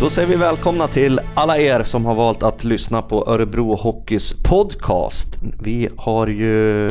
Då 0.00 0.10
säger 0.10 0.28
vi 0.28 0.36
välkomna 0.36 0.88
till 0.88 1.20
alla 1.34 1.58
er 1.58 1.82
som 1.82 2.06
har 2.06 2.14
valt 2.14 2.42
att 2.42 2.64
lyssna 2.64 3.02
på 3.02 3.26
Örebro 3.26 3.76
Hockeys 3.76 4.42
podcast. 4.42 5.38
Vi 5.62 5.88
har 5.96 6.26
ju, 6.26 6.88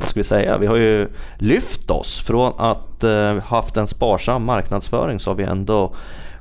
vad 0.00 0.08
ska 0.08 0.20
vi 0.20 0.24
säga, 0.24 0.58
vi 0.58 0.66
har 0.66 0.76
ju 0.76 1.08
lyft 1.38 1.90
oss 1.90 2.26
från 2.26 2.52
att 2.58 3.04
eh, 3.04 3.36
haft 3.38 3.76
en 3.76 3.86
sparsam 3.86 4.44
marknadsföring 4.44 5.20
så 5.20 5.30
har 5.30 5.34
vi 5.34 5.44
ändå 5.44 5.94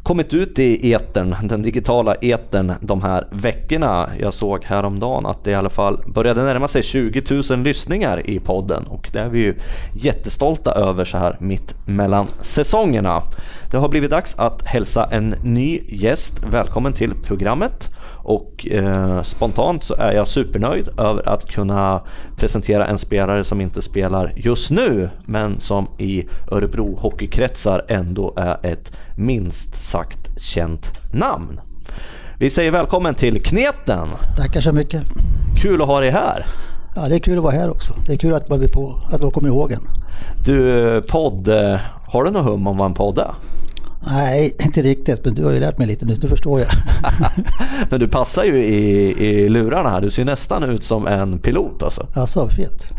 kommit 0.08 0.34
ut 0.34 0.60
i 0.60 0.94
etern, 0.94 1.36
den 1.44 1.62
digitala 1.62 2.16
etern 2.16 2.74
de 2.82 3.02
här 3.02 3.28
veckorna. 3.32 4.10
Jag 4.20 4.34
såg 4.34 4.64
häromdagen 4.64 5.26
att 5.26 5.44
det 5.44 5.52
i 5.52 5.56
alla 5.56 5.70
fall 5.70 6.00
började 6.08 6.44
närma 6.44 6.68
sig 6.68 6.84
20 6.84 7.24
000 7.50 7.60
lyssningar 7.60 8.30
i 8.30 8.40
podden 8.40 8.88
och 8.88 9.10
det 9.14 9.20
är 9.20 9.30
vi 9.30 9.40
ju 9.40 9.56
jättestolta 9.94 10.72
över 10.72 11.06
så 11.06 11.18
här 11.18 11.38
mitt 11.40 11.76
mellan 11.86 12.28
säsongerna. 12.28 13.22
Det 13.72 13.78
har 13.78 13.90
blivit 13.90 14.12
dags 14.12 14.40
att 14.40 14.62
hälsa 14.64 15.06
en 15.12 15.36
ny 15.44 15.80
gäst 15.88 16.44
välkommen 16.52 16.94
till 16.94 17.14
programmet 17.14 17.90
och 18.24 18.68
eh, 18.68 19.22
spontant 19.22 19.84
så 19.84 19.96
är 19.96 20.12
jag 20.12 20.28
supernöjd 20.28 20.88
över 21.00 21.30
att 21.30 21.46
kunna 21.46 22.02
presentera 22.36 22.88
en 22.88 22.98
spelare 22.98 23.44
som 23.44 23.62
inte 23.62 23.82
spelar 23.82 24.34
just 24.36 24.72
nu 24.72 25.10
men 25.26 25.60
som 25.60 25.88
i 25.98 26.28
Örebro 26.52 26.96
hockeykretsar 26.96 27.86
ändå 27.88 28.34
är 28.36 28.66
ett 28.66 28.92
minst 29.18 29.76
sagt 29.76 30.42
känt 30.42 30.94
namn. 31.14 31.60
Vi 32.40 32.50
säger 32.50 32.72
välkommen 32.72 33.16
till 33.16 33.42
Kneten! 33.42 34.10
Tackar 34.38 34.62
så 34.62 34.74
mycket. 34.74 35.04
Kul 35.62 35.82
att 35.82 35.88
ha 35.88 36.00
dig 36.00 36.12
här! 36.12 36.46
Ja, 36.96 37.08
det 37.10 37.16
är 37.16 37.20
kul 37.20 37.38
att 37.38 37.44
vara 37.44 37.54
här 37.54 37.70
också. 37.70 37.94
Det 38.06 38.14
är 38.14 38.18
kul 38.18 38.34
att 38.34 38.50
man 38.50 38.60
blir 38.60 38.70
på, 38.70 39.02
att 39.12 39.22
man 39.22 39.32
kommer 39.32 39.50
ihåg 39.50 39.72
en. 39.72 39.82
Du, 40.46 41.02
podd, 41.12 41.48
eh, 41.48 41.80
har 42.08 42.24
du 42.24 42.32
något 42.32 42.46
hum 42.46 42.68
om 42.68 42.78
vad 42.78 42.86
en 42.86 42.94
podd 42.94 43.18
är? 43.18 43.34
Nej, 44.00 44.56
inte 44.60 44.82
riktigt, 44.82 45.26
men 45.26 45.36
du 45.36 45.44
har 45.44 45.52
ju 45.52 45.60
lärt 45.60 45.78
mig 45.78 45.88
lite 45.88 46.06
nu, 46.06 46.16
nu 46.22 46.28
förstår 46.28 46.60
jag. 46.60 46.70
men 47.90 48.00
du 48.00 48.08
passar 48.08 48.44
ju 48.44 48.66
i, 48.66 49.12
i 49.28 49.50
lurarna 49.50 49.90
här, 49.90 50.02
du 50.02 50.10
ser 50.10 50.26
nästan 50.26 50.64
ut 50.64 50.84
som 50.84 51.08
en 51.08 51.40
pilot 51.40 51.84
alltså. 51.84 52.08
Alltså, 52.14 52.48
fint. 52.48 52.90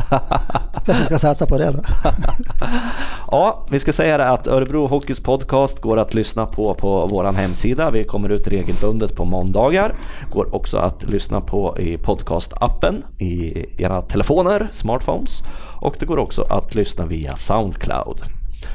Kanske 0.87 1.05
ska 1.05 1.19
satsa 1.19 1.47
på 1.47 1.59
det 1.59 1.71
då. 1.71 1.83
ja, 3.31 3.67
vi 3.71 3.81
ska 3.81 3.93
säga 3.93 4.19
det 4.19 4.29
att 4.29 4.47
Örebro 4.47 4.87
Hockeys 4.87 5.21
podcast 5.21 5.81
går 5.81 5.97
att 5.97 6.15
lyssna 6.15 6.47
på 6.47 6.75
på 6.75 7.07
vår 7.11 7.25
hemsida. 7.25 7.91
Vi 7.91 8.05
kommer 8.05 8.29
ut 8.29 8.49
regelbundet 8.49 9.17
på 9.17 9.25
måndagar. 9.25 9.95
Går 10.33 10.55
också 10.55 10.79
att 10.79 11.03
lyssna 11.03 11.41
på 11.41 11.79
i 11.79 11.99
podcastappen 11.99 13.03
i 13.19 13.65
era 13.83 14.03
telefoner, 14.03 14.69
smartphones. 14.73 15.43
Och 15.81 15.97
det 16.01 16.07
går 16.07 16.19
också 16.19 16.43
att 16.43 16.75
lyssna 16.75 17.07
via 17.07 17.37
Soundcloud. 17.37 18.23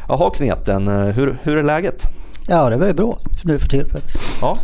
Jaha 0.07 0.29
Kneten, 0.29 0.87
hur, 0.87 1.39
hur 1.43 1.57
är 1.57 1.63
läget? 1.63 2.07
Ja, 2.47 2.69
det 2.69 2.75
är 2.75 2.79
väl 2.79 2.95
bra 2.95 3.17
nu 3.43 3.59
för 3.59 3.67
tillfället. 3.67 4.11
Ja. 4.41 4.57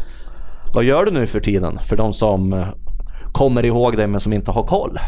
Vad 0.74 0.84
gör 0.84 1.06
du 1.06 1.12
nu 1.12 1.28
för 1.28 1.40
tiden 1.40 1.80
för 1.80 1.96
de 1.96 2.14
som 2.14 2.54
eh, 2.54 2.68
kommer 3.32 3.66
ihåg 3.66 3.98
dig 3.98 4.08
men 4.08 4.22
som 4.22 4.34
inte 4.34 4.52
har 4.52 4.64
koll? 4.64 5.00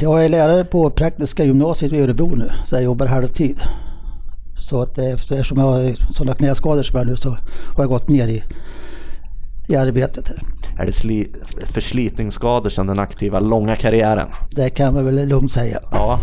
Jag 0.00 0.24
är 0.24 0.28
lärare 0.28 0.64
på 0.64 0.90
Praktiska 0.90 1.44
gymnasiet 1.44 1.92
i 1.92 2.00
Örebro 2.00 2.34
nu, 2.36 2.50
så 2.64 2.76
jag 2.76 2.82
jobbar 2.82 3.06
halvtid. 3.06 3.60
Så 4.58 4.82
att 4.82 4.98
eftersom 4.98 5.58
jag 5.58 5.66
har 5.66 6.12
sådana 6.12 6.34
knäskador 6.34 6.82
som 6.82 6.98
jag 6.98 7.06
nu 7.06 7.16
så 7.16 7.28
har 7.28 7.38
jag 7.84 7.88
gått 7.88 8.08
ner 8.08 8.28
i, 8.28 8.42
i 9.66 9.76
arbetet. 9.76 10.32
Är 10.78 10.86
det 10.86 10.92
sli, 10.92 11.32
förslitningsskador 11.64 12.70
sedan 12.70 12.86
den 12.86 12.98
aktiva 12.98 13.40
långa 13.40 13.76
karriären? 13.76 14.28
Det 14.50 14.70
kan 14.70 14.94
man 14.94 15.04
väl 15.04 15.28
lugnt 15.28 15.52
säga. 15.52 15.78
Ja, 15.90 16.18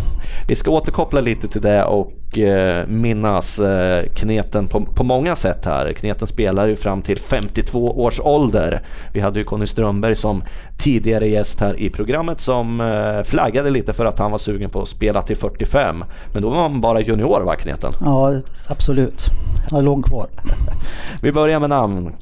vi 0.48 0.56
ska 0.56 0.70
återkoppla 0.70 1.20
lite 1.20 1.48
till 1.48 1.60
det 1.60 1.84
och 1.84 2.38
eh, 2.38 2.86
minnas 2.86 3.58
eh, 3.58 4.04
Kneten 4.14 4.68
på, 4.68 4.80
på 4.80 5.04
många 5.04 5.36
sätt 5.36 5.64
här. 5.64 5.92
Kneten 5.92 6.26
spelar 6.26 6.66
ju 6.66 6.76
fram 6.76 7.02
till 7.02 7.18
52 7.18 8.00
års 8.02 8.20
ålder. 8.20 8.82
Vi 9.12 9.20
hade 9.20 9.38
ju 9.38 9.44
Conny 9.44 9.66
Strömberg 9.66 10.16
som 10.16 10.42
tidigare 10.78 11.28
gäst 11.28 11.60
här 11.60 11.80
i 11.80 11.90
programmet 11.90 12.40
som 12.40 12.80
eh, 12.80 13.22
flaggade 13.22 13.70
lite 13.70 13.92
för 13.92 14.04
att 14.04 14.18
han 14.18 14.30
var 14.30 14.38
sugen 14.38 14.70
på 14.70 14.82
att 14.82 14.88
spela 14.88 15.22
till 15.22 15.36
45. 15.36 16.04
Men 16.32 16.42
då 16.42 16.50
var 16.50 16.68
man 16.68 16.80
bara 16.80 17.00
junior 17.00 17.40
va 17.40 17.54
Kneten? 17.54 17.92
Ja, 18.00 18.32
absolut. 18.68 19.22
Jag 19.70 19.76
har 19.76 19.82
långt 19.82 20.06
kvar. 20.06 20.26
Vi 21.22 21.32
börjar 21.32 21.60
med 21.60 21.70
namn. 21.70 22.12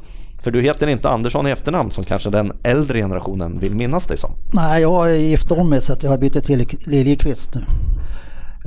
För 0.42 0.50
du 0.50 0.62
heter 0.62 0.86
inte 0.86 1.08
Andersson 1.08 1.46
i 1.46 1.50
efternamn 1.50 1.90
som 1.90 2.04
kanske 2.04 2.30
den 2.30 2.52
äldre 2.62 2.98
generationen 2.98 3.58
vill 3.58 3.74
minnas 3.74 4.06
dig 4.06 4.16
som. 4.16 4.30
Nej, 4.52 4.82
jag 4.82 4.92
har 4.92 5.08
gift 5.08 5.50
om 5.50 5.70
mig 5.70 5.80
så 5.80 5.92
att 5.92 6.02
jag 6.02 6.10
har 6.10 6.18
bytt 6.18 6.44
till 6.44 6.66
Liljekvist 6.86 7.54
nu. 7.54 7.62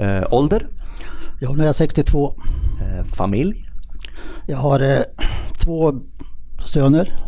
Eh, 0.05 0.33
ålder? 0.33 0.67
Ja, 1.39 1.53
nu 1.53 1.61
är 1.61 1.65
jag 1.65 1.75
62. 1.75 2.33
Eh, 2.81 3.05
familj? 3.05 3.69
Jag 4.47 4.57
har 4.57 4.79
eh, 4.79 5.01
två 5.59 5.93
söner. 6.65 7.19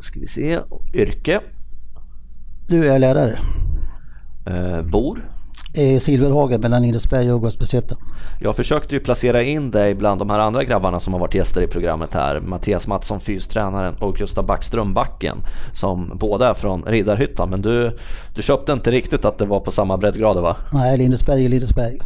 Ska 0.00 0.20
vi 0.20 0.26
se. 0.26 0.60
Yrke? 0.94 1.40
Du 2.68 2.90
är 2.90 2.98
lärare. 2.98 3.38
Eh, 4.46 4.82
bor? 4.82 5.24
i 5.74 6.00
Silverhagen 6.00 6.60
mellan 6.60 6.82
Lindesberg 6.82 7.32
och 7.32 7.42
Gustavshyttan. 7.42 7.98
Jag 8.40 8.56
försökte 8.56 8.94
ju 8.94 9.00
placera 9.00 9.42
in 9.42 9.70
dig 9.70 9.94
bland 9.94 10.20
de 10.20 10.30
här 10.30 10.38
andra 10.38 10.64
grabbarna 10.64 11.00
som 11.00 11.12
har 11.12 11.20
varit 11.20 11.34
gäster 11.34 11.62
i 11.62 11.66
programmet 11.66 12.14
här. 12.14 12.40
Mattias 12.40 12.86
Mattsson, 12.86 13.20
fystränaren 13.20 13.94
och 13.94 14.16
Gustav 14.16 14.46
Backström, 14.46 14.94
backen. 14.94 15.38
Som 15.74 16.12
båda 16.14 16.50
är 16.50 16.54
från 16.54 16.82
Riddarhyttan. 16.82 17.50
Men 17.50 17.62
du, 17.62 17.98
du 18.34 18.42
köpte 18.42 18.72
inte 18.72 18.90
riktigt 18.90 19.24
att 19.24 19.38
det 19.38 19.46
var 19.46 19.60
på 19.60 19.70
samma 19.70 19.96
breddgrader 19.96 20.40
va? 20.40 20.56
Nej, 20.72 20.98
Lindesberg 20.98 21.44
är 21.44 21.48
Lindesberg. 21.48 21.98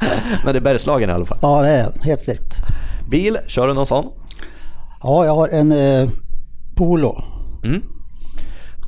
Men 0.44 0.52
det 0.52 0.58
är 0.58 0.60
Bergslagen 0.60 1.10
i 1.10 1.12
alla 1.12 1.26
fall? 1.26 1.38
Ja, 1.42 1.62
det 1.62 1.68
är 1.68 2.04
helt 2.04 2.28
rätt. 2.28 2.56
Bil, 3.10 3.38
kör 3.46 3.68
du 3.68 3.74
någon 3.74 3.86
sån? 3.86 4.12
Ja, 5.02 5.24
jag 5.24 5.34
har 5.34 5.48
en 5.48 5.72
eh, 5.72 6.08
Polo. 6.74 7.22
Mm. 7.64 7.82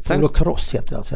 Sen... 0.02 0.16
Polo 0.20 0.28
Cross 0.28 0.74
heter 0.74 0.91
det 0.91 0.97
alltså. 0.97 1.14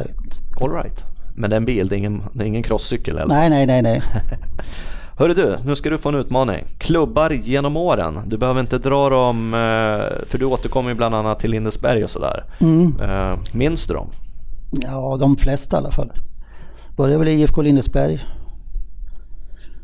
All 0.61 0.73
right. 0.73 1.05
Men 1.35 1.51
det 1.51 1.55
är 1.55 1.59
en 1.59 1.65
bil, 1.65 1.89
det 1.89 1.95
är 1.95 1.99
ingen, 1.99 2.23
det 2.33 2.45
är 2.45 2.47
ingen 2.47 2.63
crosscykel 2.63 3.19
eller? 3.19 3.35
Nej, 3.35 3.51
nej, 3.51 3.67
nej, 3.67 3.83
nej. 3.83 4.03
Hörru 5.17 5.35
du, 5.35 5.59
nu 5.65 5.75
ska 5.75 5.91
du 5.91 5.99
få 5.99 6.09
en 6.09 6.15
utmaning. 6.15 6.65
Klubbar 6.79 7.31
genom 7.31 7.77
åren. 7.77 8.21
Du 8.27 8.39
behöver 8.39 8.61
inte 8.61 8.79
dra 8.79 9.09
dem, 9.09 9.55
eh, 9.55 10.29
för 10.29 10.39
du 10.39 10.45
återkommer 10.45 10.91
ju 10.91 10.95
bland 10.95 11.15
annat 11.15 11.41
till 11.41 11.51
Lindesberg 11.51 12.05
och 12.05 12.11
sådär. 12.11 12.45
Mm. 12.61 13.01
Eh, 13.01 13.39
minns 13.53 13.87
du 13.87 13.95
dem? 13.95 14.09
Ja, 14.71 15.17
de 15.21 15.37
flesta 15.37 15.77
i 15.77 15.79
alla 15.79 15.91
fall. 15.91 16.13
Började 16.97 17.19
väl 17.19 17.29
i 17.29 17.41
IFK 17.43 17.63
Lindesberg. 17.63 18.21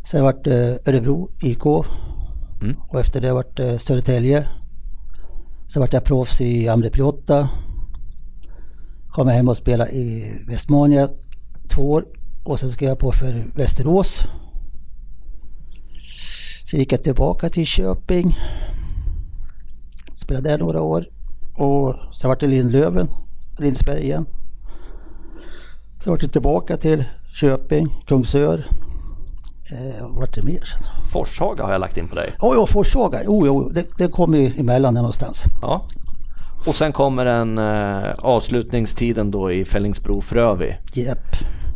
Sen 0.05 0.25
vart 0.25 0.45
det 0.45 0.89
Örebro 0.89 1.31
IK. 1.43 1.67
Mm. 2.63 2.77
Och 2.89 3.01
efter 3.01 3.21
det 3.21 3.33
vart 3.33 3.57
det 3.57 3.79
Södertälje. 3.79 4.49
Sen 5.69 5.81
vart 5.81 5.93
jag 5.93 6.05
proffs 6.05 6.41
i 6.41 6.69
Amre 6.69 6.91
Piotta. 6.91 7.49
Kom 9.11 9.29
hem 9.29 9.49
och 9.49 9.57
spelade 9.57 9.91
i 9.91 10.33
Västmanland 10.49 11.11
två 11.69 11.91
år 11.91 12.05
och 12.45 12.61
sen 12.61 12.71
skrev 12.71 12.89
jag 12.89 12.99
på 12.99 13.13
för 13.13 13.47
Västerås. 13.55 14.25
Så 16.71 16.77
gick 16.77 16.93
jag 16.93 17.03
tillbaka 17.03 17.49
till 17.49 17.67
Köping. 17.67 18.39
Spelade 20.15 20.49
där 20.49 20.59
några 20.59 20.83
år. 20.83 21.07
Och 21.55 21.95
sen 22.15 22.29
var 22.29 22.37
det 22.41 22.47
Lindlöven, 22.47 23.09
Lindsberg 23.59 24.03
igen. 24.03 24.27
Så 26.01 26.11
vart 26.11 26.21
det 26.21 26.29
tillbaka 26.29 26.77
till 26.77 27.05
Köping, 27.35 27.87
Kungsör. 28.07 28.65
Eh, 29.73 30.09
vart 30.09 30.35
det 30.35 30.43
mer 30.43 30.61
sen? 30.65 30.81
Forshaga 31.13 31.65
har 31.65 31.73
jag 31.73 31.81
lagt 31.81 31.97
in 31.97 32.09
på 32.09 32.15
dig. 32.15 32.37
Oh, 32.41 32.57
ja, 32.57 32.67
Forshaga. 32.67 33.19
Oh, 33.27 33.47
jo, 33.47 33.69
det, 33.69 33.87
det 33.99 34.09
kom 34.09 34.35
ju 34.35 34.53
emellan 34.61 34.95
där 34.95 35.03
någonstans. 35.03 35.45
Ja. 35.63 35.87
Och 36.67 36.75
sen 36.75 36.93
kommer 36.93 37.27
en 37.27 37.59
eh, 37.59 38.15
avslutningstiden 38.19 39.31
då 39.31 39.53
i 39.53 39.65
Fällingsbro-Frövi. 39.65 40.77
Yep. 40.97 41.19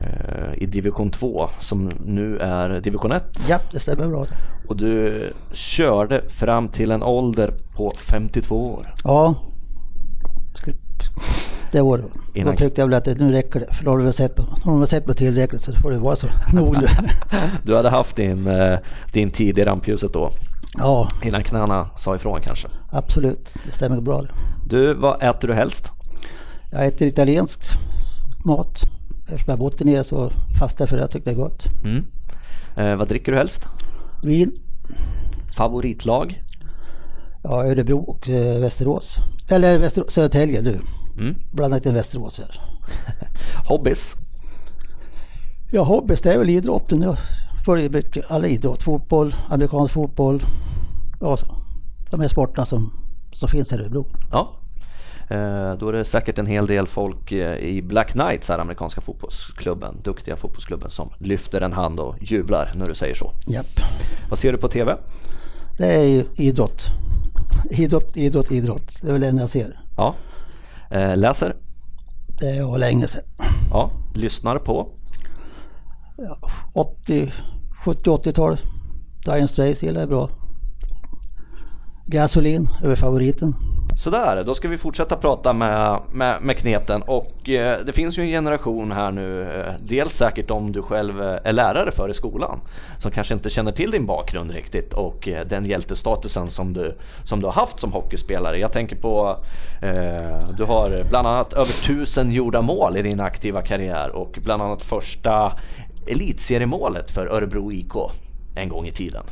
Eh, 0.01 0.63
I 0.63 0.67
division 0.67 1.11
2 1.11 1.49
som 1.61 1.91
nu 2.05 2.39
är 2.39 2.81
division 2.81 3.13
1. 3.13 3.23
Ja, 3.49 3.59
det 3.73 3.79
stämmer 3.79 4.09
bra. 4.09 4.27
Och 4.69 4.77
du 4.77 5.33
körde 5.53 6.29
fram 6.29 6.69
till 6.69 6.91
en 6.91 7.03
ålder 7.03 7.55
på 7.77 7.93
52 7.97 8.73
år. 8.75 8.93
Ja. 9.05 9.35
Det 11.73 11.83
var 11.83 11.99
det. 11.99 12.45
Då 12.45 12.53
tyckte 12.57 12.81
jag 12.81 12.89
väl 12.89 12.95
att 12.95 13.07
nu 13.07 13.33
räcker 13.33 13.61
det. 13.61 13.75
För 13.75 13.85
då 13.85 13.91
har 13.91 13.99
du 13.99 14.05
väl 14.05 14.13
sett, 14.13 14.39
har 14.39 14.81
du 14.81 14.87
sett 14.87 15.07
mig 15.07 15.17
tillräckligt 15.17 15.63
så 15.63 15.73
får 15.73 15.91
det 15.91 15.99
vara 15.99 16.17
så. 16.17 16.27
Nog 16.53 16.77
nu. 16.81 16.87
du 17.63 17.77
hade 17.77 17.91
haft 17.91 18.17
din, 18.17 18.47
eh, 18.47 18.79
din 19.13 19.31
tid 19.31 19.59
i 19.59 19.65
rampljuset 19.65 20.13
då? 20.13 20.31
Ja. 20.79 21.09
Innan 21.23 21.43
knäna 21.43 21.89
sa 21.97 22.17
ifrån 22.17 22.41
kanske? 22.41 22.69
Absolut, 22.91 23.57
det 23.65 23.71
stämmer 23.71 24.01
bra. 24.01 24.25
Du, 24.69 24.95
vad 24.95 25.23
äter 25.23 25.49
du 25.49 25.55
helst? 25.55 25.93
Jag 26.71 26.87
äter 26.87 27.09
italiensk 27.09 27.61
mat. 28.45 28.81
Eftersom 29.25 29.51
jag 29.51 29.59
bott 29.59 29.79
där 29.79 29.85
nere 29.85 30.05
så 30.05 30.31
fastnar 30.61 30.87
för 30.87 30.97
det. 30.97 31.03
Jag 31.03 31.11
tycker 31.11 31.25
det 31.25 31.37
är 31.37 31.45
gott. 31.45 31.65
Mm. 31.85 32.05
Eh, 32.77 32.97
vad 32.97 33.09
dricker 33.09 33.33
du 33.33 33.39
helst? 33.39 33.69
Vin. 34.25 34.53
Favoritlag? 35.57 36.43
Ja, 37.43 37.65
Örebro 37.65 37.99
och 37.99 38.29
eh, 38.29 38.61
Västerås. 38.61 39.17
Eller 39.49 39.79
Västerås, 39.79 40.11
Södertälje 40.11 40.61
du. 40.61 40.81
Mm. 41.19 41.35
Blandat 41.53 41.87
in 41.87 41.95
Västerås 41.95 42.39
här. 42.39 42.61
Hobbys? 43.69 44.15
Ja, 45.71 45.83
hobbys 45.83 46.21
det 46.23 46.33
är 46.33 46.39
väl 46.39 46.51
idrotten. 46.51 47.03
Jag 47.03 47.17
följer 47.65 47.91
mycket, 47.91 48.31
alla 48.31 48.47
idrott. 48.47 48.83
Fotboll, 48.83 49.35
amerikansk 49.49 49.93
fotboll. 49.93 50.43
Ja, 51.21 51.37
de 52.11 52.21
här 52.21 52.29
sporterna 52.29 52.65
som 52.67 52.93
som 53.33 53.49
finns 53.49 53.71
här 53.71 53.79
i 53.79 53.83
Örebro. 53.83 54.07
Ja, 54.31 54.61
då 55.79 55.89
är 55.89 55.93
det 55.93 56.05
säkert 56.05 56.39
en 56.39 56.47
hel 56.47 56.67
del 56.67 56.87
folk 56.87 57.33
eh, 57.33 57.57
i 57.59 57.83
Black 57.83 58.13
Knights, 58.13 58.49
här 58.49 58.59
amerikanska 58.59 59.01
fotbollsklubben, 59.01 60.01
duktiga 60.03 60.37
fotbollsklubben 60.37 60.91
som 60.91 61.11
lyfter 61.19 61.61
en 61.61 61.73
hand 61.73 62.01
och 62.01 62.17
jublar 62.21 62.73
när 62.77 62.87
du 62.87 62.95
säger 62.95 63.15
så. 63.15 63.33
Japp. 63.47 63.81
Vad 64.31 64.39
ser 64.39 64.53
du 64.53 64.59
på 64.59 64.69
TV? 64.69 64.97
Det 65.79 65.87
är 65.87 66.25
idrott. 66.37 66.87
Idrott, 67.71 68.17
idrott, 68.17 68.53
idrott. 68.53 68.99
Det 69.03 69.09
är 69.09 69.13
väl 69.13 69.21
det 69.21 69.29
enda 69.29 69.43
jag 69.43 69.51
ser. 69.51 69.81
Ja. 69.97 70.15
Eh, 70.91 71.17
läser? 71.17 71.57
Det 72.41 72.63
var 72.63 72.79
länge 72.79 73.07
sedan. 73.07 73.23
Ja. 73.71 73.91
Lyssnar 74.15 74.59
på? 74.59 74.89
Ja, 76.17 76.37
80, 76.73 77.33
70-80-tal. 77.85 78.57
Dire 79.25 79.49
Straits 79.49 79.83
gillar 79.83 80.01
jag 80.01 80.09
bra. 80.09 80.29
Gasolin 82.07 82.69
är 82.83 82.95
favoriten. 82.95 83.55
Sådär, 83.97 84.45
då 84.45 84.55
ska 84.55 84.69
vi 84.69 84.79
fortsätta 84.79 85.17
prata 85.17 85.53
med, 85.53 86.01
med, 86.13 86.43
med 86.43 86.59
kneten 86.59 87.03
och 87.03 87.51
eh, 87.51 87.79
det 87.87 87.93
finns 87.93 88.19
ju 88.19 88.23
en 88.23 88.29
generation 88.29 88.93
här 88.93 89.11
nu, 89.11 89.43
eh, 89.43 89.75
dels 89.81 90.13
säkert 90.13 90.51
om 90.51 90.73
du 90.73 90.83
själv 90.83 91.23
eh, 91.23 91.39
är 91.45 91.53
lärare 91.53 91.91
för 91.93 92.11
i 92.11 92.15
skolan, 92.15 92.61
som 92.99 93.11
kanske 93.11 93.35
inte 93.35 93.51
känner 93.51 93.73
till 93.73 93.91
din 93.91 94.07
bakgrund 94.07 94.51
riktigt 94.51 94.93
och 94.93 95.29
eh, 95.29 95.47
den 95.47 95.65
hjältestatusen 95.65 96.51
som 96.51 96.73
du, 96.73 96.99
som 97.25 97.41
du 97.41 97.47
har 97.47 97.53
haft 97.53 97.81
som 97.81 97.93
hockeyspelare. 97.93 98.59
Jag 98.59 98.73
tänker 98.73 98.97
på, 98.97 99.37
eh, 99.83 100.49
du 100.57 100.65
har 100.65 101.07
bland 101.09 101.29
annat 101.29 101.53
över 101.53 101.87
tusen 101.87 102.33
gjorda 102.33 102.63
mål 102.63 102.97
i 102.97 103.03
din 103.03 103.21
aktiva 103.21 103.63
karriär 103.63 104.11
och 104.11 104.39
bland 104.43 104.63
annat 104.63 104.83
första 104.83 105.53
elitseriemålet 106.07 107.11
för 107.11 107.27
Örebro 107.27 107.73
IK 107.73 107.95
en 108.55 108.69
gång 108.69 108.87
i 108.87 108.91
tiden. 108.91 109.25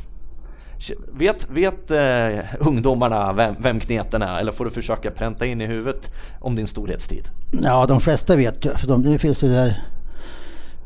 Vet, 1.11 1.49
vet 1.49 1.91
uh, 1.91 2.67
ungdomarna 2.67 3.33
vem, 3.33 3.55
vem 3.59 3.79
kneten 3.79 4.21
är 4.21 4.39
eller 4.39 4.51
får 4.51 4.65
du 4.65 4.71
försöka 4.71 5.11
pränta 5.11 5.45
in 5.45 5.61
i 5.61 5.65
huvudet 5.65 6.09
om 6.39 6.55
din 6.55 6.67
storhetstid? 6.67 7.29
Ja, 7.63 7.85
de 7.85 7.99
flesta 8.01 8.35
vet 8.35 8.65
ju. 8.65 8.77
För 8.77 8.87
de, 8.87 9.03
det 9.03 9.19
finns 9.19 9.43
ju 9.43 9.49
där 9.49 9.83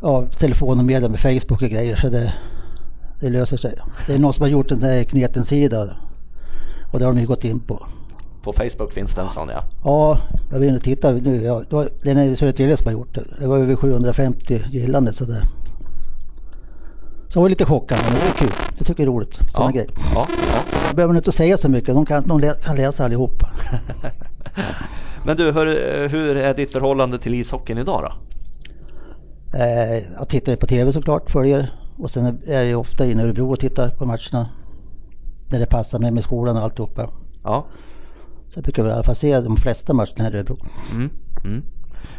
ja, 0.02 0.28
telefon 0.40 0.80
och 0.80 0.86
media 0.86 1.10
med 1.10 1.20
Facebook 1.20 1.62
och 1.62 1.70
grejer 1.70 1.96
så 1.96 2.10
det, 2.10 2.34
det 3.20 3.30
löser 3.30 3.58
sig. 3.58 3.80
Det 4.08 4.14
är 4.14 4.20
någon 4.20 4.34
som 4.34 4.42
har 4.42 4.50
gjort 4.50 4.72
en 4.72 4.80
där 4.80 5.04
kneten-sida 5.04 5.98
och 6.92 7.00
det 7.00 7.06
har 7.06 7.14
de 7.14 7.20
ju 7.20 7.28
gått 7.28 7.44
in 7.44 7.60
på. 7.60 7.88
På 8.44 8.54
Facebook 8.54 8.94
finns 8.94 9.16
det 9.16 9.22
en 9.22 9.30
sån 9.30 9.50
ja? 9.50 9.64
Ja, 9.84 10.20
jag 10.52 10.60
vill 10.60 10.70
inte 10.70 10.84
titta 10.84 11.12
nu. 11.12 11.44
Ja, 11.44 11.64
det 12.04 12.12
är 12.12 12.36
Södertälje 12.36 12.78
som 12.78 12.86
har 12.86 12.94
gjort 12.94 13.16
det. 13.16 13.24
Det 13.40 13.48
var 13.48 13.58
över 13.58 13.76
750 13.76 14.62
gillande 14.72 15.14
så 15.14 15.26
det 15.26 15.42
så 17.30 17.38
jag 17.38 17.42
var 17.42 17.50
lite 17.50 17.66
chockad, 17.66 17.98
men 18.04 18.14
det 18.14 18.28
är 18.28 18.32
kul. 18.32 18.52
Det 18.78 18.84
tycker 18.84 19.04
jag 19.04 19.10
är 19.10 19.14
roligt. 19.14 19.34
Sådana 19.34 19.70
ja. 19.70 19.72
grejer. 19.72 19.90
Ja, 20.16 20.28
ja. 20.30 20.60
Jag 20.88 20.96
behöver 20.96 21.16
inte 21.16 21.32
säga 21.32 21.58
så 21.58 21.70
mycket, 21.70 21.96
de 21.96 22.06
kan, 22.06 22.28
de 22.28 22.54
kan 22.64 22.76
läsa 22.76 23.06
allihopa. 23.06 23.50
men 25.26 25.38
du, 25.38 25.44
hur, 25.44 25.66
hur 26.10 26.38
är 26.38 26.54
ditt 26.54 26.72
förhållande 26.72 27.20
till 27.20 27.34
ishockeyn 27.34 27.78
idag 27.78 28.02
då? 28.02 28.14
Eh, 29.58 30.04
jag 30.18 30.28
tittar 30.30 30.56
på 30.56 30.68
TV 30.68 30.94
såklart, 30.94 31.32
följer. 31.32 31.72
Och 31.98 32.12
sen 32.12 32.42
är 32.48 32.64
jag 32.64 32.80
ofta 32.80 33.06
inne 33.06 33.22
i 33.22 33.26
Örebro 33.26 33.52
och 33.52 33.60
tittar 33.60 33.90
på 33.90 34.06
matcherna. 34.06 34.50
När 35.50 35.60
det 35.60 35.66
passar 35.66 36.00
mig 36.00 36.12
med 36.12 36.24
skolan 36.24 36.58
och 36.58 36.64
alltihopa. 36.64 37.10
Ja. 37.44 37.66
Så 38.50 38.58
jag 38.58 38.64
brukar 38.64 38.88
i 38.88 38.92
alla 38.92 39.04
fall 39.04 39.16
se 39.16 39.40
de 39.40 39.58
flesta 39.58 39.94
matcherna 39.94 40.24
här 40.24 40.36
i 40.36 40.38
Örebro. 40.38 40.58
Mm, 40.96 41.10
mm 41.44 41.64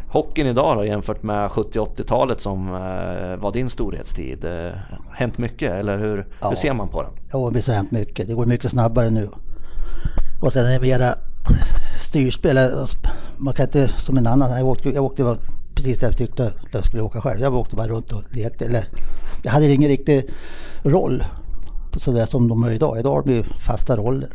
hockeyn 0.08 0.46
idag 0.46 0.76
då 0.76 0.84
jämfört 0.84 1.22
med 1.22 1.50
70-80-talet 1.50 2.40
som 2.40 2.69
eh, 2.69 3.37
var 3.37 3.52
din 3.52 3.70
storhetstid? 3.70 4.44
Eh, 4.44 4.72
hänt 5.12 5.38
mycket 5.38 5.72
eller 5.72 5.99
hur, 5.99 6.26
ja. 6.40 6.49
hur 6.49 6.56
ser 6.56 6.72
man 6.72 6.88
på 6.88 7.02
den? 7.02 7.12
Ja, 7.32 7.50
det 7.55 7.66
har 7.66 7.75
hänt 7.75 7.90
mycket. 7.90 8.28
Det 8.28 8.34
går 8.34 8.46
mycket 8.46 8.70
snabbare 8.70 9.10
nu. 9.10 9.31
Och 10.40 10.52
sen 10.52 10.66
är 10.66 10.70
det 10.70 10.81
mera 10.81 11.14
styrspel. 12.00 12.58
Man 13.37 13.55
kan 13.55 13.66
inte 13.66 13.88
som 13.88 14.16
en 14.16 14.26
annan. 14.26 14.50
Jag 14.50 14.66
åkte, 14.66 14.88
jag 14.88 15.05
åkte 15.05 15.37
precis 15.75 15.99
där 15.99 16.06
jag 16.06 16.16
tyckte 16.16 16.46
att 16.46 16.75
jag 16.75 16.84
skulle 16.84 17.02
åka 17.02 17.20
själv. 17.20 17.40
Jag 17.40 17.55
åkte 17.55 17.76
bara 17.76 17.88
runt 17.88 18.12
och 18.12 18.22
lekte. 18.31 18.64
Eller, 18.64 18.84
jag 19.43 19.52
hade 19.52 19.72
ingen 19.72 19.88
riktig 19.88 20.31
roll 20.82 21.25
sådär 21.96 22.25
som 22.25 22.49
de 22.49 22.62
har 22.62 22.70
idag. 22.70 22.99
Idag 22.99 23.14
har 23.14 23.22
de 23.22 23.32
ju 23.32 23.44
fasta 23.66 23.96
roller. 23.96 24.28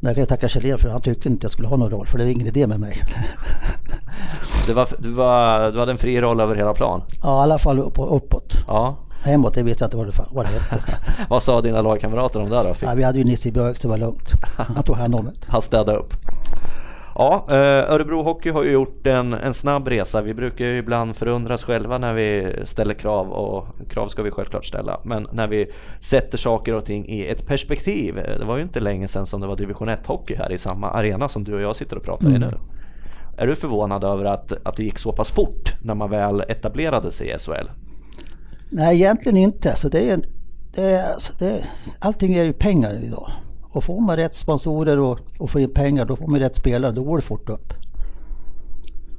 Där 0.00 0.14
kan 0.14 0.20
jag 0.20 0.28
tacka 0.28 0.48
Kjell 0.48 0.78
för 0.78 0.88
han 0.88 1.02
tyckte 1.02 1.28
inte 1.28 1.44
jag 1.44 1.52
skulle 1.52 1.68
ha 1.68 1.76
någon 1.76 1.90
roll 1.90 2.06
för 2.06 2.18
det 2.18 2.24
var 2.24 2.30
ingen 2.30 2.46
idé 2.46 2.66
med 2.66 2.80
mig. 2.80 3.02
Du, 4.66 4.72
var, 4.72 4.88
du, 4.98 5.10
var, 5.10 5.72
du 5.72 5.78
hade 5.78 5.92
en 5.92 5.98
fri 5.98 6.20
roll 6.20 6.40
över 6.40 6.54
hela 6.54 6.74
plan? 6.74 7.02
Ja, 7.22 7.40
i 7.40 7.42
alla 7.42 7.58
fall 7.58 7.78
upp, 7.78 7.94
uppåt. 7.98 8.64
Ja. 8.66 8.96
Hemåt, 9.24 9.54
det 9.54 9.62
visste 9.62 9.84
jag 9.84 9.86
inte 9.86 9.96
vad 9.96 10.06
det, 10.06 10.12
vad 10.30 10.46
det 10.46 10.50
hette. 10.50 10.82
vad 11.28 11.42
sa 11.42 11.60
dina 11.60 11.82
lagkamrater 11.82 12.42
om 12.42 12.50
det 12.50 12.62
då? 12.62 12.74
Ja, 12.80 12.92
vi 12.96 13.02
hade 13.02 13.18
ju 13.18 13.24
Nisse 13.24 13.52
Björk 13.52 13.76
så 13.76 13.88
det 13.88 13.90
var 13.90 13.98
lugnt. 13.98 14.32
Han 14.74 14.82
tog 14.82 14.96
hand 14.96 15.14
om 15.14 15.24
det. 15.24 15.32
Han 15.46 15.62
städade 15.62 15.98
upp. 15.98 16.14
Ja, 17.14 17.44
eh, 17.50 17.92
Örebro 17.92 18.22
Hockey 18.22 18.50
har 18.50 18.62
ju 18.62 18.70
gjort 18.70 19.06
en, 19.06 19.32
en 19.32 19.54
snabb 19.54 19.88
resa. 19.88 20.22
Vi 20.22 20.34
brukar 20.34 20.66
ju 20.66 20.78
ibland 20.78 21.16
förundras 21.16 21.64
själva 21.64 21.98
när 21.98 22.14
vi 22.14 22.56
ställer 22.64 22.94
krav 22.94 23.30
och 23.30 23.66
krav 23.88 24.08
ska 24.08 24.22
vi 24.22 24.30
självklart 24.30 24.64
ställa. 24.64 25.00
Men 25.04 25.26
när 25.32 25.46
vi 25.46 25.70
sätter 26.00 26.38
saker 26.38 26.74
och 26.74 26.84
ting 26.84 27.08
i 27.08 27.26
ett 27.26 27.46
perspektiv. 27.46 28.14
Det 28.14 28.44
var 28.44 28.56
ju 28.56 28.62
inte 28.62 28.80
länge 28.80 29.08
sedan 29.08 29.26
som 29.26 29.40
det 29.40 29.46
var 29.46 29.56
division 29.56 29.88
1 29.88 30.06
hockey 30.06 30.34
här 30.34 30.52
i 30.52 30.58
samma 30.58 30.90
arena 30.90 31.28
som 31.28 31.44
du 31.44 31.54
och 31.54 31.60
jag 31.60 31.76
sitter 31.76 31.96
och 31.96 32.04
pratar 32.04 32.26
mm. 32.26 32.42
i 32.42 32.46
nu. 32.46 32.52
Är 33.42 33.46
du 33.46 33.56
förvånad 33.56 34.04
över 34.04 34.24
att, 34.24 34.52
att 34.62 34.76
det 34.76 34.84
gick 34.84 34.98
så 34.98 35.12
pass 35.12 35.30
fort 35.30 35.74
när 35.82 35.94
man 35.94 36.10
väl 36.10 36.40
etablerade 36.40 37.10
sig 37.10 37.30
i 37.30 37.38
SHL? 37.38 37.70
Nej, 38.70 38.96
egentligen 38.96 39.36
inte. 39.38 39.76
Så 39.76 39.88
det 39.88 40.10
är, 40.10 40.20
det 40.74 40.82
är, 40.82 41.06
det, 41.38 41.64
allting 41.98 42.34
är 42.34 42.44
ju 42.44 42.52
pengar 42.52 43.04
idag. 43.04 43.30
Och 43.62 43.84
får 43.84 44.00
man 44.00 44.16
rätt 44.16 44.34
sponsorer 44.34 44.98
och, 44.98 45.18
och 45.38 45.50
får 45.50 45.60
in 45.60 45.70
pengar, 45.70 46.04
då 46.04 46.16
får 46.16 46.26
man 46.26 46.40
rätt 46.40 46.54
spelare, 46.54 46.92
då 46.92 47.02
går 47.02 47.16
det 47.16 47.22
fort 47.22 47.48
upp. 47.48 47.72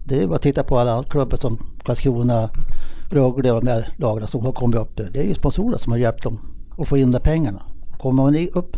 Det 0.06 0.20
är 0.20 0.28
bara 0.28 0.36
att 0.36 0.42
titta 0.42 0.64
på 0.64 0.80
alla 0.80 1.04
klubbar 1.04 1.38
som 1.38 1.58
Karlskrona, 1.84 2.50
Rögle 3.12 3.52
och 3.52 3.64
de 3.64 3.72
här 3.72 3.90
lagen 3.98 4.28
som 4.28 4.46
har 4.46 4.52
kommit 4.52 4.80
upp. 4.80 4.98
Det 5.14 5.20
är 5.20 5.24
ju 5.24 5.34
sponsorer 5.34 5.78
som 5.78 5.92
har 5.92 6.00
hjälpt 6.00 6.24
dem 6.24 6.40
att 6.78 6.88
få 6.88 6.98
in 6.98 7.12
de 7.12 7.20
pengarna. 7.20 7.64
Kommer 7.98 8.24
man 8.24 8.36
upp, 8.54 8.78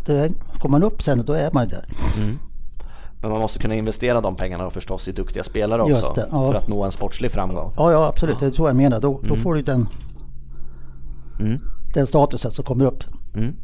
kommer 0.59 0.79
man 0.79 0.83
upp 0.83 1.03
sen, 1.03 1.23
då 1.25 1.33
är 1.33 1.51
man 1.51 1.67
där. 1.67 1.85
Mm. 2.17 2.39
Men 3.25 3.31
man 3.31 3.41
måste 3.41 3.59
kunna 3.59 3.75
investera 3.75 4.21
de 4.21 4.35
pengarna 4.35 4.65
och 4.65 4.73
förstås 4.73 5.07
i 5.07 5.11
duktiga 5.11 5.43
spelare 5.43 5.81
också. 5.81 6.13
Det, 6.13 6.27
ja. 6.31 6.51
För 6.51 6.57
att 6.57 6.67
nå 6.67 6.83
en 6.83 6.91
sportslig 6.91 7.31
framgång. 7.31 7.73
Ja, 7.77 7.91
ja 7.91 8.07
absolut. 8.07 8.39
Det 8.39 8.45
är 8.45 8.51
så 8.51 8.67
jag 8.67 8.75
menar. 8.75 8.99
Då, 8.99 9.17
mm. 9.17 9.29
då 9.29 9.35
får 9.35 9.55
du 9.55 9.61
den, 9.61 9.87
mm. 11.39 11.57
den 11.93 12.07
statusen 12.07 12.51
som 12.51 12.65
kommer 12.65 12.85
upp. 12.85 13.03
Mm. 13.35 13.55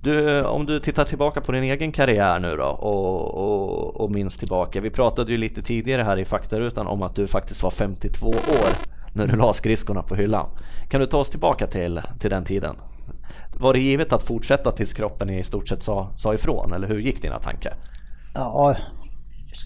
Du, 0.00 0.44
om 0.44 0.66
du 0.66 0.80
tittar 0.80 1.04
tillbaka 1.04 1.40
på 1.40 1.52
din 1.52 1.62
egen 1.62 1.92
karriär 1.92 2.38
nu 2.38 2.56
då 2.56 2.64
och, 2.64 3.34
och, 3.34 4.00
och 4.00 4.10
minns 4.10 4.36
tillbaka. 4.36 4.80
Vi 4.80 4.90
pratade 4.90 5.32
ju 5.32 5.38
lite 5.38 5.62
tidigare 5.62 6.02
här 6.02 6.18
i 6.18 6.24
faktarutan 6.24 6.86
om 6.86 7.02
att 7.02 7.14
du 7.14 7.26
faktiskt 7.26 7.62
var 7.62 7.70
52 7.70 8.26
år 8.28 8.88
när 9.12 9.26
du 9.26 9.36
la 9.36 9.52
skridskorna 9.52 10.02
på 10.02 10.14
hyllan. 10.14 10.48
Kan 10.88 11.00
du 11.00 11.06
ta 11.06 11.18
oss 11.18 11.30
tillbaka 11.30 11.66
till, 11.66 12.00
till 12.18 12.30
den 12.30 12.44
tiden? 12.44 12.76
Var 13.60 13.72
det 13.72 13.80
givet 13.80 14.12
att 14.12 14.22
fortsätta 14.22 14.72
tills 14.72 14.92
kroppen 14.92 15.30
i 15.30 15.44
stort 15.44 15.68
sett 15.68 15.82
sa, 15.82 16.10
sa 16.16 16.34
ifrån 16.34 16.72
eller 16.72 16.88
hur 16.88 16.98
gick 16.98 17.22
dina 17.22 17.38
tankar? 17.38 17.74
Ja, 18.38 18.76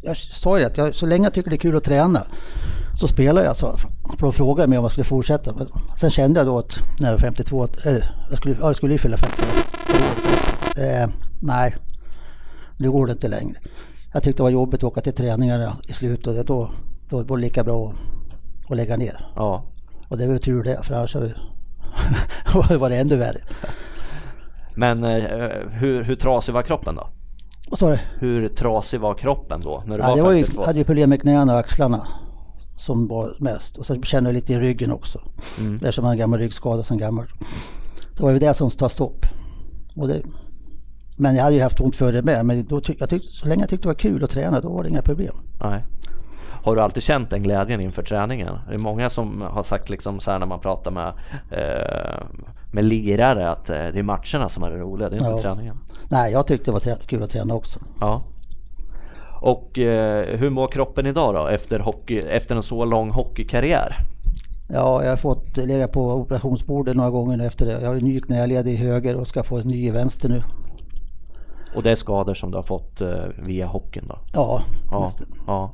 jag 0.02 0.16
sa 0.16 0.58
ju 0.58 0.64
att 0.64 0.76
jag, 0.76 0.94
så 0.94 1.06
länge 1.06 1.24
jag 1.24 1.34
tycker 1.34 1.50
det 1.50 1.56
är 1.56 1.58
kul 1.58 1.76
att 1.76 1.84
träna 1.84 2.26
så 2.94 3.08
spelar 3.08 3.44
jag. 3.44 3.56
Så 3.56 3.76
de 4.18 4.32
frågade 4.32 4.68
mig 4.68 4.78
om 4.78 4.84
jag 4.84 4.90
skulle 4.90 5.04
fortsätta. 5.04 5.54
Men 5.54 5.66
sen 5.98 6.10
kände 6.10 6.40
jag 6.40 6.46
då 6.46 6.58
att 6.58 6.78
när 7.00 7.08
jag 7.08 7.12
var 7.12 7.20
52, 7.20 7.68
eller 7.84 8.14
jag 8.28 8.38
skulle, 8.38 8.56
jag 8.60 8.76
skulle 8.76 8.92
ju 8.92 8.98
fylla 8.98 9.16
52 9.16 9.44
eh, 10.80 11.10
nej, 11.40 11.76
nu 12.76 12.90
går 12.90 13.06
det 13.06 13.12
inte 13.12 13.28
längre. 13.28 13.58
Jag 14.12 14.22
tyckte 14.22 14.38
det 14.38 14.42
var 14.42 14.50
jobbigt 14.50 14.80
att 14.80 14.84
åka 14.84 15.00
till 15.00 15.12
träningarna 15.12 15.76
i 15.88 15.92
slutet 15.92 16.46
då, 16.46 16.70
då 17.08 17.22
var 17.22 17.36
det 17.36 17.42
lika 17.42 17.64
bra 17.64 17.88
att, 17.88 18.70
att 18.70 18.76
lägga 18.76 18.96
ner. 18.96 19.26
Ja. 19.36 19.62
Och 20.08 20.18
det 20.18 20.26
var 20.26 20.38
tur 20.38 20.62
det, 20.62 20.82
för 20.82 20.94
annars 20.94 21.14
var 22.80 22.90
det 22.90 22.96
ännu 22.96 23.16
värre. 23.16 23.40
Men 24.76 25.04
eh, 25.04 25.50
hur, 25.70 26.02
hur 26.02 26.14
trasig 26.16 26.54
var 26.54 26.62
kroppen 26.62 26.94
då? 26.94 27.08
Vad 27.72 27.78
sa 27.78 27.90
du? 27.90 27.98
Hur 28.18 28.48
trasig 28.48 29.00
var 29.00 29.14
kroppen 29.14 29.60
då? 29.60 29.82
När 29.86 29.96
du 29.96 30.02
ja, 30.02 30.08
var 30.08 30.16
det 30.16 30.22
var 30.22 30.32
ju, 30.32 30.46
jag 30.56 30.62
hade 30.62 30.78
ju 30.78 30.84
problem 30.84 31.10
med 31.10 31.20
knäna 31.20 31.52
och 31.52 31.58
axlarna 31.58 32.06
som 32.76 33.08
var 33.08 33.36
mest. 33.38 33.76
Och 33.76 33.86
sen 33.86 34.02
kände 34.02 34.30
jag 34.30 34.34
lite 34.34 34.52
i 34.52 34.58
ryggen 34.58 34.92
också. 34.92 35.20
Mm. 35.58 35.74
Eftersom 35.74 36.04
jag 36.04 36.08
har 36.08 36.12
en 36.12 36.18
gammal 36.18 36.38
ryggskada 36.38 36.82
sen 36.82 36.98
gammalt. 36.98 37.30
Det 38.16 38.22
var 38.22 38.30
ju 38.30 38.38
det 38.38 38.54
som 38.54 38.70
tar 38.70 38.88
stopp. 38.88 39.26
Det, 39.94 40.22
men 41.18 41.36
jag 41.36 41.44
hade 41.44 41.56
ju 41.56 41.62
haft 41.62 41.80
ont 41.80 41.96
förr 41.96 42.22
med. 42.22 42.46
Men 42.46 42.64
då 42.64 42.80
tyck, 42.80 43.00
jag 43.00 43.10
tyckte, 43.10 43.28
så 43.28 43.48
länge 43.48 43.62
jag 43.62 43.70
tyckte 43.70 43.84
det 43.84 43.88
var 43.88 43.94
kul 43.94 44.24
att 44.24 44.30
träna 44.30 44.60
då 44.60 44.68
var 44.68 44.82
det 44.82 44.88
inga 44.88 45.02
problem. 45.02 45.34
Nej. 45.60 45.84
Har 46.62 46.76
du 46.76 46.82
alltid 46.82 47.02
känt 47.02 47.30
den 47.30 47.42
glädjen 47.42 47.80
inför 47.80 48.02
träningen? 48.02 48.58
Det 48.68 48.74
är 48.74 48.78
många 48.78 49.10
som 49.10 49.40
har 49.40 49.62
sagt 49.62 49.90
liksom 49.90 50.20
så 50.20 50.30
här 50.30 50.38
när 50.38 50.46
man 50.46 50.60
pratar 50.60 50.90
med, 50.90 51.12
eh, 51.50 52.26
med 52.72 52.84
lirare 52.84 53.50
att 53.50 53.70
eh, 53.70 53.76
det 53.76 53.98
är 53.98 54.02
matcherna 54.02 54.48
som 54.48 54.62
är 54.62 54.70
det 54.70 54.78
roliga, 54.78 55.08
det 55.08 55.16
är 55.16 55.18
inte 55.18 55.30
ja. 55.30 55.38
träningen. 55.38 55.76
Nej, 56.10 56.32
jag 56.32 56.46
tyckte 56.46 56.70
det 56.70 56.72
var 56.72 57.06
kul 57.06 57.22
att 57.22 57.30
träna 57.30 57.54
också. 57.54 57.80
Ja. 58.00 58.22
Och 59.40 59.78
eh, 59.78 60.38
hur 60.38 60.50
mår 60.50 60.68
kroppen 60.68 61.06
idag 61.06 61.34
då 61.34 61.46
efter, 61.46 61.78
hockey, 61.78 62.18
efter 62.18 62.56
en 62.56 62.62
så 62.62 62.84
lång 62.84 63.10
hockeykarriär? 63.10 63.96
Ja, 64.68 65.02
jag 65.02 65.10
har 65.10 65.16
fått 65.16 65.56
ligga 65.56 65.88
på 65.88 66.12
operationsbordet 66.12 66.96
några 66.96 67.10
gånger 67.10 67.36
nu 67.36 67.46
efter 67.46 67.66
det. 67.66 67.80
Jag 67.80 67.88
har 67.88 67.94
en 67.94 68.04
ny 68.04 68.20
knäled 68.20 68.68
i 68.68 68.76
höger 68.76 69.16
och 69.16 69.26
ska 69.26 69.42
få 69.42 69.58
en 69.58 69.68
ny 69.68 69.86
i 69.86 69.90
vänster 69.90 70.28
nu. 70.28 70.42
Och 71.74 71.82
det 71.82 71.90
är 71.90 71.94
skador 71.94 72.34
som 72.34 72.50
du 72.50 72.56
har 72.56 72.62
fått 72.62 73.00
eh, 73.00 73.24
via 73.46 73.66
hockeyn 73.66 74.08
då? 74.08 74.18
Ja, 74.32 74.62
Ja, 74.90 75.10
ja. 75.46 75.72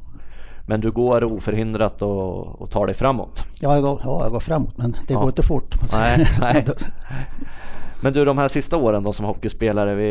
Men 0.70 0.80
du 0.80 0.90
går 0.90 1.24
oförhindrat 1.24 2.02
och, 2.02 2.62
och 2.62 2.70
tar 2.70 2.86
dig 2.86 2.94
framåt? 2.94 3.44
Ja, 3.60 3.74
jag 3.74 3.82
går, 3.82 4.00
ja, 4.04 4.22
jag 4.22 4.32
går 4.32 4.40
framåt 4.40 4.72
men 4.76 4.90
det 5.06 5.14
Ja. 5.14 5.18
går 5.20 5.28
inte 5.28 5.42
fort. 5.42 5.74
Nej, 5.92 6.26
nej. 6.40 6.66
Men 8.02 8.12
du, 8.12 8.24
de 8.24 8.38
här 8.38 8.48
sista 8.48 8.76
åren 8.76 9.02
då 9.02 9.12
som 9.12 9.26
hockeyspelare, 9.26 9.94
vi, 9.94 10.10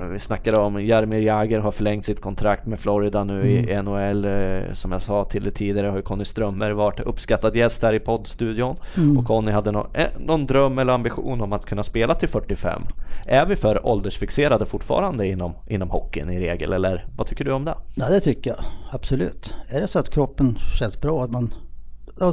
eh, 0.00 0.06
vi 0.08 0.18
snackade 0.18 0.56
om 0.58 0.84
Jaromir 0.86 1.18
Jagr 1.20 1.58
har 1.58 1.70
förlängt 1.72 2.04
sitt 2.04 2.20
kontrakt 2.20 2.66
med 2.66 2.78
Florida 2.78 3.24
nu 3.24 3.40
i 3.40 3.82
NHL. 3.82 4.24
eh, 4.24 4.72
Som 4.74 4.92
jag 4.92 5.02
sa 5.02 5.24
till 5.24 5.42
dig 5.44 5.52
tidigare 5.52 5.86
har 5.86 5.96
ju 5.96 6.02
Conny 6.02 6.24
Strömberg 6.24 6.72
varit 6.72 7.00
uppskattad 7.00 7.56
gäst 7.56 7.82
här 7.82 7.92
i 7.92 8.00
poddstudion. 8.00 8.76
Och 9.18 9.24
Conny 9.26 9.52
hade 9.52 9.70
nå- 9.72 9.86
eh, 9.94 10.06
någon 10.18 10.46
dröm 10.46 10.78
eller 10.78 10.92
ambition 10.92 11.40
om 11.40 11.52
att 11.52 11.64
kunna 11.66 11.82
spela 11.82 12.14
till 12.14 12.28
45. 12.28 12.82
Är 13.26 13.46
vi 13.46 13.56
för 13.56 13.86
åldersfixerade 13.86 14.66
fortfarande 14.66 15.26
inom, 15.26 15.52
inom 15.68 15.90
hockeyn 15.90 16.30
i 16.30 16.40
regel, 16.40 16.72
eller 16.72 17.06
vad 17.16 17.26
tycker 17.26 17.44
du 17.44 17.52
om 17.52 17.64
det? 17.64 17.74
Ja, 17.94 18.08
det 18.08 18.20
tycker 18.20 18.50
jag 18.50 18.58
absolut. 18.90 19.54
Är 19.68 19.80
det 19.80 19.86
så 19.86 19.98
att 19.98 20.10
kroppen 20.10 20.56
känns 20.78 21.00
bra, 21.00 21.22
att 21.24 21.30
man 21.30 21.54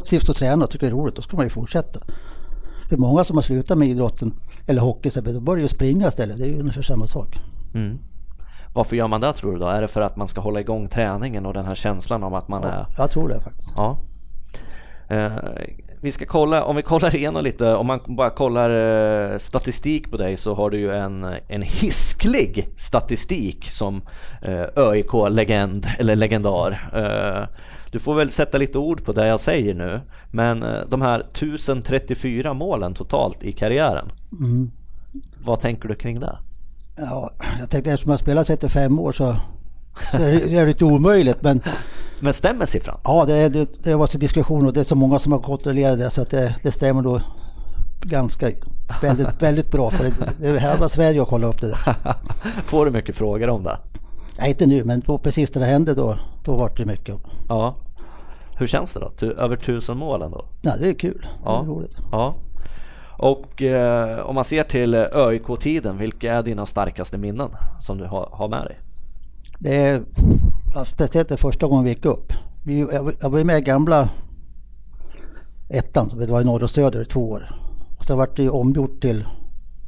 trivs 0.09 0.29
att 0.29 0.35
träna 0.35 0.65
och 0.65 0.71
tycker 0.71 0.85
det 0.85 0.91
är 0.91 0.95
roligt, 0.95 1.15
då 1.15 1.21
ska 1.21 1.37
man 1.37 1.45
ju 1.45 1.49
fortsätta. 1.49 1.99
Det 2.89 2.95
är 2.95 2.99
många 2.99 3.23
som 3.23 3.37
har 3.37 3.41
slutat 3.41 3.77
med 3.77 3.87
idrotten 3.87 4.33
eller 4.67 4.81
hockey, 4.81 5.09
så 5.09 5.21
då 5.21 5.39
börjar 5.39 5.61
ju 5.61 5.67
springa 5.67 6.07
istället. 6.07 6.37
Det 6.37 6.43
är 6.43 6.47
ju 6.47 6.59
ungefär 6.59 6.81
samma 6.81 7.07
sak. 7.07 7.39
Mm. 7.73 7.99
Varför 8.73 8.95
gör 8.95 9.07
man 9.07 9.21
det 9.21 9.33
tror 9.33 9.53
du 9.53 9.59
då? 9.59 9.67
Är 9.67 9.81
det 9.81 9.87
för 9.87 10.01
att 10.01 10.15
man 10.15 10.27
ska 10.27 10.41
hålla 10.41 10.59
igång 10.59 10.87
träningen 10.87 11.45
och 11.45 11.53
den 11.53 11.65
här 11.65 11.75
känslan 11.75 12.23
om 12.23 12.33
att 12.33 12.47
man 12.47 12.63
är 12.63 12.85
Jag 12.97 13.11
tror 13.11 13.29
det 13.29 13.41
faktiskt. 13.41 13.73
Ja. 13.75 13.97
Eh, 15.09 15.31
vi 16.01 16.11
ska 16.11 16.25
kolla, 16.25 16.63
om 16.63 16.75
vi 16.75 16.81
kollar 16.81 17.15
igenom 17.15 17.43
lite, 17.43 17.73
om 17.73 17.87
man 17.87 17.99
bara 18.07 18.29
kollar 18.29 18.69
eh, 19.31 19.37
statistik 19.37 20.11
på 20.11 20.17
dig 20.17 20.37
så 20.37 20.53
har 20.53 20.69
du 20.69 20.79
ju 20.79 20.93
en, 20.93 21.23
en 21.47 21.61
hisklig 21.61 22.67
statistik 22.75 23.65
som 23.65 24.01
eh, 24.41 24.65
ÖIK-legend 24.75 25.87
eller 25.99 26.15
legendar. 26.15 26.89
Du 27.95 27.99
får 27.99 28.15
väl 28.15 28.31
sätta 28.31 28.57
lite 28.57 28.77
ord 28.77 29.03
på 29.03 29.11
det 29.11 29.27
jag 29.27 29.39
säger 29.39 29.73
nu, 29.73 30.01
men 30.31 30.63
eh, 30.63 30.81
de 30.89 31.01
här 31.01 31.19
1034 31.19 32.53
målen 32.53 32.93
totalt 32.93 33.43
i 33.43 33.51
karriären. 33.51 34.11
Mm. 34.39 34.71
Vad 35.43 35.59
tänker 35.59 35.87
du 35.87 35.95
kring 35.95 36.19
det? 36.19 36.37
Ja, 36.95 37.31
jag 37.59 37.69
tänkte 37.69 37.91
eftersom 37.91 38.11
jag 38.11 38.19
spelat 38.19 38.47
35 38.47 38.99
år 38.99 39.11
så, 39.11 39.35
så 40.11 40.17
är 40.17 40.31
det, 40.31 40.57
är 40.57 40.67
lite 40.67 40.85
omöjligt. 40.85 41.41
Men 41.41 41.61
Men 42.21 42.33
stämmer 42.33 42.65
siffran? 42.65 42.97
ja, 43.03 43.25
det, 43.25 43.49
det, 43.49 43.83
det 43.83 43.95
var 43.95 44.07
så 44.07 44.17
diskussion 44.17 44.65
och 44.65 44.73
det 44.73 44.79
är 44.79 44.83
så 44.83 44.95
många 44.95 45.19
som 45.19 45.31
har 45.31 45.39
kontrollerat 45.39 45.99
det 45.99 46.09
så 46.09 46.21
att 46.21 46.29
det, 46.29 46.55
det 46.63 46.71
stämmer 46.71 47.01
då 47.01 47.21
ganska 48.01 48.51
väldigt, 49.01 49.41
väldigt 49.41 49.71
bra. 49.71 49.91
För 49.91 50.03
det, 50.03 50.13
det 50.39 50.47
är 50.47 50.57
här 50.57 50.77
var 50.77 50.87
Sverige 50.87 51.21
att 51.21 51.27
kolla 51.27 51.47
upp 51.47 51.61
det 51.61 51.67
där. 51.67 51.95
Får 52.65 52.85
du 52.85 52.91
mycket 52.91 53.15
frågor 53.15 53.49
om 53.49 53.63
det? 53.63 53.77
Nej, 54.39 54.49
inte 54.49 54.65
nu, 54.65 54.83
men 54.83 54.99
då 54.99 55.17
precis 55.17 55.55
när 55.55 55.61
det 55.61 55.67
hände 55.67 55.93
då, 55.93 56.17
då 56.43 56.57
var 56.57 56.71
det 56.77 56.85
mycket. 56.85 57.15
Ja. 57.49 57.75
Hur 58.57 58.67
känns 58.67 58.93
det 58.93 58.99
då? 58.99 59.25
Över 59.43 59.55
tusen 59.55 59.97
mål 59.97 60.21
ändå? 60.21 60.45
Ja, 60.61 60.73
det 60.79 60.89
är 60.89 60.93
kul. 60.93 61.27
Ja. 61.45 61.51
Det 61.51 61.57
är 61.57 61.63
roligt. 61.75 61.97
Ja. 62.11 62.35
Och 63.17 63.61
eh, 63.61 64.19
om 64.25 64.35
man 64.35 64.43
ser 64.43 64.63
till 64.63 64.93
eh, 64.93 65.05
ÖIK-tiden, 65.15 65.97
vilka 65.97 66.33
är 66.33 66.43
dina 66.43 66.65
starkaste 66.65 67.17
minnen 67.17 67.49
som 67.81 67.97
du 67.97 68.05
har, 68.05 68.29
har 68.31 68.47
med 68.47 68.65
dig? 68.65 68.79
Det 69.59 69.75
är 69.75 70.03
ja, 70.75 70.85
speciellt 70.85 71.29
det 71.29 71.37
första 71.37 71.67
gången 71.67 71.83
vi 71.83 71.89
gick 71.89 72.05
upp. 72.05 72.33
Vi, 72.65 72.79
jag, 72.79 73.03
var- 73.03 73.15
jag 73.21 73.29
var 73.29 73.37
ju 73.37 73.43
med 73.43 73.57
i 73.57 73.61
gamla 73.61 74.09
ettan, 75.69 76.09
som 76.09 76.19
det 76.19 76.25
var 76.25 76.41
i 76.41 76.45
norr 76.45 76.63
och 76.63 76.69
söder 76.69 77.01
i 77.01 77.05
två 77.05 77.29
år. 77.29 77.51
Och 77.97 78.05
sen 78.05 78.17
vart 78.17 78.35
det 78.37 78.49
omgjort 78.49 79.01
till 79.01 79.25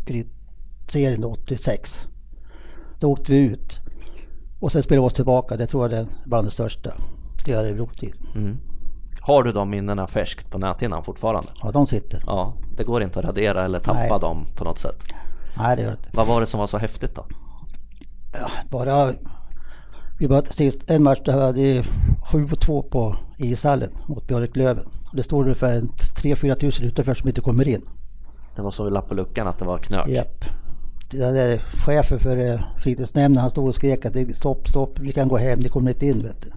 elitserien 0.08 1.22
då, 1.22 1.30
86. 1.32 2.08
Då 3.00 3.12
åkte 3.12 3.32
vi 3.32 3.38
ut. 3.40 3.80
Och 4.60 4.72
sen 4.72 4.84
spelade 4.84 5.02
vi 5.02 5.08
oss 5.08 5.14
tillbaka. 5.14 5.58
Det 5.58 5.66
tror 5.68 5.90
jag 5.92 6.00
är 6.00 6.08
bland 6.26 6.48
det 6.48 6.52
största 6.52 6.92
i 7.48 7.54
Örebro-tid. 7.54 8.14
Mm. 8.36 8.58
Har 9.22 9.44
du 9.44 9.52
de 9.52 9.70
minnena 9.70 10.08
färskt 10.08 10.52
på 10.52 10.58
näthinnan 10.58 11.04
fortfarande? 11.04 11.50
Ja, 11.64 11.72
de 11.72 11.88
sitter. 11.88 12.24
Ja, 12.26 12.54
det 12.78 12.84
går 12.84 13.04
inte 13.04 13.20
att 13.20 13.26
radera 13.26 13.66
eller 13.66 13.80
tappa 13.80 14.00
Nej. 14.00 14.20
dem 14.20 14.46
på 14.56 14.64
något 14.64 14.80
sätt. 14.80 15.04
Nej, 15.58 15.76
det 15.76 15.82
gör 15.82 15.90
det 15.90 15.98
inte. 15.98 16.10
Vad 16.14 16.28
var 16.28 16.42
det 16.42 16.48
som 16.48 16.60
var 16.60 16.68
så 16.68 16.78
häftigt 16.78 17.16
då? 17.16 17.26
Ja, 18.34 18.50
bara... 18.70 19.14
Vi 20.20 20.28
var 20.28 20.42
sist 20.42 20.92
en 20.92 21.04
match 21.04 21.20
där 21.26 21.38
vi 21.38 21.44
hade 21.44 21.82
7-2 22.32 22.90
på 22.90 23.16
ishallen 23.38 23.90
mot 24.08 24.28
Björklöven. 24.28 24.86
Det 25.14 25.24
står 25.24 25.44
ungefär 25.44 25.74
en 25.74 25.90
3-4 25.90 26.56
tusen 26.56 26.86
utanför 26.86 27.14
som 27.14 27.28
inte 27.28 27.42
kommer 27.42 27.68
in. 27.68 27.82
Det 28.56 28.62
var 28.62 28.72
så 28.72 28.90
lapp 28.90 29.08
på 29.10 29.16
luckan 29.16 29.48
att 29.48 29.60
det 29.60 29.66
var 29.66 29.78
knök. 29.78 30.08
Japp. 30.08 30.46
Det 31.10 31.18
där 31.18 31.58
chefen 31.86 32.20
för 32.20 32.38
eh, 32.38 32.60
fritidsnämnden 32.78 33.42
han 33.42 33.52
stod 33.52 33.68
och 33.68 33.76
skrek 33.76 34.06
att 34.06 34.36
stopp, 34.36 34.68
stopp, 34.68 35.00
ni 35.02 35.12
kan 35.12 35.28
gå 35.28 35.38
hem, 35.38 35.60
ni 35.60 35.70
kommer 35.70 35.92
inte 35.92 36.06
in. 36.06 36.24
Vet 36.24 36.42
du. 36.42 36.52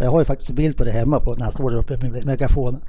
Jag 0.00 0.10
har 0.10 0.18
ju 0.18 0.24
faktiskt 0.24 0.50
en 0.50 0.56
bild 0.56 0.76
på 0.76 0.84
det 0.84 0.90
hemma 0.90 1.20
på 1.20 1.34
när 1.34 1.44
han 1.44 1.52
står 1.52 1.70
där 1.70 1.78
uppe 1.78 1.96
med 1.96 2.26
megafonen. 2.26 2.80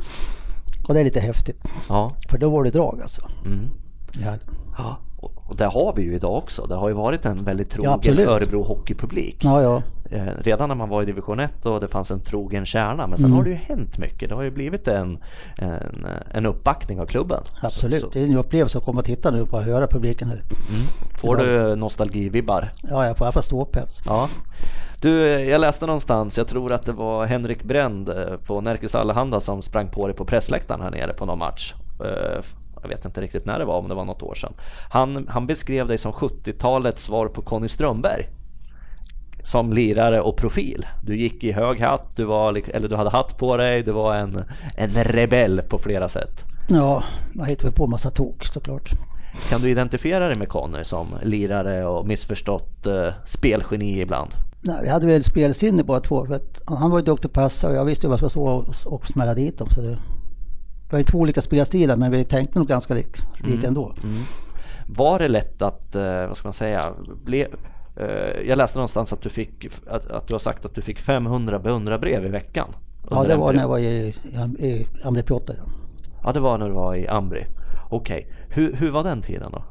Och 0.88 0.94
det 0.94 1.00
är 1.00 1.04
lite 1.04 1.20
häftigt. 1.20 1.64
Ja. 1.90 2.12
För 2.30 2.38
då 2.38 2.50
var 2.50 2.64
det 2.64 2.70
drag 2.70 3.00
alltså. 3.02 3.22
Mm. 3.46 3.70
Ja, 4.14 4.36
ja. 4.78 4.98
Och 5.22 5.56
det 5.56 5.66
har 5.66 5.94
vi 5.96 6.04
ju 6.04 6.16
idag 6.16 6.38
också. 6.38 6.66
Det 6.66 6.76
har 6.76 6.90
ju 6.90 6.96
varit 6.96 7.26
en 7.26 7.44
väldigt 7.44 7.70
trogen 7.70 7.92
absolut. 7.92 8.28
Örebro 8.28 8.64
hockeypublik. 8.64 9.38
ja. 9.44 9.62
ja. 9.62 9.82
Eh, 10.14 10.24
redan 10.40 10.70
när 10.70 10.76
man 10.76 10.90
var 10.90 11.04
i 11.04 11.06
division 11.06 11.40
1 11.40 11.66
och 11.66 11.80
det 11.80 11.88
fanns 11.88 12.12
en 12.12 12.20
trogen 12.20 12.66
kärna. 12.66 13.08
Men 13.08 13.18
sen 13.18 13.26
Mm. 13.26 13.38
har 13.38 13.44
det 13.44 13.50
ju 13.50 13.56
hänt 13.56 13.98
mycket. 13.98 14.30
Det 14.30 14.36
har 14.36 14.42
ju 14.44 14.52
blivit 14.52 14.88
en, 14.88 15.18
en, 15.58 16.08
en 16.32 16.46
uppbackning 16.46 17.00
av 17.00 17.06
klubben. 17.06 17.44
Absolut. 17.62 18.00
Så, 18.02 18.06
så, 18.06 18.12
Det 18.14 18.20
är 18.20 18.26
en 18.28 18.38
upplevelse 18.38 18.78
att 18.78 18.84
komma 18.86 19.00
och 19.00 19.06
titta 19.06 19.32
nu 19.32 19.42
och 19.42 19.62
höra 19.62 19.88
publiken 19.88 20.28
här. 20.28 20.42
får 21.22 21.36
du 21.38 21.76
nostalgivibbar? 21.76 22.72
Ja, 22.90 23.06
jag 23.06 23.18
får 23.18 23.26
i 23.26 23.28
alla 23.28 23.32
fall 23.32 23.44
ståpäls. 23.44 24.02
Ja. 24.06 24.28
Du, 25.02 25.20
jag 25.30 25.62
läste 25.62 25.86
någonstans, 25.86 26.38
jag 26.38 26.48
tror 26.48 26.74
att 26.74 26.86
det 26.86 26.92
var 26.92 27.26
Henrik 27.26 27.64
Bränd 27.64 28.10
eh, 28.10 28.16
på 28.46 28.62
Närkes 28.62 28.96
Allehanda 28.96 29.40
som 29.40 29.62
sprang 29.62 29.88
på 29.88 30.08
dig 30.08 30.16
på 30.16 30.26
pressläktaren 30.26 30.82
här 30.82 30.92
nere 30.92 31.14
på 31.14 31.26
någon 31.26 31.40
match. 31.40 31.74
Eh, 32.00 32.44
Jag 32.82 32.90
vet 32.90 33.06
inte 33.06 33.22
riktigt 33.22 33.46
när 33.46 33.60
det 33.60 33.66
var, 33.66 33.78
om 33.78 33.88
det 33.90 33.96
var 33.96 34.06
något 34.06 34.22
år 34.24 34.36
sedan. 34.36 34.54
Han, 34.90 35.28
han 35.30 35.48
beskrev 35.48 35.88
dig 35.88 35.98
som 35.98 36.12
70-talets 36.12 37.04
svar 37.04 37.28
på 37.28 37.42
Conny 37.42 37.68
Strömberg. 37.68 38.30
Som 39.44 39.74
lirare 39.74 40.22
och 40.22 40.38
profil. 40.38 40.88
Du 41.02 41.18
gick 41.18 41.44
i 41.44 41.52
hög 41.52 41.80
hatt, 41.80 42.16
du, 42.16 42.24
var, 42.24 42.70
eller 42.70 42.88
du 42.88 42.96
hade 42.96 43.10
hatt 43.10 43.38
på 43.38 43.58
dig, 43.58 43.84
du 43.84 43.92
var 43.92 44.16
en, 44.16 44.44
en 44.76 44.94
rebell 44.94 45.62
på 45.62 45.80
flera 45.80 46.10
sätt. 46.10 46.46
Ja, 46.70 47.04
jag 47.34 47.46
hittar 47.46 47.64
väl 47.64 47.74
på 47.74 47.88
massa 47.88 48.10
tok 48.10 48.46
såklart. 48.46 48.92
Kan 49.50 49.62
du 49.62 49.70
identifiera 49.70 50.28
dig 50.28 50.38
med 50.38 50.50
Conny 50.50 50.84
som 50.84 51.08
lirare 51.24 51.86
och 51.86 52.08
missförstått 52.08 52.88
eh, 52.88 53.08
spelgeni 53.26 54.02
ibland? 54.02 54.30
Nej, 54.62 54.78
vi 54.84 54.90
hade 54.90 55.08
väl 55.08 55.24
spelsinne 55.24 55.84
båda 55.84 56.00
två. 56.00 56.26
För 56.26 56.36
att 56.36 56.62
han 56.66 56.92
var 56.92 57.00
ju 57.00 57.06
duktig 57.06 57.34
på 57.34 57.42
passa 57.42 57.70
och 57.70 57.76
jag 57.76 57.86
visste 57.86 58.08
ju 58.08 58.12
vad 58.12 58.22
jag 58.22 58.32
skulle 58.32 58.46
och, 58.46 58.66
och 58.86 59.08
smälla 59.08 59.34
dit 59.34 59.58
dem. 59.58 59.68
Så 59.70 59.82
det, 59.82 59.98
vi 60.90 60.92
har 60.92 60.98
ju 60.98 61.04
två 61.06 61.18
olika 61.18 61.42
spelstilar 61.42 61.96
men 61.96 62.12
vi 62.12 62.24
tänkte 62.24 62.60
nog 62.60 62.68
ganska 62.68 62.94
lik, 62.94 63.18
lika 63.44 63.68
ändå. 63.68 63.96
Var 64.88 65.20
det 65.20 65.28
lätt 65.28 65.62
att, 65.62 65.96
eh, 65.96 66.28
vad 66.28 66.38
ska 66.38 66.48
man 66.48 66.54
säga, 66.54 66.94
ble, 67.26 67.48
jag 68.46 68.58
läste 68.58 68.78
någonstans 68.78 69.14
att 69.14 69.22
du, 69.22 69.30
fick, 69.30 69.66
att, 69.88 70.12
att 70.12 70.28
du 70.28 70.34
har 70.34 70.40
sagt 70.40 70.66
att 70.66 70.76
du 70.76 70.82
fick 70.82 71.00
500 71.00 71.60
beundrarbrev 71.60 72.26
i 72.26 72.30
veckan. 72.30 72.68
Ja, 73.10 73.24
det 73.24 73.34
en 73.34 73.40
var 73.40 73.54
när 73.54 73.62
jag 73.62 73.68
var 73.68 73.80
i, 73.80 74.14
i, 74.60 74.66
i 74.68 74.88
Amri 75.04 75.24
Piotta. 75.24 75.54
Ja. 76.24 76.32
Det 76.32 76.40
var 76.40 76.58
när 76.58 76.68
du 76.68 76.74
var 76.74 76.96
i 76.96 77.08
Ambri. 77.08 77.46
Okej, 77.90 78.28
hur, 78.50 78.74
hur 78.74 78.92
var 78.92 79.04
den 79.04 79.22
tiden 79.22 79.52
då? 79.52 79.64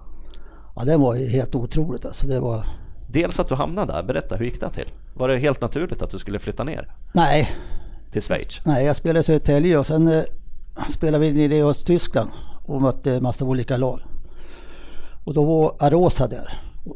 ja, 0.76 0.84
det 0.84 0.96
var 0.96 1.16
helt 1.16 1.54
otroligt 1.54 2.04
alltså. 2.04 2.26
Det 2.26 2.40
var... 2.40 2.66
Dels 3.08 3.40
att 3.40 3.48
du 3.48 3.54
hamnade 3.54 3.92
där, 3.92 4.02
berätta 4.02 4.36
hur 4.36 4.44
gick 4.44 4.60
det 4.60 4.70
till? 4.70 4.88
Var 5.14 5.28
det 5.28 5.38
helt 5.38 5.60
naturligt 5.60 6.02
att 6.02 6.10
du 6.10 6.18
skulle 6.18 6.38
flytta 6.38 6.64
ner 6.64 6.94
Nej, 7.12 7.50
till 8.12 8.22
Schweiz? 8.22 8.60
nej, 8.66 8.86
jag 8.86 8.96
spelade 8.96 9.20
i 9.20 9.22
Södertälje 9.22 9.78
och 9.78 9.86
sen 9.86 10.08
eh, 10.08 10.22
spelade 10.88 11.24
vi 11.24 11.48
nere 11.48 11.56
i 11.58 11.62
Östtyskland 11.62 12.30
och 12.66 12.82
mötte 12.82 13.20
massa 13.20 13.44
olika 13.44 13.76
lag. 13.76 14.00
Och 15.24 15.34
då 15.34 15.44
var 15.44 15.74
Arosa 15.78 16.26
där 16.26 16.52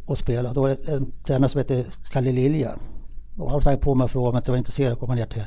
och, 0.06 0.18
spelade. 0.18 0.54
Då 0.54 0.60
var 0.62 0.68
det 0.68 0.88
en 0.92 1.12
tränare 1.26 1.48
som 1.48 1.58
hette 1.58 1.84
Kalle 2.10 2.32
Lilja. 2.32 2.76
Och 3.38 3.50
han 3.50 3.60
sprang 3.60 3.78
på 3.78 3.94
mig 3.94 4.04
och 4.04 4.10
frågade 4.10 4.30
om 4.36 4.42
jag 4.44 4.52
var 4.52 4.58
intresserad 4.58 4.92
att 4.92 4.98
komma 4.98 5.14
ner 5.14 5.26
till, 5.26 5.44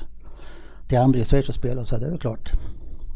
till 0.88 0.98
Ambri 0.98 1.22
i 1.22 1.26
Schweiz 1.26 1.50
och 1.50 1.56
spela. 1.56 1.82
Och 1.82 1.88
så 1.88 1.98
det 1.98 2.06
är 2.06 2.10
väl 2.10 2.20
klart. 2.20 2.52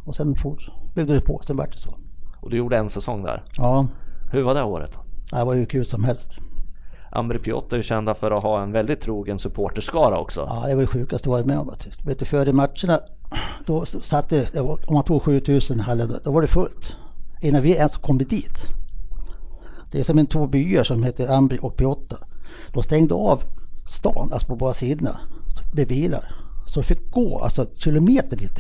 Och 0.06 0.16
sen 0.16 0.36
fort, 0.36 0.70
byggde 0.96 1.14
det 1.14 1.22
på, 1.22 1.40
sen 1.44 1.58
vart 1.58 1.72
det 1.72 1.78
så. 1.78 1.96
Och 2.42 2.50
du 2.50 2.58
gjorde 2.58 2.78
en 2.78 2.90
säsong 2.90 3.24
där. 3.24 3.44
Ja, 3.58 3.88
Hur 4.32 4.42
var 4.44 4.56
det 4.56 4.64
året? 4.64 4.98
det 5.32 5.44
var 5.44 5.54
ju 5.54 5.66
kul 5.66 5.86
som 5.86 6.04
helst. 6.04 6.38
Ambri 7.12 7.40
Piotta 7.40 7.78
är 7.78 7.82
kända 7.82 8.14
för 8.16 8.32
att 8.32 8.44
ha 8.44 8.64
en 8.64 8.72
väldigt 8.72 9.02
trogen 9.02 9.40
supporterskara 9.40 10.20
också. 10.20 10.42
Ja, 10.50 10.68
det 10.68 10.76
var 10.76 10.82
det 10.82 10.88
sjukaste 10.88 11.30
jag 11.30 11.34
varit 11.34 11.46
med 11.46 11.60
om. 11.60 11.72
vet 12.06 12.20
du. 12.20 12.26
Före 12.26 12.54
matcherna, 12.54 13.00
då 13.66 13.86
satt 13.86 14.30
det, 14.30 14.60
om 14.60 14.78
man 14.94 15.04
tog 15.04 15.22
7000 15.24 15.80
i 15.80 15.82
hallen, 15.82 16.16
då 16.24 16.32
var 16.32 16.42
det 16.42 16.48
fullt. 16.48 16.96
Innan 17.42 17.62
vi 17.62 17.76
ens 17.76 17.98
kom 17.98 18.18
dit. 18.18 18.68
Det 19.94 20.00
är 20.00 20.04
som 20.04 20.20
en 20.20 20.26
två 20.26 20.48
byar 20.48 20.84
som 20.84 21.04
heter 21.04 21.36
Ambri 21.36 21.60
och 21.62 21.78
Piotta. 21.78 22.18
De 22.74 22.84
stängde 22.84 23.14
av 23.14 23.44
stan, 23.88 24.30
alltså 24.32 24.48
på 24.48 24.56
båda 24.56 24.74
sidorna, 24.74 25.20
med 25.72 25.88
bilar. 25.88 26.36
Så 26.68 26.80
vi 26.80 26.84
fick 26.84 27.12
gå 27.12 27.40
alltså 27.40 27.66
kilometer 27.76 28.38
dit. 28.38 28.60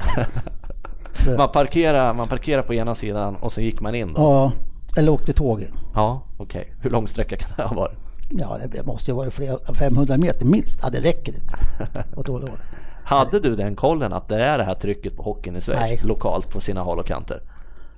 Man 1.38 1.50
parkerar, 1.50 2.14
man 2.14 2.28
parkerar 2.28 2.62
på 2.62 2.74
ena 2.74 2.96
sidan 2.96 3.36
och 3.36 3.52
så 3.52 3.62
gick 3.62 3.82
man 3.82 3.96
in 3.96 4.14
då? 4.14 4.22
Ja, 4.22 4.52
eller 4.98 5.12
åkte 5.12 5.34
tåg 5.34 5.62
in. 5.62 5.76
Ja, 5.94 6.22
okej. 6.38 6.74
Hur 6.80 6.90
lång 6.90 7.08
sträcka 7.08 7.38
kan 7.38 7.50
det 7.58 7.64
ha 7.64 7.76
varit? 7.76 7.98
Ja, 8.30 8.58
det 8.72 8.86
måste 8.86 9.12
ju 9.12 9.18
vara 9.18 9.32
flera, 9.32 9.58
500 9.74 10.18
meter 10.18 10.46
minst. 10.46 10.80
Ja, 10.82 10.90
det 10.90 11.00
räcker 11.00 11.34
inte. 11.34 11.58
Och 12.16 12.24
då, 12.24 12.40
då. 12.40 12.50
Hade 13.04 13.40
du 13.40 13.56
den 13.56 13.76
kollen 13.76 14.14
att 14.14 14.28
det 14.28 14.44
är 14.44 14.58
det 14.58 14.64
här 14.64 14.76
trycket 14.76 15.16
på 15.18 15.24
hockeyn 15.24 15.56
i 15.56 15.62
Nej. 15.68 16.00
lokalt 16.04 16.50
på 16.50 16.60
sina 16.60 16.82
håll 16.82 17.00
och 17.00 17.08
kanter? 17.08 17.42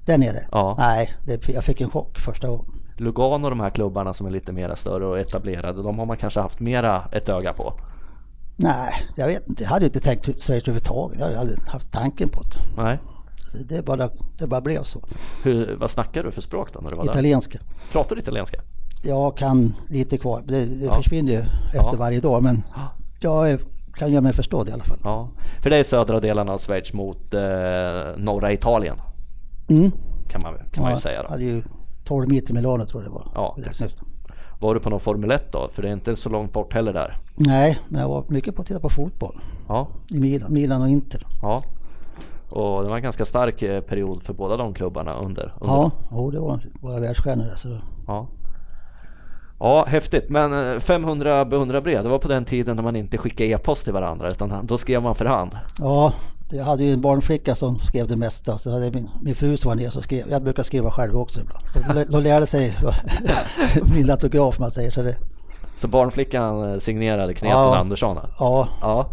Där 0.06 0.18
nere? 0.18 0.40
Ja. 0.52 0.76
Nej, 0.78 1.14
det, 1.24 1.50
jag 1.50 1.64
fick 1.64 1.82
en 1.82 1.90
chock 1.90 2.20
första 2.20 2.48
gången. 2.48 2.66
Lugano 2.98 3.44
och 3.44 3.50
de 3.50 3.60
här 3.60 3.70
klubbarna 3.70 4.14
som 4.14 4.28
är 4.28 4.32
lite 4.32 4.52
mera 4.52 4.76
större 4.76 5.06
och 5.06 5.20
etablerade, 5.20 5.84
de 5.84 6.00
har 6.00 6.06
man 6.06 6.18
kanske 6.18 6.40
haft 6.40 6.60
mera 6.60 7.04
ett 7.12 7.30
öga 7.30 7.54
på. 7.54 7.74
Nej, 8.58 8.94
jag 9.18 9.28
vet 9.28 9.48
inte. 9.48 9.64
Jag 9.64 9.70
hade 9.70 9.86
inte 9.86 10.00
tänkt 10.00 10.26
Schweiz 10.26 10.50
överhuvudtaget. 10.50 11.20
Jag 11.20 11.26
hade 11.26 11.40
aldrig 11.40 11.60
haft 11.60 11.92
tanken 11.92 12.30
på 12.30 12.42
det. 12.42 12.82
Nej. 12.82 13.00
Det 13.70 13.86
bara, 13.86 14.10
det 14.38 14.48
bara 14.48 14.62
blev 14.62 14.84
så. 14.84 15.00
Hur, 15.44 15.76
vad 15.76 15.90
snackar 15.92 16.24
du 16.24 16.32
för 16.32 16.42
språk 16.42 16.74
då 16.74 16.80
när 16.80 16.90
du 16.92 16.96
var 16.96 17.06
där? 17.06 17.12
Italienska. 17.12 17.60
Pratar 17.92 18.16
du 18.16 18.22
italienska? 18.22 18.62
Jag 19.04 19.38
kan 19.38 19.76
lite 19.90 20.18
kvar. 20.18 20.44
Det, 20.48 20.66
det 20.66 20.86
Ja. 20.86 20.94
försvinner 20.94 21.32
ju 21.32 21.38
efter 21.40 21.78
Ja. 21.92 21.96
varje 21.98 22.20
dag. 22.20 22.44
Men 22.44 22.64
jag 23.20 23.60
kan 23.94 24.12
göra 24.12 24.22
mig 24.22 24.34
förstådd 24.34 24.70
i 24.70 24.72
alla 24.72 24.84
fall. 24.84 24.98
Ja. 25.04 25.30
För 25.64 25.70
det 25.70 25.78
är 25.78 25.84
södra 25.84 26.20
delen 26.20 26.50
av 26.50 26.58
Schweiz 26.58 26.94
mot 26.94 27.34
eh, 27.34 27.42
norra 28.18 28.52
Italien 28.54 28.98
Mm. 29.70 29.92
kan 30.30 30.42
man, 30.42 30.54
kan 30.72 30.82
man 30.84 30.92
ju 30.92 30.96
Ja, 30.96 31.00
säga 31.02 31.24
då. 31.24 31.30
hade 31.30 31.44
ju 31.44 31.64
12 32.06 32.28
mil 32.30 32.46
till 32.46 32.56
Milano 32.56 32.86
tror 32.86 33.04
jag 33.04 33.12
det 33.12 33.16
var. 33.16 33.28
Ja. 33.36 33.56
Var 34.60 34.74
du 34.74 34.80
på 34.80 34.90
någon 34.90 35.00
Formel 35.00 35.32
1 35.32 35.52
då? 35.52 35.70
För 35.72 35.82
det 35.82 35.88
är 35.90 35.94
inte 35.94 36.16
så 36.16 36.30
långt 36.30 36.54
bort 36.54 36.74
heller 36.74 36.94
där. 36.94 37.18
Nej, 37.36 37.80
men 37.90 38.02
jag 38.02 38.08
var 38.08 38.24
mycket 38.28 38.56
på 38.56 38.62
att 38.62 38.68
titta 38.68 38.80
på 38.80 38.90
fotboll. 38.90 39.36
Ja, 39.68 39.88
I 40.14 40.20
Milan, 40.20 40.54
Milan 40.54 40.82
och 40.82 40.90
Inter. 40.90 41.28
ja. 41.42 41.62
Och 42.50 42.84
det 42.84 42.90
var 42.90 42.98
en 42.98 43.04
ganska 43.04 43.26
stark 43.26 43.62
eh, 43.62 43.82
period 43.82 44.24
för 44.24 44.34
båda 44.34 44.58
de 44.58 44.74
klubbarna 44.74 45.14
under. 45.14 45.54
under. 45.62 45.74
Ja, 45.74 45.92
jo, 46.12 46.32
det 46.32 46.40
var 46.40 46.60
våra 46.82 47.00
världsstjärnor. 47.00 47.50
Alltså. 47.50 47.82
Ja. 48.08 48.28
Ja, 49.60 49.86
häftigt. 49.88 50.30
Men 50.30 50.74
eh, 50.74 50.80
500 50.80 51.46
beundrarbrev, 51.46 52.04
det 52.04 52.10
var 52.10 52.20
på 52.20 52.28
den 52.28 52.46
tiden 52.46 52.76
när 52.76 52.84
man 52.84 52.96
inte 52.96 53.18
skickade 53.18 53.50
e-post 53.50 53.84
till 53.84 53.94
varandra 53.94 54.30
utan 54.30 54.66
då 54.66 54.78
skrev 54.78 55.04
man 55.04 55.16
för 55.16 55.26
hand. 55.26 55.52
Ja, 55.80 56.14
jag 56.50 56.64
hade 56.64 56.84
ju 56.84 56.94
en 56.94 57.02
barnflicka 57.02 57.56
som 57.56 57.80
skrev 57.80 58.08
det 58.08 58.16
mesta. 58.16 58.58
Så 58.58 58.72
hade 58.72 58.92
min, 58.92 59.10
min 59.22 59.36
fru 59.36 59.58
som 59.58 59.70
var 59.70 59.76
nere 59.76 59.92
så 59.92 60.02
skrev, 60.02 60.30
jag 60.30 60.44
brukar 60.44 60.64
skriva 60.64 60.92
själv 60.92 61.18
också 61.18 61.40
ibland. 61.42 61.98
De, 61.98 62.12
de 62.12 62.24
lärde 62.24 62.46
sig 62.46 62.78
min 63.96 64.12
autograf 64.12 64.60
man 64.60 64.72
säger. 64.72 64.92
Så 64.92 65.02
det, 65.02 65.18
Så 65.78 65.88
barnflickan 65.88 66.70
eh, 66.74 66.80
signerade 66.80 67.34
Kneten 67.34 67.58
Ja. 67.58 67.78
Andersson. 67.78 68.18
ja, 68.40 68.68
Ja. 68.82 69.10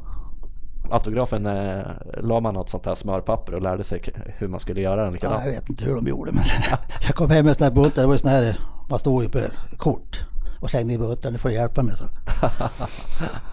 Autografen 0.90 1.46
eh, 1.46 1.82
la 2.22 2.40
man 2.40 2.54
något 2.54 2.70
sånt 2.70 2.86
här 2.86 2.94
smörpapper 2.94 3.54
och 3.54 3.62
lärde 3.62 3.84
sig 3.84 4.02
hur 4.38 4.48
man 4.48 4.60
skulle 4.60 4.80
göra 4.80 4.96
den 4.96 5.04
ja, 5.04 5.10
likadant. 5.10 5.44
jag 5.44 5.52
vet 5.52 5.68
inte 5.70 5.84
hur 5.84 5.94
de 5.94 6.06
gjorde 6.06 6.32
men 6.32 6.44
jag 7.06 7.14
kom 7.14 7.30
hem 7.30 7.44
med 7.46 7.56
sådana 7.56 7.74
här 7.74 7.82
buntar. 7.82 8.02
Det 8.02 8.08
var 8.08 8.14
ju 8.14 8.28
här, 8.28 8.56
man 8.90 8.98
stod 8.98 9.22
ju 9.22 9.28
på 9.28 9.38
ett 9.38 9.78
kort 9.78 10.20
och 10.60 10.70
slängde 10.70 10.94
i 10.94 10.98
buntar. 10.98 11.30
Nu 11.30 11.38
får 11.38 11.48
du 11.48 11.54
hjälpa 11.54 11.82
mig 11.82 11.94
så. 11.96 12.04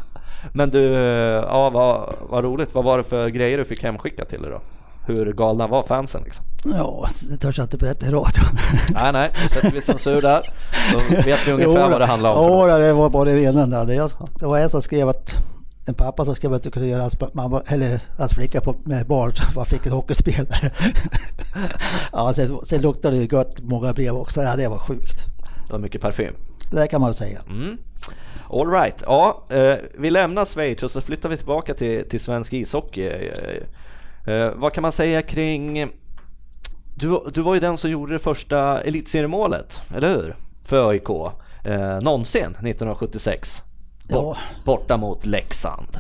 Men 0.54 0.70
du, 0.70 0.84
ja 1.48 1.70
vad, 1.70 2.16
vad 2.30 2.44
roligt. 2.44 2.76
Vad 2.76 2.84
var 2.84 2.98
det 2.98 3.04
för 3.04 3.28
grejer 3.28 3.58
du 3.58 3.66
fick 3.66 3.84
hemskickat 3.84 4.30
till 4.30 4.42
dig 4.42 4.52
då? 4.52 4.62
Hur 5.06 5.34
galna 5.34 5.68
var 5.68 5.84
fansen 5.84 6.22
liksom? 6.24 6.46
Ja, 6.64 7.08
det 7.30 7.38
törs 7.38 7.58
jag 7.58 7.66
inte 7.66 7.78
berätta 7.78 8.06
i 8.06 8.10
radion. 8.10 8.46
Nej, 8.94 9.14
nej, 9.14 9.32
nu 9.44 9.50
sätter 9.50 9.72
vi 9.72 9.82
censur 9.82 10.22
där. 10.22 10.50
Då 10.94 11.00
vet 11.16 11.48
vi 11.48 11.52
ungefär 11.52 11.90
vad 11.90 12.02
det 12.02 12.06
handlar 12.06 12.34
om. 12.34 12.46
något. 12.46 12.80
det 12.80 12.94
var 12.94 13.10
bara 13.10 13.26
det 13.26 13.42
ena. 13.42 13.68
där. 13.68 13.86
Det, 13.86 14.10
det 14.40 14.46
var 14.46 14.60
en 14.60 14.70
som 14.70 14.82
skrev 14.82 15.10
att 15.10 15.38
en 15.90 15.94
pappa 15.96 16.26
som 16.26 16.36
skrev 16.36 16.54
att 16.54 16.64
du 16.64 16.72
kunde 16.72 16.88
göra 16.88 17.02
hans, 17.02 17.16
mamma, 17.34 17.62
eller 17.68 18.02
hans 18.18 18.34
flicka 18.34 18.62
på, 18.62 18.76
med 18.84 19.08
barn 19.08 19.32
så 19.34 19.44
man 19.56 19.66
fick 19.66 19.86
en 19.86 19.92
hockeyspelare. 19.92 20.72
ja, 22.12 22.34
sen, 22.34 22.60
sen 22.64 22.82
luktade 22.82 23.16
det 23.16 23.22
ju 23.22 23.28
gott 23.28 23.62
många 23.62 23.94
brev 23.94 24.16
också. 24.16 24.42
Ja, 24.42 24.56
det 24.56 24.68
var 24.68 24.78
sjukt. 24.78 25.26
Det 25.68 25.74
var 25.74 25.80
mycket 25.80 26.02
parfym. 26.02 26.34
Det 26.72 26.88
kan 26.88 27.02
man 27.02 27.10
väl 27.10 27.16
säga. 27.16 27.40
Mm. 27.50 27.78
All 28.50 28.72
right. 28.72 29.04
Ja, 29.06 29.44
eh, 29.50 29.76
vi 29.98 30.10
lämnar 30.10 30.46
Schweiz 30.46 30.84
och 30.84 30.92
så 30.92 31.02
flyttar 31.02 31.30
vi 31.30 31.38
tillbaka 31.38 31.74
till, 31.74 32.10
till 32.10 32.20
svensk 32.20 32.54
ishockey. 32.54 33.08
Eh, 33.08 34.34
eh, 34.34 34.52
vad 34.56 34.74
kan 34.74 34.82
man 34.82 34.92
säga 34.92 35.22
kring... 35.22 35.92
Du, 36.96 37.20
du 37.34 37.42
var 37.42 37.54
ju 37.54 37.60
den 37.60 37.78
som 37.78 37.90
gjorde 37.90 38.14
det 38.14 38.20
första 38.20 38.82
elitseriemålet, 38.82 39.82
eller 39.96 40.10
hur? 40.10 40.36
För. 40.64 40.94
Eh, 41.64 42.02
någonsin 42.02 42.42
1976. 42.44 43.64
Bort, 44.10 44.38
Borta 44.66 44.98
mot 44.98 45.26
Leksand. 45.26 46.00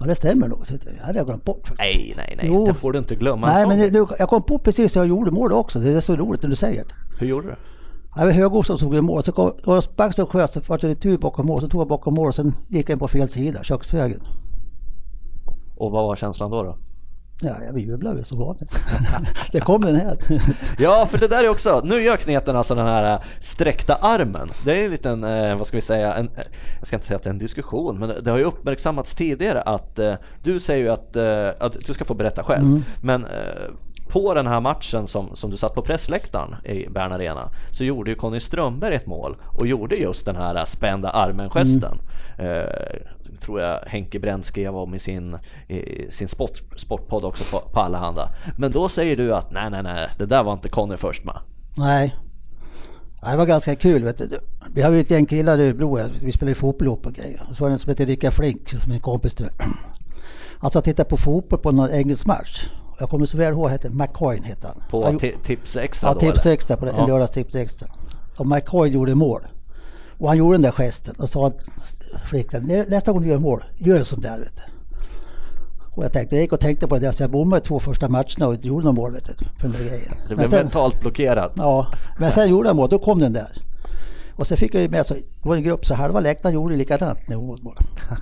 Ja, 0.00 0.06
det 0.06 0.14
stämmer 0.14 0.48
nog. 0.48 0.64
Det 0.68 1.02
hade 1.02 1.18
jag 1.18 1.26
glömt 1.26 1.44
bort 1.44 1.68
faktiskt. 1.68 1.78
Nej, 1.78 2.14
nej, 2.16 2.34
nej. 2.36 2.46
Jo. 2.48 2.66
Det 2.66 2.74
får 2.74 2.92
du 2.92 2.98
inte 2.98 3.14
glömma. 3.14 3.46
Nej, 3.46 3.62
en 3.62 3.68
men 3.68 3.78
det, 3.78 3.90
nu, 3.90 4.06
jag 4.18 4.28
kom 4.28 4.42
på 4.42 4.58
precis 4.58 4.96
hur 4.96 5.00
jag 5.00 5.08
gjorde 5.08 5.30
målet 5.30 5.56
också. 5.56 5.78
Det 5.78 5.92
är 5.92 6.00
så 6.00 6.16
roligt 6.16 6.42
när 6.42 6.50
du 6.50 6.56
säger 6.56 6.84
det. 6.84 6.94
Hur 7.18 7.26
gjorde 7.26 7.48
du? 7.48 7.56
Det 8.16 8.24
var 8.24 8.32
Högås 8.32 8.66
som 8.66 8.78
tog 8.78 8.94
i 8.94 9.00
mål. 9.00 9.24
Så 9.24 9.54
var 9.64 9.76
det 9.76 9.82
Sparks 9.82 10.16
som 10.16 10.26
sköt, 10.26 10.50
så 10.50 10.60
var 10.66 10.78
det 10.78 10.94
tur 10.94 11.18
bakom 11.18 11.46
mål. 11.46 11.60
Så 11.60 11.68
tog 11.68 11.80
jag 11.80 11.88
bakom 11.88 12.14
mål 12.14 12.28
och 12.28 12.34
sen 12.34 12.54
gick 12.68 12.88
jag 12.88 12.94
in 12.94 12.98
på 12.98 13.08
fel 13.08 13.28
sida, 13.28 13.62
köksvägen. 13.62 14.20
Och 15.76 15.90
vad 15.90 16.04
var 16.04 16.16
känslan 16.16 16.50
då? 16.50 16.62
då? 16.62 16.76
Ja, 17.42 17.54
jag 17.66 17.78
jublade 17.78 18.18
ju 18.18 18.24
som 18.24 18.38
vanligt. 18.38 18.80
det 19.52 19.60
kom 19.60 19.80
den 19.80 19.96
här. 19.96 20.18
Ja, 20.78 21.06
för 21.10 21.18
det 21.18 21.28
där 21.28 21.44
är 21.44 21.48
också, 21.48 21.82
nu 21.84 22.02
gör 22.02 22.16
kneten 22.16 22.56
alltså 22.56 22.74
den 22.74 22.86
här 22.86 23.14
äh, 23.14 23.20
sträckta 23.40 23.94
armen. 23.94 24.50
Det 24.64 24.80
är 24.80 24.84
en 24.84 24.90
liten, 24.90 25.24
eh, 25.24 25.56
vad 25.56 25.66
ska 25.66 25.76
vi 25.76 25.80
säga, 25.80 26.14
en, 26.14 26.26
eh, 26.26 26.42
jag 26.78 26.86
ska 26.86 26.96
inte 26.96 27.06
säga 27.06 27.16
att 27.16 27.22
det 27.22 27.28
är 27.28 27.32
en 27.32 27.38
diskussion, 27.38 27.98
men 27.98 28.24
det 28.24 28.30
har 28.30 28.38
ju 28.38 28.44
uppmärksammats 28.44 29.14
tidigare 29.14 29.62
att 29.62 29.98
eh, 29.98 30.14
du 30.42 30.60
säger 30.60 30.84
ju 30.84 30.90
att, 30.90 31.16
eh, 31.16 31.66
att 31.66 31.76
du 31.86 31.94
ska 31.94 32.04
få 32.04 32.14
berätta 32.14 32.44
själv, 32.44 32.82
men 33.02 33.24
eh, 33.24 33.30
på 34.08 34.34
den 34.34 34.46
här 34.46 34.60
matchen 34.60 35.06
som, 35.06 35.36
som 35.36 35.50
du 35.50 35.56
satt 35.56 35.74
på 35.74 35.82
pressläktaren 35.82 36.56
i 36.64 36.88
Bern 36.88 37.12
Arena 37.12 37.50
så 37.70 37.84
gjorde 37.84 38.10
ju 38.10 38.16
Conny 38.16 38.40
Strömberg 38.40 38.94
ett 38.94 39.06
mål 39.06 39.36
och 39.58 39.66
gjorde 39.66 39.96
just 39.96 40.26
den 40.26 40.36
här 40.36 40.64
spända 40.64 41.10
armen-gesten. 41.10 41.98
Eh, 42.38 42.64
tror 43.40 43.60
jag 43.60 43.80
Henke 43.86 44.18
Bränd 44.18 44.44
skrev 44.44 44.76
om 44.76 44.94
i 44.94 44.98
sin, 44.98 45.38
i 45.68 46.10
sin 46.10 46.28
sport, 46.28 46.62
sportpodd 46.76 47.24
också 47.24 47.56
på, 47.56 47.70
på 47.72 47.80
Allehanda. 47.80 48.28
Men 48.58 48.72
då 48.72 48.88
säger 48.88 49.16
du 49.16 49.34
att 49.34 49.50
nej, 49.50 49.70
nej, 49.70 49.82
nej, 49.82 50.10
det 50.18 50.26
där 50.26 50.42
var 50.42 50.52
inte 50.52 50.68
Conny 50.68 50.96
först 50.96 51.24
med. 51.24 51.38
Nej. 51.76 52.16
Det 53.30 53.36
var 53.36 53.46
ganska 53.46 53.74
kul. 53.76 54.04
Vet 54.04 54.18
du. 54.18 54.38
Vi 54.74 54.82
har 54.82 54.92
ju 54.92 55.00
ett 55.00 55.10
gäng 55.10 55.26
killar 55.26 55.58
i 55.58 55.66
Örebro. 55.66 55.98
Vi 56.22 56.32
spelar 56.32 56.50
ju 56.50 56.54
fotboll 56.54 56.86
ihop 56.86 57.06
och 57.06 57.12
grejer. 57.12 57.46
Så 57.52 57.64
var 57.64 57.68
det 57.68 57.74
en 57.74 57.78
som 57.78 57.90
heter 57.90 58.06
Rickard 58.06 58.32
Flink 58.32 58.70
som 58.70 58.90
är 58.90 58.94
en 58.94 59.00
kompis 59.00 59.34
till 59.34 59.46
mig. 59.46 59.54
Han 60.58 60.70
sa 60.70 60.80
titta 60.80 61.04
på 61.04 61.16
fotboll 61.16 61.58
på 61.58 61.72
någon 61.72 61.90
engelsk 61.90 62.26
match. 62.26 62.68
Jag 62.98 63.10
kommer 63.10 63.26
så 63.26 63.36
väl 63.36 63.52
ihåg, 63.52 63.70
hette 63.70 63.90
McCoy 63.90 64.40
hette 64.44 64.66
han. 64.66 64.82
På 64.90 65.04
han, 65.04 65.18
ti- 65.18 65.34
tips 65.44 65.76
extra 65.76 66.08
Ja, 66.08 66.14
då 66.14 66.20
tips 66.20 66.46
eller? 66.46 66.54
extra 66.54 66.76
på. 66.76 66.86
Ja. 66.86 66.92
En 67.02 67.08
lördagstips 67.08 67.54
extra. 67.54 67.88
Och 68.36 68.46
McCoy 68.46 68.88
gjorde 68.90 69.14
mål. 69.14 69.46
Och 70.18 70.28
han 70.28 70.36
gjorde 70.38 70.54
den 70.54 70.62
där 70.62 70.72
gesten 70.72 71.14
och 71.18 71.28
sa 71.30 71.52
flickan, 72.28 72.62
"Nä- 72.62 72.84
nästa 72.88 73.12
gång 73.12 73.22
du 73.22 73.28
gör 73.28 73.38
mål, 73.38 73.64
gör 73.78 73.96
en 73.96 74.04
sån 74.04 74.20
där 74.20 74.38
vet 74.40 74.54
du. 74.54 74.62
Och 75.96 76.04
jag 76.04 76.12
tänkte, 76.12 76.36
jag 76.36 76.42
gick 76.42 76.52
och 76.52 76.60
tänkte 76.60 76.86
på 76.86 76.98
det, 76.98 77.12
så 77.12 77.22
jag 77.22 77.30
bommade 77.30 77.60
två 77.64 77.80
första 77.80 78.08
matcherna 78.08 78.46
och 78.46 78.54
inte 78.54 78.68
gjorde 78.68 78.84
någon 78.84 78.94
mål 78.94 79.12
vet 79.12 79.26
du. 79.26 79.32
På 79.44 79.62
den 79.62 79.72
där 79.72 79.78
grejen. 79.78 80.14
Det 80.28 80.36
Men 80.36 80.48
blev 80.48 80.50
mentalt 80.62 81.00
blockerat. 81.00 81.52
Ja, 81.56 81.86
men 82.18 82.32
sen 82.32 82.50
gjorde 82.50 82.68
han 82.68 82.76
mål, 82.76 82.88
då 82.88 82.98
kom 82.98 83.18
den 83.18 83.32
där. 83.32 83.48
Och 84.36 84.46
sen 84.46 84.56
fick 84.56 84.74
jag 84.74 84.82
ju 84.82 84.88
med 84.88 85.06
så, 85.06 85.14
det 85.14 85.48
var 85.48 85.56
en 85.56 85.62
grupp 85.62 85.86
så 85.86 85.94
halva 85.94 86.20
läktaren 86.20 86.54
gjorde 86.54 86.76
likadant 86.76 87.28
när 87.28 87.36
hon. 87.36 87.56
Så 87.56 87.72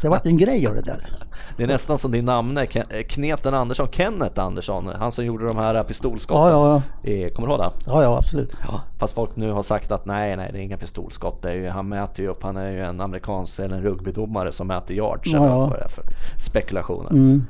det 0.03 0.09
vart 0.09 0.27
en 0.27 0.37
grej 0.37 0.67
av 0.67 0.75
det 0.75 0.83
där. 0.83 1.07
Det 1.57 1.63
är 1.63 1.67
nästan 1.67 1.99
som 1.99 2.13
din 2.13 2.25
namne, 2.25 2.67
eh, 2.73 3.03
Kneten 3.09 3.55
Andersson, 3.55 3.89
Kenneth 3.93 4.41
Andersson, 4.41 4.87
han 4.87 5.13
som 5.13 5.25
gjorde 5.25 5.47
de 5.47 5.57
här 5.57 5.83
pistolskotten. 5.83 6.43
Ja, 6.43 6.83
ja, 7.05 7.11
I, 7.11 7.31
kommer 7.31 7.49
du 7.49 7.55
ihåg 7.55 7.63
det? 7.63 7.71
ja, 7.87 8.03
ja 8.03 8.19
absolut. 8.19 8.57
Ja, 8.69 8.81
fast 8.99 9.15
folk 9.15 9.37
nu 9.37 9.51
har 9.51 9.63
sagt 9.63 9.93
att 9.93 10.07
nej, 10.07 10.37
nej, 10.37 10.51
det 10.53 10.59
är 10.59 10.63
inga 10.63 10.77
pistolskott. 10.77 11.43
Det 11.43 11.49
är 11.49 11.55
ju, 11.55 11.69
han 11.69 11.89
mäter 11.89 12.25
ju 12.25 12.31
upp, 12.31 12.43
han 12.43 12.57
är 12.57 12.71
ju 12.71 12.81
en 12.81 13.01
amerikansk 13.01 13.59
eller 13.59 13.77
en 13.77 13.83
rugbydomare 13.83 14.53
som 14.53 14.67
mäter 14.67 14.97
yards. 14.97 15.33
Ja, 15.33 15.47
ja. 15.47 15.77
det 15.79 15.89
för 15.89 16.05
spekulationer. 16.37 17.11
Mm. 17.11 17.45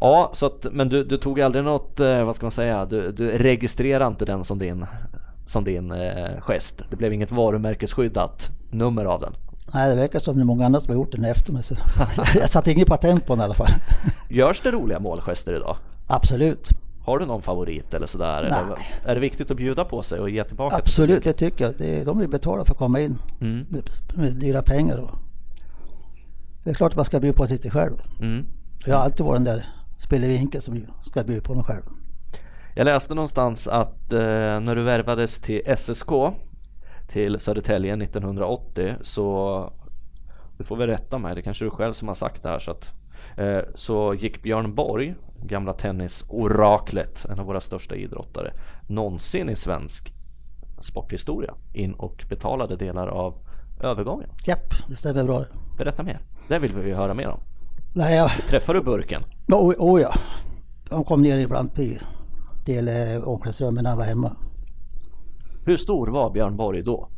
Ja, 0.00 0.30
så 0.32 0.46
att, 0.46 0.66
men 0.72 0.88
du, 0.88 1.04
du 1.04 1.16
tog 1.16 1.40
aldrig 1.40 1.64
något, 1.64 2.00
eh, 2.00 2.24
vad 2.24 2.36
ska 2.36 2.44
man 2.44 2.50
säga, 2.50 2.84
du, 2.84 3.12
du 3.12 3.28
registrerade 3.28 4.06
inte 4.06 4.24
den 4.24 4.44
som 4.44 4.58
din, 4.58 4.86
som 5.48 5.64
din 5.64 5.90
eh, 5.92 6.40
gest. 6.40 6.82
Det 6.90 6.96
blev 6.96 7.12
inget 7.12 7.32
varumärkesskyddat 7.32 8.50
nummer 8.70 9.04
av 9.04 9.20
den. 9.20 9.32
Nej, 9.74 9.90
det 9.90 9.96
verkar 9.96 10.18
som 10.18 10.36
det 10.36 10.42
är 10.42 10.44
många 10.44 10.66
andra 10.66 10.80
som 10.80 10.90
har 10.90 10.96
gjort 11.00 11.12
den 11.12 11.24
efter 11.24 11.52
mig. 11.52 11.62
Så 11.62 11.74
jag 12.34 12.50
satte 12.50 12.72
inget 12.72 12.88
patent 12.88 13.26
på 13.26 13.32
den 13.34 13.40
i 13.40 13.44
alla 13.44 13.54
fall. 13.54 13.66
Görs 14.28 14.60
det 14.60 14.70
roliga 14.70 14.98
målgester 15.00 15.52
idag? 15.56 15.76
Absolut. 16.06 16.68
Har 17.04 17.18
du 17.18 17.26
någon 17.26 17.42
favorit 17.42 17.94
eller 17.94 18.06
sådär? 18.06 18.38
Eller 18.38 18.50
Nej. 18.66 18.86
är 19.04 19.14
det 19.14 19.20
viktigt 19.20 19.50
att 19.50 19.56
bjuda 19.56 19.84
på 19.84 20.02
sig 20.02 20.20
och 20.20 20.30
ge 20.30 20.44
tillbaka? 20.44 20.76
till 20.76 20.82
Absolut, 20.82 21.24
det 21.24 21.32
tycker 21.32 21.64
jag. 21.64 21.74
Det 21.78 22.00
är, 22.00 22.04
de 22.04 22.18
vill 22.18 22.28
betala 22.28 22.64
för 22.64 22.72
att 22.72 22.78
komma 22.78 23.00
in 23.00 23.18
Mm. 23.40 23.66
med, 23.68 23.90
med 24.14 24.32
dyra 24.32 24.62
pengar. 24.62 24.98
Och. 24.98 25.10
Det 26.64 26.70
är 26.70 26.74
klart 26.74 26.92
att 26.92 26.96
man 26.96 27.04
ska 27.04 27.20
bjuda 27.20 27.36
på 27.36 27.46
sig 27.46 27.70
själv. 27.70 27.92
Mm. 28.20 28.46
Jag 28.86 28.96
har 28.96 29.04
alltid 29.04 29.26
varit 29.26 29.36
den 29.44 29.44
där 29.56 29.66
spelevinkeln 29.98 30.62
som 30.62 30.86
ska 31.02 31.24
bjuda 31.24 31.40
på 31.42 31.54
mig 31.54 31.64
själv. 31.64 31.82
Jag 32.78 32.84
läste 32.84 33.14
någonstans 33.14 33.68
att 33.68 34.12
eh, 34.12 34.20
när 34.60 34.74
du 34.74 34.82
värvades 34.82 35.38
till 35.38 35.62
SSK 35.76 36.08
till 37.08 37.40
Södertälje 37.40 37.94
1980 37.94 38.94
så 39.02 39.72
du 40.58 40.64
får 40.64 40.76
väl 40.76 40.88
rätta 40.88 41.18
mig, 41.18 41.34
det 41.34 41.42
kanske 41.42 41.64
du 41.64 41.70
själv 41.70 41.92
som 41.92 42.08
har 42.08 42.14
sagt 42.14 42.42
det 42.42 42.48
här 42.48 42.58
så 42.58 42.70
att 42.70 42.92
eh, 43.36 43.58
så 43.74 44.14
gick 44.14 44.42
Björn 44.42 44.74
Borg, 44.74 45.14
gamla 45.42 45.72
tennisoraklet, 45.72 47.26
en 47.30 47.40
av 47.40 47.46
våra 47.46 47.60
största 47.60 47.94
idrottare, 47.94 48.52
någonsin 48.86 49.48
i 49.48 49.56
svensk 49.56 50.12
sporthistoria 50.80 51.54
in 51.72 51.92
och 51.92 52.24
betalade 52.28 52.76
delar 52.76 53.06
av 53.08 53.34
övergången? 53.80 54.30
Japp, 54.46 54.74
det 54.88 54.96
stämmer 54.96 55.24
bra. 55.24 55.44
Berätta 55.78 56.02
mer. 56.02 56.20
Det 56.48 56.58
vill 56.58 56.74
vi 56.74 56.88
ju 56.88 56.94
höra 56.94 57.14
mer 57.14 57.28
om. 57.28 57.40
Nej, 57.94 58.16
jag, 58.16 58.30
Träffar 58.48 58.74
du 58.74 58.80
burken? 58.80 59.22
oh, 59.48 59.74
oh 59.78 60.00
ja. 60.00 60.14
De 60.88 61.04
kom 61.04 61.22
ner 61.22 61.38
ibland 61.38 61.74
del 62.68 62.88
eh, 62.88 63.28
omklädningsrummen 63.28 63.82
när 63.82 63.90
han 63.90 63.98
var 63.98 64.04
hemma. 64.04 64.36
Hur 65.64 65.76
stor 65.76 66.06
var 66.06 66.30
Björn 66.30 66.56
Borg 66.56 66.82
då? 66.82 67.08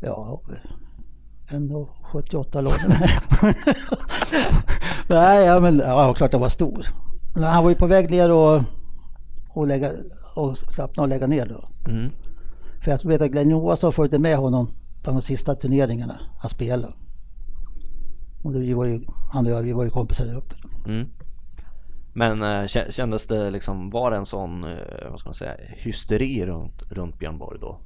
Ja, 0.00 0.40
1,78 1.48 2.62
lång. 2.62 2.72
Nej, 5.08 5.46
ja, 5.46 5.60
men 5.60 5.78
ja, 5.78 6.14
klart 6.14 6.30
det 6.30 6.38
var 6.38 6.48
stor. 6.48 6.86
Men 7.34 7.42
han 7.42 7.62
var 7.62 7.70
ju 7.70 7.76
på 7.76 7.86
väg 7.86 8.10
ner 8.10 8.30
och, 8.30 8.62
och, 9.48 9.66
lägga, 9.66 9.90
och 10.34 10.58
slappna 10.58 11.02
och 11.02 11.08
lägga 11.08 11.26
ner 11.26 11.46
då. 11.46 11.90
Mm. 11.90 12.10
För 12.82 12.90
jag 12.90 13.04
vet 13.04 13.22
att 13.22 13.30
Glenn 13.30 13.50
Johansson 13.50 13.92
följde 13.92 14.18
med 14.18 14.36
honom 14.36 14.70
på 15.02 15.10
de 15.10 15.22
sista 15.22 15.54
turneringarna 15.54 16.20
han 16.38 16.50
spelade. 16.50 16.92
Och 18.42 18.52
det, 18.52 18.58
vi 18.58 18.74
var 18.74 18.84
ju, 18.84 19.04
han 19.32 19.46
och 19.46 19.52
jag, 19.52 19.62
vi 19.62 19.72
var 19.72 19.84
ju 19.84 19.90
kompisar 19.90 20.26
där 20.26 20.36
uppe. 20.36 20.54
Mm. 20.86 21.08
Men 22.16 22.42
kä- 22.44 22.90
kändes 22.90 23.26
det 23.26 23.50
liksom, 23.50 23.90
var 23.90 24.10
det 24.10 24.16
en 24.16 24.26
sån, 24.26 24.64
eh, 24.64 25.10
vad 25.10 25.20
ska 25.20 25.28
man 25.28 25.34
säga, 25.34 25.52
hysteri 25.68 26.46
runt, 26.46 26.82
runt 26.90 27.18
Björn 27.18 27.38
Borg 27.38 27.58
då? 27.60 27.78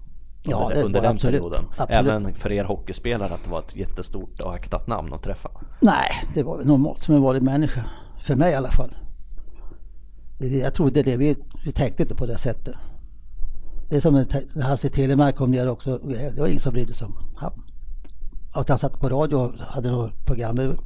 Ja, 0.45 0.62
under, 0.62 0.75
det 0.77 0.83
under 0.83 1.03
den 1.03 1.11
absolut. 1.12 1.41
perioden. 1.41 1.64
Absolut. 1.77 2.12
Även 2.12 2.35
för 2.35 2.53
er 2.53 2.64
hockeyspelare 2.64 3.35
att 3.35 3.45
det 3.45 3.51
var 3.51 3.59
ett 3.59 3.77
jättestort 3.77 4.41
och 4.41 4.55
aktat 4.55 4.87
namn 4.87 5.12
att 5.12 5.23
träffa. 5.23 5.51
Nej, 5.81 6.11
det 6.35 6.43
var 6.43 6.64
normalt 6.64 7.01
som 7.01 7.14
en 7.14 7.23
vanlig 7.23 7.43
människa. 7.43 7.85
För 8.25 8.37
mig 8.37 8.53
i 8.53 8.55
alla 8.55 8.71
fall. 8.71 8.91
Jag 10.38 10.75
tror 10.75 10.91
det 10.91 11.01
är 11.01 11.05
det, 11.05 11.17
vi, 11.17 11.37
vi 11.64 11.73
tänkte 11.73 12.03
inte 12.03 12.14
på 12.14 12.27
det 12.27 12.38
sättet. 12.38 12.75
Det 13.88 13.97
är 13.97 14.01
som 14.01 14.14
när 14.14 14.27
när 14.59 14.67
Hasse 14.67 14.88
Telemark 14.88 15.37
kom 15.37 15.51
ner 15.51 15.69
också, 15.69 15.99
det 15.99 16.38
var 16.38 16.47
ingen 16.47 16.61
som 16.61 16.73
brydde 16.73 16.93
sig 16.93 17.07
om 17.07 17.14
han. 17.37 17.53
Att 18.55 18.69
han 18.69 18.79
satt 18.79 19.01
på 19.01 19.09
radio 19.09 19.37
och 19.37 19.53
hade 19.59 19.91
något 19.91 20.27
program. 20.27 20.77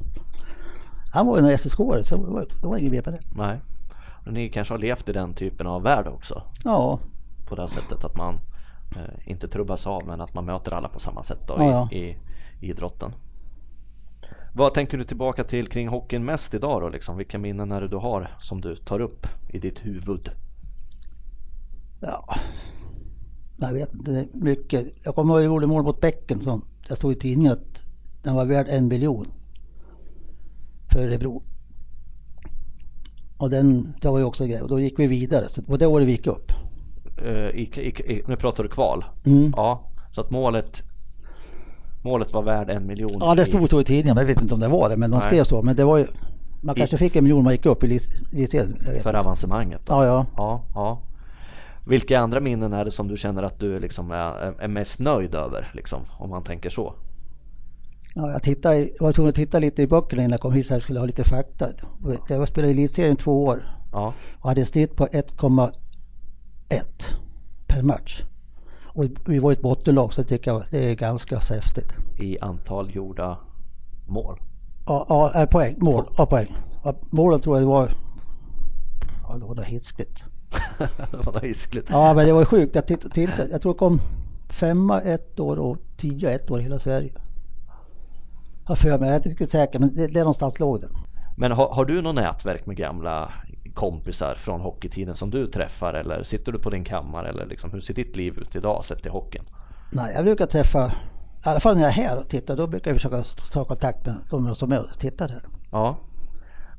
Han 1.13 1.27
var 1.27 1.39
ju 1.39 1.47
en 1.47 1.57
ssk 1.57 1.77
så 1.77 2.17
det 2.17 2.17
var, 2.17 2.45
det 2.61 2.67
var 2.67 2.77
ingen 2.77 2.91
det. 2.91 3.19
Nej. 3.35 3.59
Och 4.25 4.33
ni 4.33 4.49
kanske 4.49 4.73
har 4.73 4.79
levt 4.79 5.09
i 5.09 5.13
den 5.13 5.33
typen 5.33 5.67
av 5.67 5.83
värld 5.83 6.07
också? 6.07 6.43
Ja, 6.63 6.99
På 7.47 7.55
det 7.55 7.61
här 7.61 7.67
sättet 7.67 8.03
att 8.03 8.17
man 8.17 8.39
eh, 8.95 9.29
inte 9.31 9.47
trubbas 9.47 9.87
av 9.87 10.07
men 10.07 10.21
att 10.21 10.33
man 10.33 10.45
möter 10.45 10.71
alla 10.71 10.89
på 10.89 10.99
samma 10.99 11.23
sätt 11.23 11.39
då, 11.47 11.55
Ja, 11.57 11.89
i, 11.91 11.97
i, 11.97 12.17
i 12.59 12.69
idrotten. 12.69 13.11
Vad 14.53 14.73
tänker 14.73 14.97
du 14.97 15.03
tillbaka 15.03 15.43
till 15.43 15.67
kring 15.67 15.87
hockeyn 15.87 16.25
mest 16.25 16.53
idag 16.53 16.81
då 16.81 16.89
liksom? 16.89 17.17
Vilka 17.17 17.37
minnen 17.37 17.71
är 17.71 17.81
det 17.81 17.87
du 17.87 17.97
har 17.97 18.37
som 18.39 18.61
du 18.61 18.75
tar 18.75 18.99
upp 18.99 19.27
i 19.49 19.59
ditt 19.59 19.85
huvud? 19.85 20.29
ja. 21.99 22.35
Jag 23.57 23.73
vet 23.73 23.93
inte, 23.93 24.27
mycket. 24.33 24.87
Jag 25.03 25.15
kommer 25.15 25.33
ihåg 25.33 25.39
att 25.39 25.43
jag 25.43 25.53
gjorde 25.53 25.67
mål 25.67 25.83
mot 25.83 26.01
Bäcken 26.01 26.41
som 26.41 26.61
jag 26.87 26.97
stod 26.97 27.11
i 27.11 27.15
tidningen 27.15 27.51
att 27.51 27.83
den 28.23 28.35
var 28.35 28.45
värd 28.45 28.67
en 28.69 28.87
miljon. 28.87 29.27
För 30.93 30.99
Örebro. 30.99 31.43
Och 33.37 33.49
den, 33.49 33.93
det 34.01 34.07
var 34.07 34.19
ju 34.19 34.25
också 34.25 34.43
en 34.43 34.49
grej. 34.49 34.61
Och 34.61 34.67
då 34.67 34.79
gick 34.79 34.99
vi 34.99 35.07
vidare. 35.07 35.47
Så 35.47 35.61
var 35.67 35.77
det 35.77 35.87
året 35.87 36.07
vi 36.07 36.11
gick 36.11 36.27
upp. 36.27 36.51
Eh, 37.17 37.31
i, 37.31 37.71
i, 37.75 38.13
i, 38.13 38.23
nu 38.27 38.35
pratar 38.35 38.63
du 38.63 38.69
kval? 38.69 39.05
Mm. 39.25 39.53
Ja, 39.55 39.91
så 40.11 40.21
att 40.21 40.31
målet 40.31 40.83
Målet 42.03 42.33
var 42.33 42.43
värd 42.43 42.69
en 42.69 42.87
miljon. 42.87 43.17
Ja, 43.19 43.35
det 43.35 43.45
stod 43.45 43.69
så 43.69 43.81
i 43.81 43.83
tidningen. 43.83 44.17
Jag 44.17 44.25
vet 44.25 44.41
inte 44.41 44.53
om 44.53 44.59
det 44.59 44.67
var 44.67 44.89
det, 44.89 44.97
men 44.97 45.11
de 45.11 45.17
Nej. 45.17 45.25
skrev 45.27 45.43
så. 45.43 45.61
Men 45.61 45.75
det 45.75 45.83
var 45.83 45.97
ju, 45.97 46.07
man 46.61 46.75
kanske 46.75 46.97
fick 46.97 47.15
en 47.15 47.23
miljon 47.23 47.37
om 47.37 47.43
man 47.43 47.53
gick 47.53 47.65
upp 47.65 47.83
i 47.83 47.87
vet 48.91 49.01
För 49.03 49.09
inte. 49.09 49.19
avancemanget. 49.19 49.81
Då. 49.85 49.93
Ja, 49.93 50.05
ja. 50.05 50.25
Ja, 50.37 50.63
ja. 50.73 51.01
Vilka 51.85 52.19
andra 52.19 52.39
minnen 52.39 52.73
är 52.73 52.85
det 52.85 52.91
som 52.91 53.07
du 53.07 53.17
känner 53.17 53.43
att 53.43 53.59
du 53.59 53.79
liksom 53.79 54.11
är, 54.11 54.61
är 54.61 54.67
mest 54.67 54.99
nöjd 54.99 55.35
över? 55.35 55.71
Liksom, 55.73 55.99
om 56.19 56.29
man 56.29 56.43
tänker 56.43 56.69
så. 56.69 56.93
Ja 58.13 58.31
jag, 58.31 58.43
tittade, 58.43 58.79
jag 58.79 58.99
var 58.99 59.11
tvungen 59.11 59.29
att 59.29 59.35
titta 59.35 59.59
lite 59.59 59.81
i 59.81 59.87
böckerna 59.87 60.21
innan 60.21 60.31
jag 60.31 60.41
kom 60.41 60.53
hit 60.53 60.65
så 60.65 60.73
jag 60.73 60.81
skulle 60.81 60.99
ha 60.99 61.05
lite 61.05 61.23
fakta. 61.23 61.67
Jag 62.27 62.47
spelade 62.47 62.73
i 62.73 62.77
elitserien 62.77 63.15
två 63.15 63.45
år 63.45 63.63
Ja, 63.93 64.13
och 64.39 64.49
hade 64.49 64.61
ett 64.61 64.67
snitt 64.67 64.95
på 64.95 65.05
1,1 65.05 65.71
per 67.67 67.83
match. 67.83 68.23
Och 68.83 69.05
vi 69.25 69.39
var 69.39 69.51
ett 69.51 69.61
bottenlag 69.61 70.13
så 70.13 70.21
jag 70.21 70.27
tycker 70.27 70.51
jag 70.51 70.63
det 70.71 70.91
är 70.91 70.95
ganska 70.95 71.37
häftigt. 71.37 71.95
i 72.17 72.39
antal 72.39 72.95
gjorda 72.95 73.37
mål. 74.07 74.39
Ja, 74.85 75.05
ja 75.09 75.41
äh, 75.41 75.45
poäng, 75.49 75.75
mål, 75.77 76.05
ja, 76.17 76.25
poäng. 76.25 76.55
Ja, 76.83 76.93
målen 77.09 77.39
tror 77.39 77.55
jag 77.55 77.63
det 77.63 77.67
var, 77.67 77.89
ja 79.27 79.37
det 79.37 79.45
var 79.45 79.55
något 79.55 79.65
hiskligt. 79.65 80.23
det 81.11 81.25
var 81.25 81.41
hiskligt. 81.41 81.89
Ja 81.89 82.13
men 82.13 82.25
det 82.25 82.33
var 82.33 82.45
sjukt, 82.45 82.75
jag 82.75 82.87
tittade. 82.87 83.47
jag 83.51 83.61
tror 83.61 83.73
det 83.73 83.79
kom 83.79 84.01
femma 84.49 85.01
ett 85.01 85.39
år 85.39 85.59
och 85.59 85.77
tio 85.97 86.29
ett 86.29 86.51
år 86.51 86.59
i 86.59 86.63
hela 86.63 86.79
Sverige. 86.79 87.13
Har 88.65 88.75
för 88.75 88.89
mig, 88.89 88.99
jag 88.99 89.09
är 89.09 89.15
inte 89.15 89.29
riktigt 89.29 89.49
säker 89.49 89.79
men 89.79 89.95
det, 89.95 90.07
det 90.07 90.19
är 90.19 90.23
någonstans 90.23 90.59
låg 90.59 90.81
det. 90.81 90.87
Men 91.37 91.51
har, 91.51 91.69
har 91.69 91.85
du 91.85 92.01
något 92.01 92.15
nätverk 92.15 92.65
med 92.65 92.77
gamla 92.77 93.33
kompisar 93.73 94.35
från 94.35 94.61
hockeytiden 94.61 95.15
som 95.15 95.29
du 95.29 95.47
träffar 95.47 95.93
eller 95.93 96.23
sitter 96.23 96.51
du 96.51 96.59
på 96.59 96.69
din 96.69 96.83
kammare 96.83 97.29
eller 97.29 97.45
liksom, 97.45 97.71
hur 97.71 97.79
ser 97.79 97.93
ditt 97.93 98.15
liv 98.15 98.37
ut 98.37 98.55
idag 98.55 98.85
sett 98.85 99.01
till 99.01 99.11
hockeyn? 99.11 99.43
Nej, 99.91 100.13
jag 100.15 100.23
brukar 100.23 100.45
träffa, 100.45 100.87
i 101.45 101.49
alla 101.49 101.59
fall 101.59 101.75
när 101.75 101.81
jag 101.81 101.89
är 101.89 101.95
här 101.95 102.17
och 102.17 102.29
tittar, 102.29 102.57
då 102.57 102.67
brukar 102.67 102.91
jag 102.91 103.01
försöka 103.01 103.23
ta 103.53 103.65
kontakt 103.65 104.05
med 104.05 104.15
de 104.29 104.55
som 104.55 104.71
är 104.71 104.79
och 104.79 104.99
tittar 104.99 105.29
här. 105.29 105.41
Ja. 105.71 105.97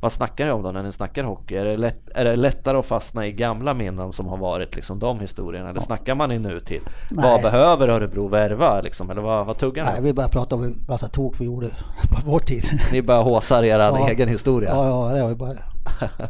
Vad 0.04 0.12
snackar 0.12 0.46
ni 0.46 0.52
om 0.52 0.62
då 0.62 0.72
när 0.72 0.82
ni 0.82 0.92
snackar 0.92 1.24
hockey? 1.24 1.54
Är 1.56 1.64
det, 1.64 1.76
lätt, 1.76 2.08
är 2.14 2.24
det 2.24 2.36
lättare 2.36 2.78
att 2.78 2.86
fastna 2.86 3.26
i 3.26 3.32
gamla 3.32 3.74
minnen 3.74 4.12
som 4.12 4.26
har 4.28 4.36
varit 4.36 4.76
liksom 4.76 4.98
de 4.98 5.18
historierna? 5.18 5.70
Eller 5.70 5.80
snackar 5.80 6.14
man 6.14 6.32
i 6.32 6.38
nutid? 6.38 6.80
Vad 7.10 7.24
Nej. 7.24 7.42
behöver 7.42 7.88
Örebro 7.88 8.28
värva 8.28 8.80
liksom? 8.80 9.10
Eller 9.10 9.22
vad, 9.22 9.46
vad 9.46 9.58
tuggar 9.58 9.84
Nej, 9.84 9.94
ni? 9.98 10.02
vi 10.06 10.12
bara 10.12 10.28
pratar 10.28 10.56
om 10.56 10.62
en 10.64 10.84
massa 10.88 11.08
tok 11.08 11.40
vi 11.40 11.44
gjorde 11.44 11.66
på 12.10 12.20
vår 12.30 12.38
tid. 12.38 12.64
Ni 12.92 13.02
bara 13.02 13.22
håsar 13.22 13.62
er 13.62 13.78
Ja. 13.78 14.08
egen 14.08 14.28
historia. 14.28 14.70
Ja, 14.70 14.86
ja, 14.88 15.14
det 15.16 15.22
var 15.22 15.28
ju 15.28 15.36
bara 15.36 15.50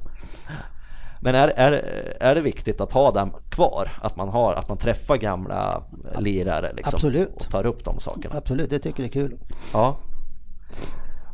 Men 1.20 1.34
är, 1.34 1.48
är, 1.48 1.72
är 2.20 2.34
det 2.34 2.40
viktigt 2.40 2.80
att 2.80 2.92
ha 2.92 3.10
den 3.10 3.30
kvar? 3.48 3.90
Att 4.02 4.16
man, 4.16 4.28
har, 4.28 4.52
att 4.54 4.68
man 4.68 4.78
träffar 4.78 5.16
gamla 5.16 5.82
lirare 6.18 6.72
liksom, 6.76 6.92
Absolut. 6.94 7.36
och 7.36 7.50
tar 7.50 7.66
upp 7.66 7.84
de 7.84 8.00
sakerna? 8.00 8.34
Absolut, 8.38 8.70
det 8.70 8.78
tycker 8.78 9.02
jag 9.02 9.08
är 9.08 9.12
kul. 9.12 9.38
Ja. 9.72 9.96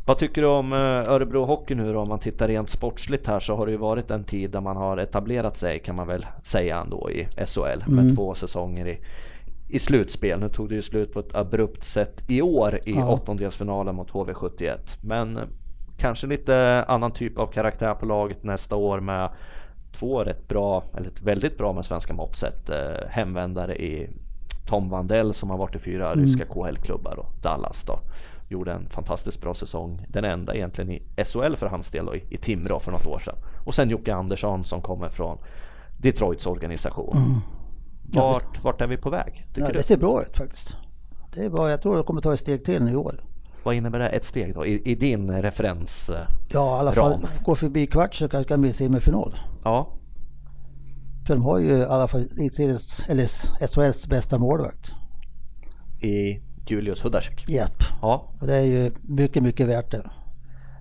Vad 0.05 0.17
tycker 0.17 0.41
du 0.41 0.47
om 0.47 0.73
eh, 0.73 0.79
Örebro 0.79 1.45
Hockey 1.45 1.75
nu 1.75 1.93
då? 1.93 1.99
Om 1.99 2.09
man 2.09 2.19
tittar 2.19 2.47
rent 2.47 2.69
sportsligt 2.69 3.27
här 3.27 3.39
så 3.39 3.55
har 3.55 3.65
det 3.65 3.71
ju 3.71 3.77
varit 3.77 4.11
en 4.11 4.23
tid 4.23 4.51
där 4.51 4.61
man 4.61 4.77
har 4.77 4.97
etablerat 4.97 5.57
sig 5.57 5.79
kan 5.79 5.95
man 5.95 6.07
väl 6.07 6.25
säga 6.43 6.77
ändå 6.77 7.11
i 7.11 7.27
SHL 7.45 7.83
med 7.87 7.99
Mm. 8.03 8.15
två 8.15 8.33
säsonger 8.35 8.87
i, 8.87 8.99
i 9.69 9.79
slutspel. 9.79 10.39
Nu 10.39 10.49
tog 10.49 10.69
det 10.69 10.75
ju 10.75 10.81
slut 10.81 11.13
på 11.13 11.19
ett 11.19 11.35
abrupt 11.35 11.83
sätt 11.83 12.23
i 12.27 12.41
år 12.41 12.79
i 12.85 12.91
Ja. 12.95 13.09
åttondelsfinalen 13.09 13.95
mot 13.95 14.11
HV71. 14.11 14.97
Men 15.01 15.37
eh, 15.37 15.43
kanske 15.97 16.27
lite 16.27 16.85
annan 16.87 17.11
typ 17.11 17.39
av 17.39 17.47
karaktär 17.47 17.93
på 17.93 18.05
laget 18.05 18.43
nästa 18.43 18.75
år 18.75 18.99
med 18.99 19.29
två 19.91 20.23
rätt 20.23 20.47
bra, 20.47 20.83
eller 20.97 21.11
väldigt 21.23 21.57
bra 21.57 21.73
med 21.73 21.85
svenska 21.85 22.13
mått 22.13 22.35
sett, 22.35 22.69
eh, 22.69 22.77
hemvändare 23.09 23.75
i 23.75 24.09
Tom 24.67 24.89
Vandell 24.89 25.33
som 25.33 25.49
har 25.49 25.57
varit 25.57 25.75
i 25.75 25.79
fyra 25.79 26.11
Mm. 26.11 26.25
ryska 26.25 26.45
KHL-klubbar 26.45 27.19
och 27.19 27.31
Dallas 27.41 27.83
då. 27.83 27.99
Gjorde 28.51 28.71
en 28.71 28.89
fantastiskt 28.89 29.41
bra 29.41 29.53
säsong. 29.53 30.05
Den 30.09 30.25
enda 30.25 30.55
egentligen 30.55 30.91
i 30.91 31.01
SHL 31.25 31.55
för 31.55 31.67
hans 31.67 31.89
del 31.89 32.05
då, 32.05 32.15
i, 32.15 32.23
i 32.29 32.37
Timrå 32.37 32.79
för 32.79 32.91
något 32.91 33.05
år 33.07 33.19
sedan. 33.19 33.35
Och 33.65 33.75
sen 33.75 33.89
Jocke 33.89 34.13
Andersson 34.13 34.65
som 34.65 34.81
kommer 34.81 35.09
från 35.09 35.37
Detroits 35.97 36.47
organisation. 36.47 37.17
Mm. 37.17 37.39
Vart, 38.03 38.63
vart 38.63 38.81
är 38.81 38.87
vi 38.87 38.97
på 38.97 39.09
väg? 39.09 39.45
Ja, 39.55 39.67
du? 39.67 39.73
det 39.73 39.83
ser 39.83 39.97
bra 39.97 40.21
ut 40.23 40.37
faktiskt. 40.37 40.77
Det 41.33 41.45
är 41.45 41.49
bra, 41.49 41.69
jag 41.69 41.81
tror 41.81 41.95
jag 41.95 42.05
kommer 42.05 42.21
ta 42.21 42.33
ett 42.33 42.39
steg 42.39 42.65
till 42.65 42.83
nu 42.83 42.91
i 42.91 42.95
år. 42.95 43.23
Vad 43.63 43.75
innebär 43.75 43.99
det? 43.99 44.09
Ett 44.09 44.25
steg 44.25 44.53
då? 44.53 44.65
I, 44.65 44.81
i 44.91 44.95
din 44.95 45.41
referens? 45.41 46.09
eh, 46.09 46.27
Ja, 46.49 46.77
i 46.77 46.79
alla 46.79 46.91
fall 46.91 47.27
gå 47.45 47.55
förbi 47.55 47.87
kvart 47.87 48.15
så 48.15 48.27
kanske 48.29 48.49
kan 48.49 48.61
bli 48.61 48.73
semifinal. 48.73 49.35
Ja, 49.63 49.87
För 51.27 51.33
de 51.33 51.43
har 51.43 51.59
ju 51.59 51.69
i 51.77 51.83
alla 51.85 52.07
fall 52.07 52.27
SHLs 53.67 54.07
bästa 54.07 54.39
målvakt. 54.39 54.93
i 56.01 56.41
Julius 56.67 57.01
Hudacek. 57.03 57.45
Japp. 57.49 57.83
Ja, 58.01 58.27
Och 58.39 58.47
det 58.47 58.55
är 58.55 58.65
ju 58.65 58.91
mycket, 59.01 59.43
mycket 59.43 59.67
värt 59.67 59.91
det. 59.91 60.09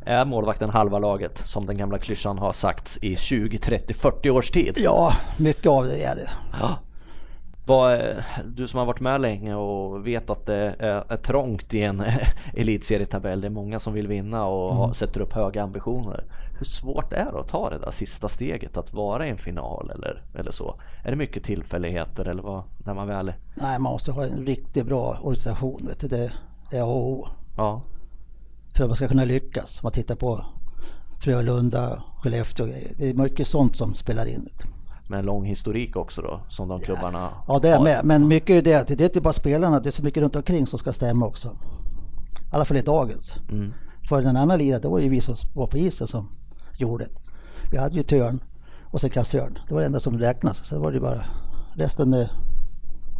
är 0.06 0.24
målvakten 0.24 0.70
halva 0.70 0.98
laget 0.98 1.38
som 1.38 1.66
den 1.66 1.76
gamla 1.76 1.98
klyschan 1.98 2.38
har 2.38 2.52
sagts 2.52 2.98
i 3.02 3.16
20, 3.16 3.58
30, 3.58 3.94
40 3.94 4.30
års 4.30 4.50
tid? 4.50 4.74
Ja, 4.76 5.12
mycket 5.38 5.66
av 5.66 5.84
det 5.86 6.04
är 6.04 6.16
det. 6.16 6.30
Ja. 6.60 6.78
Vad, 7.66 8.00
du 8.46 8.68
som 8.68 8.78
har 8.78 8.86
varit 8.86 9.00
med 9.00 9.20
länge 9.20 9.54
och 9.54 10.06
vet 10.06 10.30
att 10.30 10.46
det 10.46 10.74
är, 10.78 11.16
trångt 11.16 11.74
i 11.74 11.82
en 11.82 12.02
elitserietabell. 12.56 13.40
Det 13.40 13.46
är 13.48 13.50
många 13.50 13.80
som 13.80 13.92
vill 13.92 14.06
vinna 14.08 14.46
och 14.46 14.74
har, 14.74 14.92
sätter 14.92 15.20
upp 15.20 15.32
höga 15.32 15.62
ambitioner. 15.62 16.24
Hur 16.60 16.66
svårt 16.66 17.12
är 17.12 17.32
det 17.32 17.40
att 17.40 17.48
ta 17.48 17.70
det 17.70 17.78
där 17.78 17.90
sista 17.90 18.28
steget 18.28 18.76
att 18.76 18.92
vara 18.92 19.26
i 19.26 19.30
en 19.30 19.38
final 19.38 19.90
eller, 19.90 20.22
eller 20.34 20.50
så? 20.50 20.80
Är 21.04 21.10
det 21.10 21.16
mycket 21.16 21.44
tillfälligheter 21.44 22.24
eller 22.24 22.42
vad, 22.42 22.62
när 22.84 22.94
man 22.94 23.08
väl. 23.08 23.32
Nej, 23.54 23.78
man 23.78 23.92
måste 23.92 24.12
ha 24.12 24.24
en 24.24 24.46
riktigt 24.46 24.86
bra 24.86 25.18
organisation. 25.22 25.86
Vet 25.86 26.00
du, 26.00 26.08
det, 26.08 26.32
är 26.72 26.82
A 26.82 26.84
och 26.84 27.10
O. 27.10 27.28
Ja, 27.56 27.82
För 28.74 28.84
att 28.84 28.90
man 28.90 28.96
ska 28.96 29.08
kunna 29.08 29.24
lyckas. 29.24 29.78
Om 29.78 29.86
man 29.86 29.92
tittar 29.92 30.14
på 30.14 30.44
Frölunda, 31.20 32.02
Skellefteå 32.22 32.66
och. 32.66 32.72
Det 32.96 33.10
är 33.10 33.14
mycket 33.14 33.46
sånt 33.46 33.76
som 33.76 33.94
spelar 33.94 34.26
in. 34.26 34.48
med 35.08 35.18
en 35.18 35.24
lång 35.24 35.44
historik 35.44 35.96
också 35.96 36.22
då 36.22 36.40
som 36.48 36.68
de 36.68 36.80
klubbarna 36.80 37.32
Ja 37.48 37.58
det 37.58 37.68
är 37.68 37.76
har. 37.76 37.84
med, 37.84 38.00
men 38.04 38.28
mycket 38.28 38.50
är 38.50 38.62
det, 38.62 38.98
det 38.98 39.04
är 39.04 39.08
inte 39.08 39.20
bara 39.20 39.32
spelarna, 39.32 39.80
det 39.80 39.88
är 39.88 39.92
så 39.92 40.02
mycket 40.04 40.22
runt 40.22 40.36
omkring 40.36 40.66
som 40.66 40.78
ska 40.78 40.92
stämma 40.92 41.26
också. 41.26 41.48
I 41.48 42.54
alla 42.54 42.64
fall 42.64 42.76
i 42.76 42.82
dagens. 42.82 43.34
Mm. 43.50 43.72
För 44.08 44.22
den 44.22 44.36
andra 44.36 44.56
liran, 44.56 44.80
det 44.80 44.88
var 44.88 44.98
ju 44.98 45.08
vi 45.08 45.20
som 45.20 45.34
var 45.54 45.66
på 45.66 45.78
isen 45.78 46.06
som 46.06 46.28
gjorde. 46.80 47.06
Vi 47.70 47.78
hade 47.78 47.94
ju 47.96 48.02
törn 48.02 48.40
och 48.84 49.00
sen 49.00 49.10
kassörn. 49.10 49.58
Det 49.68 49.74
var 49.74 49.80
det 49.80 49.86
enda 49.86 50.00
som 50.00 50.18
räknas. 50.18 50.66
Sen 50.66 50.80
var 50.80 50.92
det 50.92 51.00
bara, 51.00 51.24
resten 51.74 52.10
det 52.10 52.30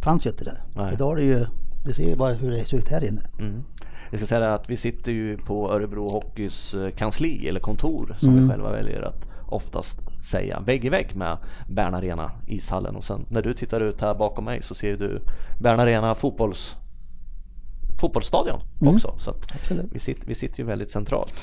fanns 0.03 0.25
ju 0.25 0.29
inte 0.29 0.43
där. 0.43 0.63
Nej. 0.75 0.93
Idag 0.93 1.11
är 1.11 1.15
det 1.15 1.23
ju, 1.23 1.45
vi 1.85 1.93
ser 1.93 2.03
ju 2.09 2.15
bara 2.15 2.33
hur 2.33 2.51
det 2.51 2.65
ser 2.65 2.77
ut 2.77 2.89
här 2.89 3.03
inne. 3.07 3.21
Mm. 3.39 3.63
Jag 4.11 4.19
ska 4.19 4.27
säga 4.27 4.53
att 4.53 4.69
vi 4.69 4.77
sitter 4.77 5.11
ju 5.11 5.37
på 5.37 5.73
Örebro 5.73 6.09
Hockeys 6.09 6.73
eh, 6.73 6.89
kansli 6.91 7.47
eller 7.47 7.59
kontor 7.59 8.15
som 8.19 8.29
Mm. 8.29 8.43
vi 8.43 8.49
själva 8.49 8.71
väljer 8.71 9.01
att 9.01 9.27
oftast 9.47 9.97
säga 10.23 10.59
vägg 10.59 10.85
i 10.85 10.89
vägg 10.89 11.15
med 11.15 11.37
Bern 11.69 11.93
Arena 11.93 12.31
ishallen 12.47 12.95
och 12.95 13.03
sen 13.03 13.25
när 13.29 13.41
du 13.41 13.53
tittar 13.53 13.81
ut 13.81 14.01
här 14.01 14.15
bakom 14.15 14.45
mig 14.45 14.61
så 14.61 14.75
ser 14.75 14.97
du 14.97 15.21
Bern 15.59 15.79
Arena 15.79 16.15
fotbolls 16.15 16.75
fotbollsstadion 17.99 18.61
Mm. 18.81 18.95
också. 18.95 19.13
Så 19.17 19.33
vi, 19.91 19.99
sitter, 19.99 20.27
vi 20.27 20.35
sitter 20.35 20.59
ju 20.59 20.65
väldigt 20.65 20.91
centralt. 20.91 21.33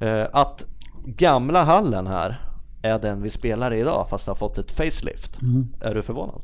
Eh, 0.00 0.26
att 0.32 0.64
gamla 1.06 1.64
hallen 1.64 2.06
här 2.06 2.40
är 2.82 2.98
den 2.98 3.22
vi 3.22 3.30
spelar 3.30 3.74
i 3.74 3.80
idag 3.80 4.06
fast 4.10 4.26
har 4.26 4.34
fått 4.34 4.58
ett 4.58 4.70
facelift. 4.70 5.42
Mm. 5.42 5.68
Är 5.80 5.94
du 5.94 6.02
förvånad? 6.02 6.42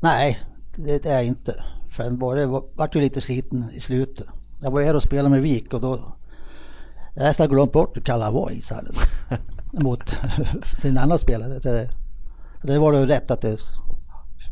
Nej, 0.00 0.38
det 0.76 1.06
är 1.06 1.14
jag 1.14 1.24
inte. 1.24 1.64
För 1.90 2.02
den 2.02 2.18
var, 2.18 2.36
det 2.36 2.46
var, 2.46 2.64
vart 2.74 2.96
ju 2.96 3.00
lite 3.00 3.20
sliten 3.20 3.64
i 3.72 3.80
slutet. 3.80 4.26
Jag 4.60 4.70
var 4.70 4.82
här 4.82 4.94
och 4.94 5.02
spelade 5.02 5.28
med 5.28 5.42
Vik 5.42 5.74
och 5.74 5.80
då 5.80 6.00
jag 7.14 7.24
nästan 7.24 7.48
glömt 7.48 7.72
bort 7.72 7.96
hur 7.96 8.00
kall 8.02 8.22
han 8.22 8.34
var 8.34 8.50
i 8.50 8.54
ishallen. 8.54 8.92
Mot 9.72 10.20
den 10.82 10.98
andra 10.98 11.18
spelare. 11.18 11.60
Så 11.60 11.68
det, 11.68 11.90
så 12.60 12.66
det 12.66 12.78
var 12.78 12.92
det 12.92 13.06
rätt 13.06 13.30
att 13.30 13.40
det 13.40 13.58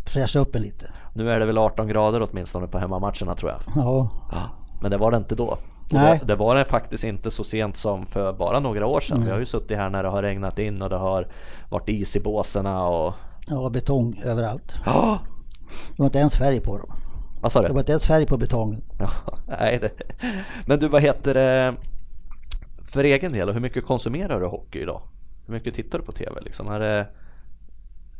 fräschade 0.06 0.42
upp 0.42 0.54
en 0.54 0.62
lite. 0.62 0.86
Nu 1.14 1.30
är 1.30 1.40
det 1.40 1.46
väl 1.46 1.58
18 1.58 1.88
grader 1.88 2.28
åtminstone 2.30 2.66
på 2.66 2.78
hemmamatcherna 2.78 3.34
tror 3.34 3.50
jag. 3.50 3.60
Ja, 3.76 4.10
Ja, 4.32 4.50
Men 4.80 4.90
det 4.90 4.96
var 4.96 5.10
det 5.10 5.16
inte 5.16 5.34
då. 5.34 5.58
Nej. 5.90 6.18
Det, 6.20 6.26
det 6.26 6.34
var 6.36 6.54
det 6.56 6.64
faktiskt 6.64 7.04
inte 7.04 7.30
så 7.30 7.44
sent 7.44 7.76
som 7.76 8.06
för 8.06 8.32
bara 8.32 8.60
några 8.60 8.86
år 8.86 9.00
sedan. 9.00 9.24
Vi 9.24 9.30
har 9.30 9.38
ju 9.38 9.46
suttit 9.46 9.76
här 9.76 9.90
när 9.90 10.02
det 10.02 10.08
har 10.08 10.22
regnat 10.22 10.58
in 10.58 10.82
och 10.82 10.90
det 10.90 10.96
har 10.96 11.28
varit 11.68 11.88
is 11.88 12.16
i 12.16 12.20
båserna 12.20 12.86
och... 12.86 13.14
ja 13.48 13.70
betong 13.70 14.20
överallt. 14.24 14.76
Ja, 14.86 15.18
Det 15.96 16.02
var 16.02 16.06
inte 16.06 16.18
ens 16.18 16.36
färg 16.36 16.60
på 16.60 16.78
dem. 16.78 16.92
vad 17.40 17.52
sa 17.52 17.62
Det 17.62 17.68
du? 17.68 17.72
var 17.72 17.80
inte 17.80 17.92
ens 17.92 18.06
färg 18.06 18.26
på 18.26 18.36
betongen. 18.36 18.82
Ja, 18.98 19.10
nej, 19.46 19.78
det... 19.82 19.90
Men 20.66 20.78
du, 20.78 20.88
vad 20.88 21.02
heter 21.02 21.34
det? 21.34 21.74
För 22.84 23.04
egen 23.04 23.32
del, 23.32 23.52
hur 23.52 23.60
mycket 23.60 23.86
konsumerar 23.86 24.40
du 24.40 24.46
hockey 24.46 24.78
idag? 24.82 25.00
Hur 25.46 25.54
mycket 25.54 25.74
tittar 25.74 25.98
du 25.98 26.04
på 26.04 26.12
TV 26.12 26.40
liksom? 26.40 26.68
Är 26.68 26.80
det 26.80 27.06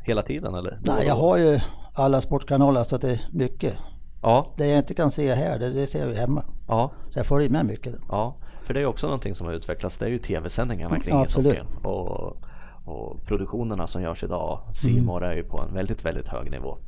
hela 0.03 0.23
tiden 0.23 0.55
eller? 0.55 0.79
Nej, 0.83 1.07
jag 1.07 1.15
har 1.15 1.37
ju 1.37 1.61
alla 1.95 2.21
sportkanaler 2.21 2.83
så 2.83 2.97
det 2.97 3.11
är 3.11 3.21
mycket. 3.33 3.75
Ja, 4.23 4.47
Det 4.57 4.67
jag 4.67 4.79
inte 4.79 4.95
kan 4.95 5.11
se 5.11 5.35
här, 5.35 5.59
det, 5.59 5.71
det 5.71 5.87
ser 5.87 6.09
ju 6.09 6.15
hemma. 6.15 6.45
ja, 6.69 6.91
Så 7.09 7.19
jag 7.19 7.27
följer 7.27 7.51
med 7.51 7.67
mycket. 7.67 7.95
ja. 8.09 8.35
För 8.67 8.75
det 8.75 8.81
är 8.81 8.87
också 8.87 9.07
någonting 9.07 9.35
som 9.35 9.47
har 9.47 9.55
utvecklats. 9.55 9.99
Det 9.99 10.05
är 10.07 10.11
ju 10.11 10.19
tv-sändningarna 10.19 11.01
kring 11.01 11.15
Ja, 11.15 11.25
ishockeyn. 11.25 11.67
Och, 11.83 12.37
och 12.85 13.25
produktionerna 13.27 13.87
som 13.87 14.03
görs 14.03 14.25
idag. 14.25 14.61
Simor 14.75 15.25
är 15.25 15.33
ju 15.37 15.45
på 15.45 15.61
en 15.61 15.75
väldigt, 15.75 16.05
väldigt 16.05 16.29
hög 16.29 16.51
nivå. 16.51 16.79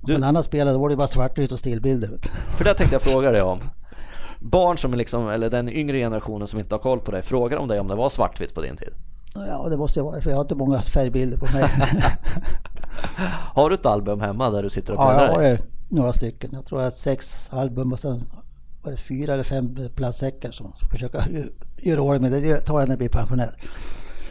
Du- 0.00 0.12
Men 0.12 0.24
andra 0.24 0.42
spelare, 0.42 0.74
då 0.74 0.80
var 0.80 0.88
det 0.88 0.96
bara 0.96 1.06
svartvitt 1.06 1.52
och 1.52 1.58
stillbilder. 1.58 2.10
För 2.56 2.64
det 2.64 2.74
tänkte 2.74 2.94
jag 2.94 3.02
fråga 3.02 3.30
dig 3.30 3.42
om. 3.42 3.60
Barn 4.40 4.78
som 4.78 4.92
är 4.92 4.96
liksom, 4.96 5.28
eller 5.28 5.50
den 5.50 5.68
yngre 5.68 5.98
generationen 5.98 6.48
som 6.48 6.58
inte 6.58 6.74
har 6.74 6.80
koll 6.80 7.00
på 7.00 7.10
dig, 7.10 7.22
frågar 7.22 7.56
de 7.56 7.68
dig 7.68 7.80
om 7.80 7.88
det 7.88 7.94
var 7.94 8.08
svartvitt 8.08 8.54
på 8.54 8.60
din 8.60 8.76
tid? 8.76 8.90
Ja, 9.34 9.66
det 9.70 9.76
måste 9.76 9.98
jag 10.00 10.04
vara, 10.04 10.20
för 10.20 10.30
jag 10.30 10.36
har 10.36 10.42
inte 10.44 10.54
många 10.54 10.82
färgbilder 10.82 11.38
på 11.38 11.44
mig. 11.52 11.64
Har 13.54 13.70
du 13.70 13.74
ett 13.74 13.86
album 13.86 14.20
hemma 14.20 14.50
där 14.50 14.62
du 14.62 14.70
sitter 14.70 14.92
och 14.92 15.00
ja, 15.00 15.08
bläddrar 15.08 15.42
jag 15.42 15.50
har 15.50 15.56
i? 15.56 15.58
Några 15.88 16.12
stycken. 16.12 16.50
Jag 16.52 16.66
tror 16.66 16.82
jag 16.82 16.92
sex 16.92 17.48
album 17.52 17.92
och 17.92 17.98
sen 17.98 18.24
var 18.82 18.90
det 18.90 18.96
fyra 18.96 19.34
eller 19.34 19.42
fem 19.44 19.78
plastsäckar 19.94 20.50
som 20.50 20.72
jag 20.80 20.90
försöker 20.90 21.28
ju- 21.30 21.52
göra 21.90 22.02
ordning 22.02 22.30
med. 22.30 22.42
Det 22.42 22.60
tar 22.60 22.80
jag 22.80 22.88
när 22.88 22.92
jag 22.92 22.98
blir 22.98 23.08
pensionär. 23.08 23.56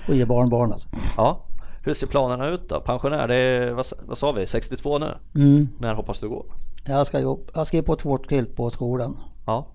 Och 0.07 0.15
ger 0.15 0.25
barnbarn 0.25 0.71
alltså. 0.71 0.89
Ja. 1.17 1.45
Hur 1.85 1.93
ser 1.93 2.07
planerna 2.07 2.47
ut 2.49 2.69
då? 2.69 2.81
Pensionär, 2.81 3.27
det 3.27 3.35
är, 3.35 3.71
vad, 3.71 3.85
vad 4.07 4.17
sa 4.17 4.31
vi, 4.31 4.47
62 4.47 4.97
nu? 4.99 5.17
Mm. 5.35 5.69
När 5.79 5.93
hoppas 5.93 6.19
du 6.19 6.29
gå? 6.29 6.45
Jag 6.85 7.07
ska 7.07 7.19
jobba, 7.19 7.43
jag 7.53 7.67
ska 7.67 7.77
ge 7.77 7.83
på 7.83 7.93
ett 7.93 8.05
år 8.05 8.17
till 8.17 8.45
på 8.45 8.69
skolan. 8.69 9.17
Ja. 9.45 9.67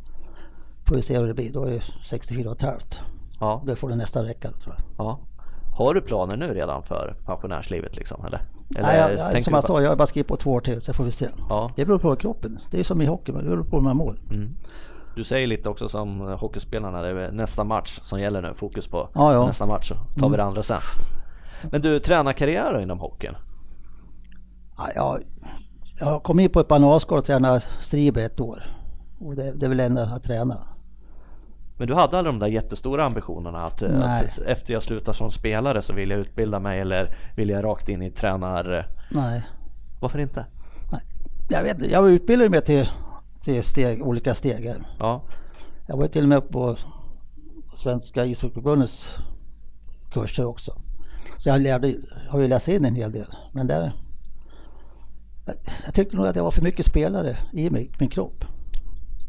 Får 0.87 0.97
vi 0.97 1.03
se 1.03 1.19
hur 1.19 1.27
det 1.27 1.35
blir. 1.35 1.53
Då 1.53 1.65
är 1.65 1.71
det 1.71 1.83
64 2.07 2.51
och 2.51 2.57
ett 2.57 2.63
halvt. 2.63 3.01
Ja. 3.41 3.63
Då 3.67 3.77
får 3.77 3.89
det 3.89 3.97
nästa 3.97 4.25
räcka 4.25 4.51
tror 4.51 4.75
jag. 4.77 4.85
ja. 5.07 5.19
Har 5.79 5.95
du 5.95 6.01
planer 6.01 6.37
nu 6.37 6.55
redan 6.55 6.83
för 6.83 7.17
pensionärslivet 7.25 7.97
liksom 7.97 8.25
eller? 8.25 8.41
eller 8.77 8.89
Nej, 8.89 9.01
jag, 9.01 9.35
jag, 9.35 9.45
som 9.45 9.55
jag 9.55 9.65
sa, 9.65 9.83
jag 9.83 9.89
har 9.89 9.97
bara 9.97 10.07
skrivit 10.07 10.29
på 10.29 10.37
två 10.37 10.51
år 10.51 10.61
till 10.61 10.81
så 10.81 10.93
får 10.93 11.05
vi 11.05 11.11
se. 11.11 11.27
Ja. 11.49 11.71
Det 11.77 11.85
beror 11.85 11.99
på 11.99 12.17
kroppen. 12.17 12.59
Det 12.71 12.81
är 12.81 12.85
som 12.85 13.03
i 13.03 13.07
hockey, 13.07 13.33
det 13.33 13.43
beror 13.43 13.65
på 13.65 13.77
hur 13.77 13.85
man 13.85 13.97
mår. 13.97 14.19
Mm. 14.31 14.55
Du 15.17 15.25
säger 15.25 15.47
lite 15.47 15.69
också 15.69 15.89
som 15.89 16.29
eh, 16.29 16.39
hockeyspelarna, 16.39 17.03
det 17.03 17.09
är 17.09 17.33
nästa 17.33 17.65
match 17.65 17.99
som 18.03 18.21
gäller 18.21 18.43
nu, 18.43 18.55
fokus 18.55 18.87
på 18.89 19.09
Ja, 19.15 19.33
ja. 19.33 19.47
nästa 19.47 19.67
match 19.67 19.89
så 19.89 20.21
tar 20.21 20.31
vi 20.31 20.37
det 20.37 20.45
andra 20.45 20.63
sen. 20.63 20.81
Men 21.71 21.81
du, 21.81 22.01
tränarkarriär 22.01 22.81
inom 22.81 22.99
hockeyn? 22.99 23.35
Ja, 24.77 24.89
jag, 24.95 25.23
jag 26.01 26.23
kom 26.23 26.41
in 26.41 26.51
på 26.51 26.61
ett 26.61 26.69
bananskal 26.69 27.19
och 27.19 27.25
tränade 27.25 27.61
Striber 27.61 28.27
ett 28.27 28.41
år. 28.41 28.65
Och 29.21 29.35
det, 29.37 29.53
det 29.53 29.67
är 29.67 29.71
väl 29.71 29.81
enda 29.81 30.03
att 30.03 30.25
träna. 30.25 30.57
Men 31.79 31.89
du 31.89 31.95
hade 31.95 32.19
aldrig 32.19 32.35
de 32.35 32.39
där 32.39 32.47
jättestora 32.47 33.05
ambitionerna 33.05 33.65
att, 33.65 33.83
eh, 33.83 34.03
att 34.21 34.39
efter 34.39 34.73
jag 34.73 34.83
slutar 34.83 35.13
som 35.13 35.31
spelare 35.31 35.83
så 35.83 35.93
vill 35.93 36.11
jag 36.11 36.21
utbilda 36.21 36.61
mig 36.61 36.81
eller 36.81 37.17
vill 37.37 37.49
jag 37.49 37.65
rakt 37.65 37.89
in 37.89 38.03
i 38.03 38.11
tränar... 38.11 38.89
Nej, 39.11 39.43
Varför 40.01 40.19
inte? 40.19 40.47
nej. 40.93 41.01
Jag 41.49 41.63
vet 41.63 41.75
inte, 41.75 41.91
jag 41.91 42.11
utbildade 42.11 42.51
mig 42.51 42.61
till, 42.61 42.89
till 43.41 43.63
steg, 43.63 44.03
olika 44.07 44.35
steg. 44.35 44.75
Ja, 44.99 45.23
Jag 45.87 45.97
var 45.97 46.07
till 46.07 46.23
och 46.23 46.29
med 46.29 46.49
på 46.49 46.77
Svenska 47.75 48.25
ishockeyförbundets 48.25 49.19
kurser 50.13 50.45
också. 50.45 50.73
Så 51.39 51.49
jag 51.49 51.61
lärde, 51.61 51.95
har 52.29 52.41
ju 52.41 52.49
läst 52.49 52.69
in 52.69 52.85
en 52.85 52.95
hel 52.95 53.13
del. 53.13 53.27
Men 53.53 53.69
jag, 53.69 53.91
jag 55.85 55.95
tyckte 55.95 56.17
nog 56.17 56.27
att 56.27 56.37
jag 56.37 56.45
var 56.45 56.51
för 56.51 56.63
mycket 56.63 56.87
spelare 56.87 57.37
i 57.53 57.71
mig, 57.71 57.91
min 57.99 58.09
kropp. 58.11 58.45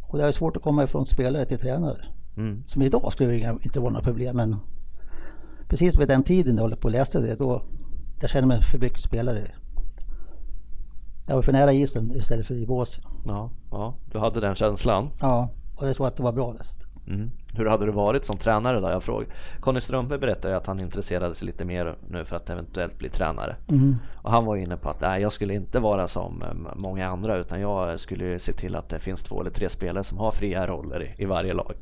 Och 0.02 0.18
det 0.18 0.26
är 0.26 0.32
svårt 0.32 0.58
att 0.58 0.64
komma 0.64 0.84
ifrån 0.84 1.06
spelare 1.06 1.46
till 1.46 1.60
tränare. 1.60 2.06
Mm. 2.38 2.64
Som 2.66 2.82
idag 2.82 3.12
skulle 3.14 3.32
det 3.32 3.58
inte 3.62 3.80
vara 3.80 3.92
några 3.92 4.04
problem 4.04 4.38
men 4.38 4.56
precis 5.68 6.00
vid 6.00 6.08
den 6.08 6.24
tiden 6.24 6.56
jag 6.56 6.62
håller 6.62 6.76
på 6.76 6.88
att 6.88 6.92
läsa 6.92 7.20
det 7.20 7.36
då 7.36 7.64
jag 8.22 8.30
känner 8.30 8.48
mig 8.48 8.62
för 8.62 8.80
mycket 8.80 9.02
spelare. 9.02 9.40
Jag 11.28 11.36
var 11.36 11.42
för 11.42 11.52
nära 11.52 11.74
isen 11.74 12.16
istället 12.16 12.48
för 12.48 12.56
i 12.56 12.66
båsen. 12.66 13.04
ja, 13.28 13.50
ja, 13.72 13.96
du 14.12 14.20
hade 14.20 14.40
den 14.40 14.56
känslan. 14.56 15.10
Ja, 15.22 15.50
och 15.76 15.88
jag 15.88 15.96
tror 15.96 16.08
att 16.08 16.18
det 16.18 16.24
var 16.24 16.34
bra. 16.34 16.56
Mm. 17.08 17.32
Hur 17.54 17.66
hade 17.66 17.86
du 17.86 17.92
varit 17.92 18.26
som 18.26 18.38
tränare 18.38 18.80
då? 18.80 18.90
Jag 18.90 19.04
frågade. 19.04 19.32
Conny 19.60 19.82
Strömberg 19.82 20.20
berättade 20.20 20.58
att 20.58 20.68
han 20.68 20.80
intresserade 20.80 21.36
sig 21.36 21.46
lite 21.46 21.66
mer 21.66 21.96
nu 22.08 22.26
för 22.26 22.36
att 22.36 22.50
eventuellt 22.50 22.98
bli 22.98 23.10
tränare. 23.10 23.56
Mm. 23.68 23.96
Och 24.16 24.32
han 24.32 24.46
var 24.46 24.56
inne 24.56 24.78
på 24.78 24.90
att 24.90 25.02
nej, 25.02 25.22
jag 25.22 25.32
skulle 25.32 25.54
inte 25.54 25.80
vara 25.80 26.08
som 26.08 26.42
eh, 26.42 26.74
många 26.76 27.08
andra 27.08 27.38
utan 27.38 27.62
jag 27.62 28.00
skulle 28.00 28.40
se 28.40 28.54
till 28.54 28.76
att 28.76 28.90
det 28.90 29.00
finns 29.00 29.24
två 29.24 29.42
eller 29.42 29.52
tre 29.52 29.70
spelare 29.70 30.04
som 30.04 30.18
har 30.18 30.32
fria 30.32 30.68
roller 30.68 31.04
i, 31.04 31.24
i 31.24 31.26
varje 31.26 31.54
lag. 31.54 31.74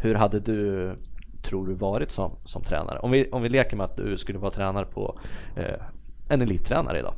Hur 0.00 0.14
hade 0.14 0.40
du, 0.40 0.96
tror 1.42 1.66
du, 1.66 1.74
varit 1.74 2.10
som, 2.10 2.36
som 2.44 2.62
tränare? 2.62 2.98
Om 2.98 3.10
vi, 3.10 3.30
om 3.30 3.42
vi 3.42 3.48
leker 3.48 3.76
med 3.76 3.84
att 3.84 3.96
du 3.96 4.16
skulle 4.16 4.38
vara 4.38 4.50
tränare 4.50 4.84
på 4.84 5.18
eh, 5.56 5.82
en 6.28 6.42
elittränare 6.42 6.98
idag. 6.98 7.14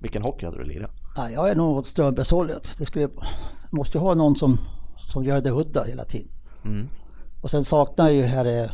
Vilken 0.00 0.22
hockey 0.22 0.46
hade 0.46 0.58
du 0.58 0.64
lirat? 0.64 0.90
Ja, 1.16 1.30
jag 1.30 1.48
är 1.48 1.54
nog 1.54 1.76
åt 1.76 1.86
Strömbergshållet. 1.86 2.78
Det 2.78 2.84
skulle, 2.84 3.08
måste 3.70 3.98
ju 3.98 4.02
ha 4.02 4.14
någon 4.14 4.36
som, 4.36 4.58
som 4.98 5.24
gör 5.24 5.40
det 5.40 5.50
udda 5.50 5.84
hela 5.84 6.04
tiden. 6.04 6.28
Mm. 6.64 6.88
Och 7.42 7.50
sen 7.50 7.64
saknar 7.64 8.04
jag 8.04 8.14
ju 8.14 8.22
här 8.22 8.62
eh, 8.62 8.70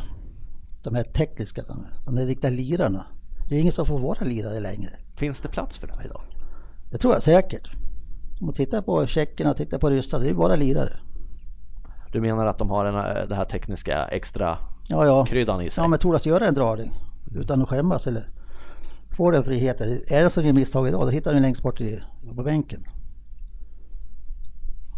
de 0.83 0.95
här 0.95 1.03
tekniska, 1.03 1.63
de, 1.67 1.85
de 2.05 2.17
här 2.17 2.25
riktiga 2.25 2.51
lirarna. 2.51 3.05
Det 3.49 3.55
är 3.55 3.59
ingen 3.59 3.71
som 3.71 3.85
får 3.85 3.99
vara 3.99 4.23
lirare 4.23 4.59
längre. 4.59 4.89
Finns 5.15 5.39
det 5.39 5.49
plats 5.49 5.77
för 5.77 5.87
det 5.87 5.93
idag? 6.05 6.21
Det 6.91 6.97
tror 6.97 7.13
jag 7.13 7.23
säkert. 7.23 7.71
Om 8.39 8.45
man 8.45 8.53
tittar 8.53 8.81
på 8.81 9.07
tjeckerna 9.07 9.49
och 9.49 9.57
tittar 9.57 9.77
på 9.79 9.89
ryssarna, 9.89 10.23
det 10.23 10.27
är 10.27 10.31
ju 10.31 10.37
bara 10.37 10.55
lirare. 10.55 10.99
Du 12.13 12.21
menar 12.21 12.45
att 12.45 12.57
de 12.57 12.69
har 12.69 12.85
den 12.85 12.93
här, 12.93 13.25
det 13.29 13.35
här 13.35 13.45
tekniska 13.45 14.05
extra 14.05 14.57
Ja, 14.89 15.05
ja. 15.05 15.25
kryddan 15.25 15.61
i 15.61 15.69
sig? 15.69 15.83
Ja, 15.83 15.87
men 15.87 15.99
tordas 15.99 16.25
göra 16.25 16.45
en 16.45 16.53
dragning 16.53 16.91
utan 17.35 17.61
att 17.61 17.69
skämmas 17.69 18.07
eller 18.07 18.29
få 19.17 19.31
den 19.31 19.43
friheten. 19.43 20.01
Är 20.07 20.23
det 20.23 20.29
som 20.29 20.45
gör 20.45 20.53
misstag 20.53 20.87
idag, 20.87 21.01
då 21.01 21.09
hittar 21.09 21.33
den 21.33 21.41
längst 21.41 21.63
bort 21.63 21.81
i, 21.81 22.03
på 22.35 22.43
bänken. 22.43 22.85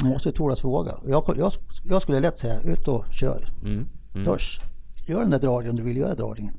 Man 0.02 0.12
måste 0.12 0.30
ju 0.30 0.36
tordas 0.36 0.64
våga. 0.64 0.96
Jag, 1.08 1.34
jag, 1.38 1.52
jag 1.84 2.02
skulle 2.02 2.20
lätt 2.20 2.38
säga, 2.38 2.62
ut 2.62 2.88
och 2.88 3.06
kör. 3.12 3.54
Mm. 3.64 3.88
Mm. 4.14 4.26
Törs. 4.26 4.60
Gör 5.08 5.20
den 5.20 5.30
där 5.30 5.40
dragningen 5.40 5.70
om 5.70 5.76
du 5.76 5.84
vill 5.84 5.98
göra 5.98 6.16
dragningen. 6.16 6.54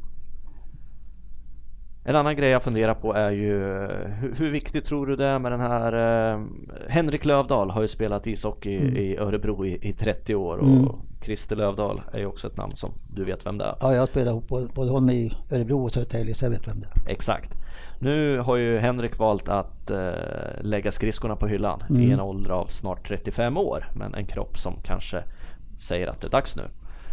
En 2.09 2.17
annan 2.17 2.37
grej 2.37 2.51
jag 2.51 2.63
funderar 2.63 2.95
på 2.95 3.15
är 3.15 3.31
ju 3.31 3.59
hur, 4.21 4.35
hur 4.39 4.51
viktigt 4.51 4.85
tror 4.85 5.07
du 5.07 5.17
det 5.17 5.27
är 5.27 5.39
med 5.39 5.53
den 5.53 5.61
här 5.61 5.93
eh, 6.33 6.41
Henrik 6.89 7.25
Lövdahl 7.25 7.71
har 7.71 7.83
ju 7.83 7.89
spelat 7.89 8.27
ishockey 8.27 8.75
i 8.75 9.17
Örebro 9.17 9.67
i, 9.67 9.79
i 9.89 9.93
30 9.93 10.35
år 10.35 10.57
och 10.57 10.67
Mm. 10.67 10.89
Christer 11.23 11.57
Lövdahl 11.57 12.01
är 12.13 12.19
ju 12.19 12.27
också 12.27 12.47
ett 12.47 12.57
namn 12.57 12.77
som 12.77 12.93
du 13.15 13.25
vet 13.25 13.47
vem 13.47 13.59
det 13.59 13.65
är. 13.65 13.75
Ja, 13.81 13.95
jag 13.95 14.09
spelar 14.09 14.33
ihop 14.33 14.49
både, 14.49 14.69
både 14.75 14.91
honom 14.91 15.11
i 15.11 15.33
Örebro 15.51 15.85
och 15.85 15.93
Södertälje 15.93 16.35
så 16.35 16.45
jag 16.45 16.51
vet 16.51 16.69
vem 16.69 16.81
det 16.81 16.87
är. 16.87 17.13
Exakt. 17.13 17.51
Nu 18.01 18.39
har 18.39 18.57
ju 18.57 18.79
Henrik 18.79 19.19
valt 19.19 19.49
att 19.49 19.91
eh, 19.91 20.11
lägga 20.61 20.93
skridskorna 20.93 21.37
på 21.37 21.47
hyllan 21.47 21.83
mm. 21.91 22.03
i 22.03 22.11
en 22.11 22.21
ålder 22.21 22.51
av 22.51 22.67
snart 22.67 23.09
35 23.09 23.57
år. 23.57 23.89
Men 23.95 24.15
en 24.15 24.27
kropp 24.27 24.59
som 24.59 24.75
kanske 24.83 25.23
säger 25.77 26.07
att 26.07 26.21
det 26.21 26.27
är 26.27 26.31
dags 26.31 26.57
nu. 26.57 26.63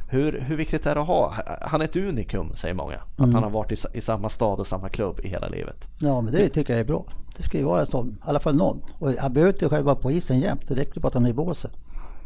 Hur, 0.07 0.39
hur 0.39 0.55
viktigt 0.55 0.85
är 0.85 0.95
det 0.95 1.01
att 1.01 1.07
ha? 1.07 1.33
Han 1.61 1.81
är 1.81 1.85
ett 1.85 1.95
unikum 1.95 2.53
säger 2.53 2.73
många. 2.73 2.95
Att 2.95 3.19
mm. 3.19 3.33
han 3.33 3.43
har 3.43 3.49
varit 3.49 3.71
i, 3.71 3.97
i, 3.97 4.01
samma 4.01 4.29
stad 4.29 4.59
och 4.59 4.67
samma 4.67 4.89
klubb 4.89 5.19
i 5.23 5.27
hela 5.27 5.47
livet. 5.47 5.87
Ja 5.99 6.21
men 6.21 6.33
det 6.33 6.49
tycker 6.49 6.73
jag 6.73 6.79
är 6.79 6.85
bra. 6.85 7.05
Det 7.37 7.43
ska 7.43 7.57
ju 7.57 7.63
vara 7.63 7.85
så, 7.85 8.05
i 8.05 8.09
alla 8.21 8.39
fall 8.39 8.55
någon. 8.55 8.81
Och 8.99 9.11
han 9.19 9.33
behöver 9.33 9.53
inte 9.53 9.69
själv 9.69 9.85
vara 9.85 9.95
på 9.95 10.11
isen 10.11 10.39
jämt. 10.39 10.67
Det 10.67 10.75
räcker 10.75 11.01
bara 11.01 11.07
att 11.07 11.13
han 11.13 11.25
är 11.25 11.29
i 11.29 11.33
båset. 11.33 11.71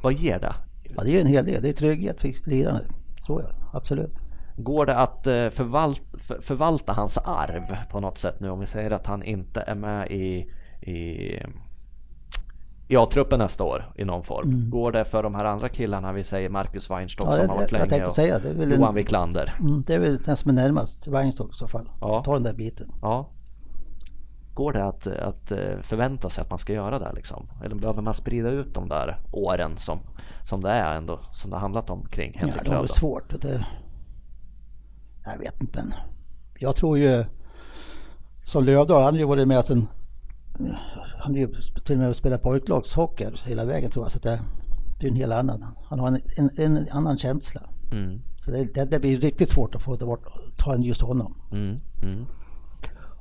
Vad 0.02 0.14
ger 0.14 0.40
det? 0.40 0.54
Ja 0.96 1.04
det 1.04 1.12
ger 1.12 1.22
en 1.22 1.28
hel 1.28 1.46
del. 1.46 1.62
Det 1.62 1.70
är 1.70 1.74
trygghet 1.74 2.22
för 2.22 2.50
lirarna. 2.50 2.80
Så 3.28 3.42
ja, 3.42 3.50
absolut. 3.74 4.14
Går 4.58 4.86
det 4.86 4.98
att 4.98 5.28
eh, 5.28 5.50
förvalta, 5.50 6.04
förvalta 6.42 6.94
hans 6.94 7.18
arv 7.18 7.76
på 7.92 8.00
något 8.00 8.18
sätt 8.18 8.40
nu 8.40 8.50
om 8.50 8.60
vi 8.60 8.66
säger 8.66 8.92
att 8.92 9.06
han 9.06 9.24
inte 9.24 9.62
är 9.62 9.76
med 9.76 10.12
i, 10.12 10.52
i 10.92 11.32
i 12.88 12.98
A-truppen 12.98 13.40
nästa 13.40 13.64
år 13.64 13.92
i 13.96 14.06
någon 14.06 14.24
form. 14.24 14.50
Mm. 14.50 14.70
Går 14.70 14.92
det 14.92 15.06
för 15.06 15.24
de 15.24 15.36
här 15.36 15.46
andra 15.46 15.70
killarna, 15.70 16.14
vi 16.14 16.24
säger 16.24 16.50
Marcus 16.50 16.90
Weinstock 16.90 17.28
ja, 17.28 17.36
som 17.36 17.50
har 17.50 17.56
varit 17.56 17.72
länge 17.72 17.98
jag 17.98 18.08
och 18.08 18.14
säga, 18.14 18.40
det 18.40 18.50
är 18.50 18.54
väl 18.54 18.72
Johan 18.72 18.96
Wiklander? 18.96 19.54
Mm, 19.60 19.84
det 19.88 19.94
är 19.94 20.00
väl 20.00 20.18
den 20.18 20.38
som 20.38 20.50
är 20.50 20.56
närmast 20.56 21.08
Weinstock 21.08 21.52
i 21.52 21.56
så 21.56 21.68
fall. 21.68 21.90
Ja. 22.02 22.22
Ta 22.26 22.34
den 22.34 22.44
där 22.44 22.54
biten. 22.54 22.92
Ja. 23.02 23.30
Går 24.54 24.74
det 24.74 24.86
att, 24.86 25.08
att 25.08 25.52
eh, 25.52 25.80
förvänta 25.82 26.30
sig 26.30 26.42
att 26.42 26.50
man 26.50 26.60
ska 26.60 26.74
göra 26.74 27.00
det 27.00 27.14
liksom? 27.16 27.50
Eller 27.64 27.76
behöver 27.76 28.02
man 28.02 28.14
sprida 28.14 28.50
ut 28.50 28.74
de 28.74 28.90
där 28.90 29.20
åren 29.32 29.78
som, 29.78 30.00
som 30.44 30.62
det 30.62 30.70
är 30.70 30.96
ändå, 30.96 31.20
som 31.34 31.50
det 31.50 31.56
har 31.56 31.62
handlat 31.62 31.90
om 31.90 32.06
kring 32.06 32.34
Henrik 32.38 32.62
Ja, 32.66 32.72
det 32.72 32.78
är 32.78 32.88
svårt. 32.88 33.42
Det, 33.42 33.66
jag 35.26 35.38
vet 35.38 35.62
inte 35.62 35.80
men 35.84 35.94
jag 36.60 36.76
tror 36.76 36.98
ju 36.98 37.26
som 38.44 38.64
Lövdahl, 38.64 39.04
han 39.04 39.14
har 39.14 39.20
ju 39.20 39.26
varit 39.26 39.48
med 39.48 39.66
sen 39.66 39.88
han 41.20 41.32
har 41.32 41.40
ju 41.40 41.48
till 41.86 41.96
och 41.96 42.02
med 42.02 42.16
spelat 42.16 42.44
pojklagshockey 42.44 43.26
hela 43.46 43.66
vägen 43.66 43.92
tror 43.92 44.06
jag. 44.06 44.12
Så 44.12 44.20
det, 44.20 44.40
det 45.00 45.08
är 45.08 45.12
en 45.12 45.18
helt 45.18 45.34
annan. 45.34 45.66
Han 45.90 46.00
har 46.00 46.08
en, 46.08 46.20
en, 46.38 46.78
en 46.78 46.88
annan 46.92 47.18
känsla. 47.18 47.62
Mm. 47.92 48.22
Så 48.40 48.52
det, 48.52 48.74
det, 48.74 48.86
det, 48.86 49.00
blir 49.00 49.18
riktigt 49.18 49.50
svårt 49.50 49.76
att 49.76 49.84
få 49.84 49.98
bort, 49.98 50.26
ta 50.58 50.74
en 50.74 50.84
just 50.84 51.02
honom. 51.02 51.36
Mm. 51.52 51.80
Mm. 52.04 52.26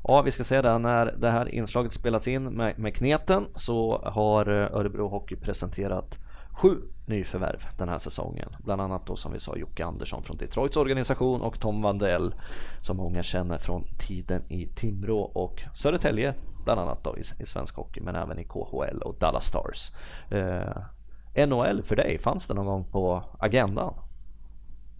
Ja, 0.05 0.22
vi 0.22 0.31
ska 0.31 0.44
säga 0.44 0.62
det 0.62 0.79
när 0.79 1.07
det 1.18 1.31
här 1.31 1.55
inslaget 1.55 1.92
spelas 1.92 2.29
in 2.29 2.44
med, 2.44 2.79
med 2.79 2.94
kneten 2.94 3.46
så 3.55 3.99
har 4.05 4.62
eh, 4.62 4.77
Örebro 4.77 5.09
Hockey 5.09 5.37
presenterat 5.37 6.18
sju 6.57 6.83
nyförvärv 7.07 7.69
den 7.79 7.88
här 7.88 7.99
säsongen. 7.99 8.49
Bland 8.59 8.81
annat 8.81 9.07
då 9.07 9.16
som 9.16 9.33
vi 9.33 9.40
sa 9.40 9.57
Jocke 9.57 9.85
Andersson 9.85 10.23
från 10.23 10.37
Detroits 10.37 10.77
organisation 10.77 11.40
och 11.40 11.61
Tom 11.61 11.83
Vandell 11.83 12.35
som 12.83 12.97
många 12.97 13.23
känner 13.23 13.59
från 13.59 13.85
tiden 13.99 14.42
i 14.49 14.66
Timrå 14.66 15.21
och 15.21 15.62
Södertälje 15.75 16.35
bland 16.64 16.81
annat 16.81 17.05
då 17.05 17.16
i, 17.19 17.42
i 17.42 17.47
svensk 17.47 17.77
hockey 17.77 18.01
men 18.01 18.16
även 18.16 18.38
i 18.38 18.45
KHL 18.45 19.03
och 19.03 19.16
Dallas 19.19 19.47
Stars. 19.47 19.92
Eh, 20.31 21.47
NHL 21.47 21.83
för 21.83 21.97
dig, 21.97 22.19
fanns 22.19 22.47
det 22.47 22.55
någon 22.55 22.66
gång 22.66 22.85
på 22.85 23.23
agendan? 23.38 23.95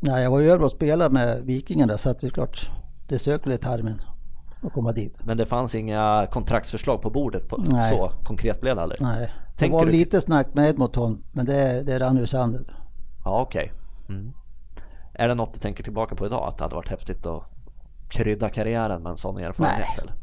Nej, 0.01 0.23
jag 0.23 0.31
var 0.31 0.41
ju 0.41 0.51
över 0.51 0.65
och 0.65 0.71
spelade 0.71 1.15
med 1.15 1.43
Vikingarna 1.43 1.99
så 1.99 2.11
att 2.11 2.21
det 2.21 2.27
är 2.27 2.31
klart 2.31 2.71
det 3.09 3.19
söker 3.19 3.51
lite 3.51 3.65
tarmen 3.65 4.01
att 4.63 4.73
komma 4.73 4.93
dit. 4.93 5.21
Men 5.25 5.37
det 5.37 5.47
fanns 5.47 5.75
inga 5.75 6.27
kontraktsförslag 6.33 7.03
på 7.03 7.11
bordet? 7.11 7.49
På, 7.49 7.57
Nej. 7.57 7.95
Så 7.95 8.13
konkret 8.25 8.61
blev 8.61 8.77
det 8.77 8.83
aldrig? 8.83 9.01
Nej, 9.01 9.33
det 9.59 9.69
var 9.69 9.87
du... 9.87 9.93
lite 9.93 10.21
snack 10.21 10.55
med 10.55 10.69
Edmonton 10.69 11.23
men 11.33 11.47
det, 11.47 11.83
det 11.87 11.99
rann 11.99 12.19
ur 12.19 12.27
sanden. 12.27 12.65
Ja, 13.25 13.41
okej. 13.41 13.73
Okay. 14.05 14.17
Mm. 14.17 14.33
Är 15.13 15.29
det 15.29 15.35
något 15.35 15.53
du 15.53 15.59
tänker 15.59 15.85
tillbaka 15.85 16.15
på 16.15 16.27
idag? 16.27 16.49
Att 16.49 16.59
det 16.59 16.65
hade 16.65 16.75
varit 16.75 16.89
häftigt 16.89 17.27
att 17.27 17.43
krydda 18.09 18.49
karriären 18.49 19.03
med 19.03 19.11
en 19.11 19.17
sån 19.17 19.39
erfarenhet? 19.39 19.87
Nej. 19.89 19.99
Eller? 20.03 20.15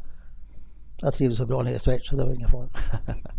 Jag 0.98 1.14
trivdes 1.14 1.38
så 1.38 1.46
bra 1.46 1.62
nere 1.62 1.74
i 1.74 1.80
Schweiz 1.80 2.08
så 2.08 2.16
det 2.16 2.26
var 2.26 2.34
ingen 2.34 2.50
fara. 2.50 2.68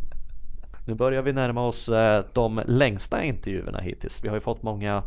nu 0.86 0.94
börjar 0.94 1.22
vi 1.22 1.32
närma 1.32 1.66
oss 1.66 1.88
eh, 1.88 2.24
de 2.32 2.62
längsta 2.66 3.22
intervjuerna 3.22 3.80
hittills. 3.80 4.24
Vi 4.24 4.28
har 4.28 4.36
ju 4.36 4.40
fått 4.40 4.62
många 4.62 5.02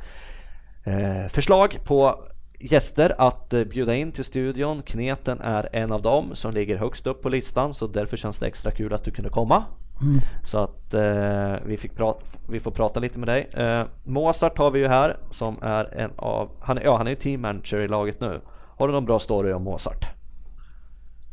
eh, 0.84 1.28
förslag 1.28 1.80
på 1.84 2.23
gäster 2.60 3.15
att 3.17 3.54
eh, 3.54 3.63
bjuda 3.63 3.95
in 3.95 4.12
till 4.12 4.23
studion. 4.23 4.82
Kneten 4.82 5.41
är 5.41 5.69
en 5.73 5.91
av 5.91 6.02
dem 6.02 6.36
som 6.36 6.54
ligger 6.54 6.78
högst 6.78 7.08
upp 7.08 7.21
på 7.21 7.30
listan 7.30 7.73
så 7.73 7.88
därför 7.88 8.17
känns 8.17 8.39
det 8.39 8.47
extra 8.47 8.71
kul 8.71 8.93
att 8.93 9.04
du 9.04 9.12
kunde 9.12 9.30
komma. 9.30 9.65
Mm. 10.01 10.21
Så 10.43 10.57
att 10.57 10.93
eh, 10.93 11.55
vi, 11.65 11.77
fick 11.77 11.95
prata, 11.95 12.25
vi 12.49 12.60
får 12.60 12.71
prata 12.71 12.99
lite 12.99 13.19
med 13.19 13.27
dig. 13.27 13.49
Eh, 13.57 13.86
Mozart 14.03 14.57
har 14.57 14.71
vi 14.71 14.79
ju 14.79 14.88
här 14.88 15.19
som 15.31 15.57
är 15.62 15.93
en 15.93 16.12
av, 16.15 16.49
han, 16.60 16.79
ja, 16.83 16.97
han 16.97 17.07
är 17.07 17.12
ju 17.12 17.15
team 17.15 17.41
manager 17.41 17.77
i 17.77 17.88
laget 17.88 18.21
nu. 18.21 18.41
Har 18.77 18.88
du 18.88 18.93
någon 18.93 19.05
bra 19.05 19.19
story 19.19 19.53
om 19.53 19.63
Mozart? 19.63 20.07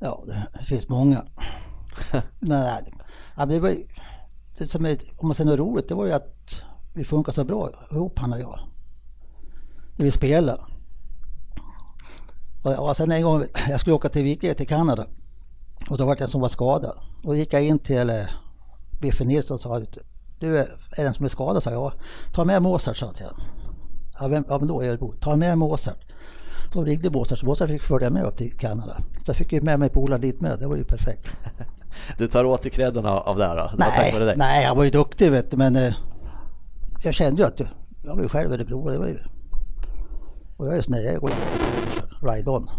Ja, 0.01 0.25
det 0.59 0.65
finns 0.65 0.89
många. 0.89 1.25
Nej, 2.39 2.93
det 3.49 3.61
var 3.61 3.77
det 4.59 4.67
som 4.67 4.87
är, 4.87 4.99
om 5.17 5.29
man 5.29 5.35
säger 5.35 5.51
något 5.51 5.59
roligt, 5.59 5.89
det 5.89 5.95
var 5.95 6.07
ju 6.07 6.13
att 6.13 6.63
vi 6.93 7.05
funkar 7.05 7.33
så 7.33 7.45
bra 7.45 7.71
ihop 7.91 8.19
han 8.19 8.33
och 8.33 8.41
jag. 8.41 8.59
När 9.97 10.05
vi 10.05 10.11
spelade. 10.11 10.61
Och, 12.63 12.89
och 12.89 12.97
sen 12.97 13.13
en 13.13 13.23
gång, 13.23 13.45
jag 13.69 13.81
skulle 13.81 13.95
åka 13.95 14.09
till 14.09 14.25
Vikinge 14.25 14.55
till 14.55 14.69
Kanada. 14.69 15.07
Och 15.91 15.99
då 15.99 16.07
var 16.07 16.17
det 16.17 16.25
en 16.25 16.29
som 16.29 16.41
var 16.41 16.49
skadad. 16.49 16.97
Och 17.23 17.29
då 17.29 17.37
gick 17.37 17.53
jag 17.53 17.65
in 17.65 17.79
till 17.79 18.11
Biffen 19.05 19.29
Nilsson 19.29 19.59
sa 19.59 19.83
du 20.39 20.59
är 20.59 20.67
den 20.97 21.15
som 21.15 21.25
är 21.25 21.29
skadad, 21.29 21.63
sa 21.63 21.71
jag. 21.71 21.93
Ta 22.33 22.45
med 22.45 22.63
Mozart, 22.63 22.97
sa 22.97 23.13
jag. 23.21 23.31
Ja, 24.21 24.29
vem, 24.29 24.45
ja 24.49 24.59
men 24.59 24.69
då 24.69 24.85
jag 24.85 25.21
Ta 25.21 25.37
med 25.37 25.59
Mozart. 25.59 26.05
Så 26.73 26.85
ringde 26.85 27.11
Mozart, 27.11 27.39
så 27.39 27.47
Mozart 27.47 27.69
fick 27.69 27.83
följa 27.83 28.11
med 28.11 28.25
upp 28.25 28.37
till 28.37 28.59
Kanada. 28.59 28.97
Så 28.97 29.25
jag 29.27 29.37
fick 29.37 29.53
ju 29.53 29.61
med 29.61 29.79
mig 29.79 29.89
polaren 29.89 30.21
dit 30.21 30.41
med, 30.41 30.59
det 30.61 30.67
var 30.67 30.77
ju 30.77 30.85
perfekt. 30.85 31.35
Du 32.19 32.29
tar 32.29 32.45
åt 32.45 32.63
dig 32.63 32.73
credden 32.73 33.07
av 33.07 33.37
det 33.37 33.47
här 33.47 33.57
då? 33.57 33.71
Nej, 33.79 34.35
nej, 34.37 34.65
han 34.65 34.77
var 34.77 34.85
ju 34.85 34.91
duktig 34.91 35.31
vet 35.31 35.51
du, 35.51 35.57
men 35.57 35.77
eh, 35.77 35.95
jag 37.05 37.15
kände 37.15 37.43
ju 37.43 37.47
att 37.47 37.61
jag 38.03 38.15
var 38.15 38.23
ju 38.23 38.29
själv 38.29 38.53
Örebro. 38.53 38.89
Det 38.89 38.99
var 38.99 39.07
ju, 39.07 39.19
och 40.57 40.67
jag 40.67 40.77
är 40.77 40.91
där, 40.91 41.13
jag 41.13 41.21
går 41.21 41.31
ride 42.23 42.51
on. 42.51 42.71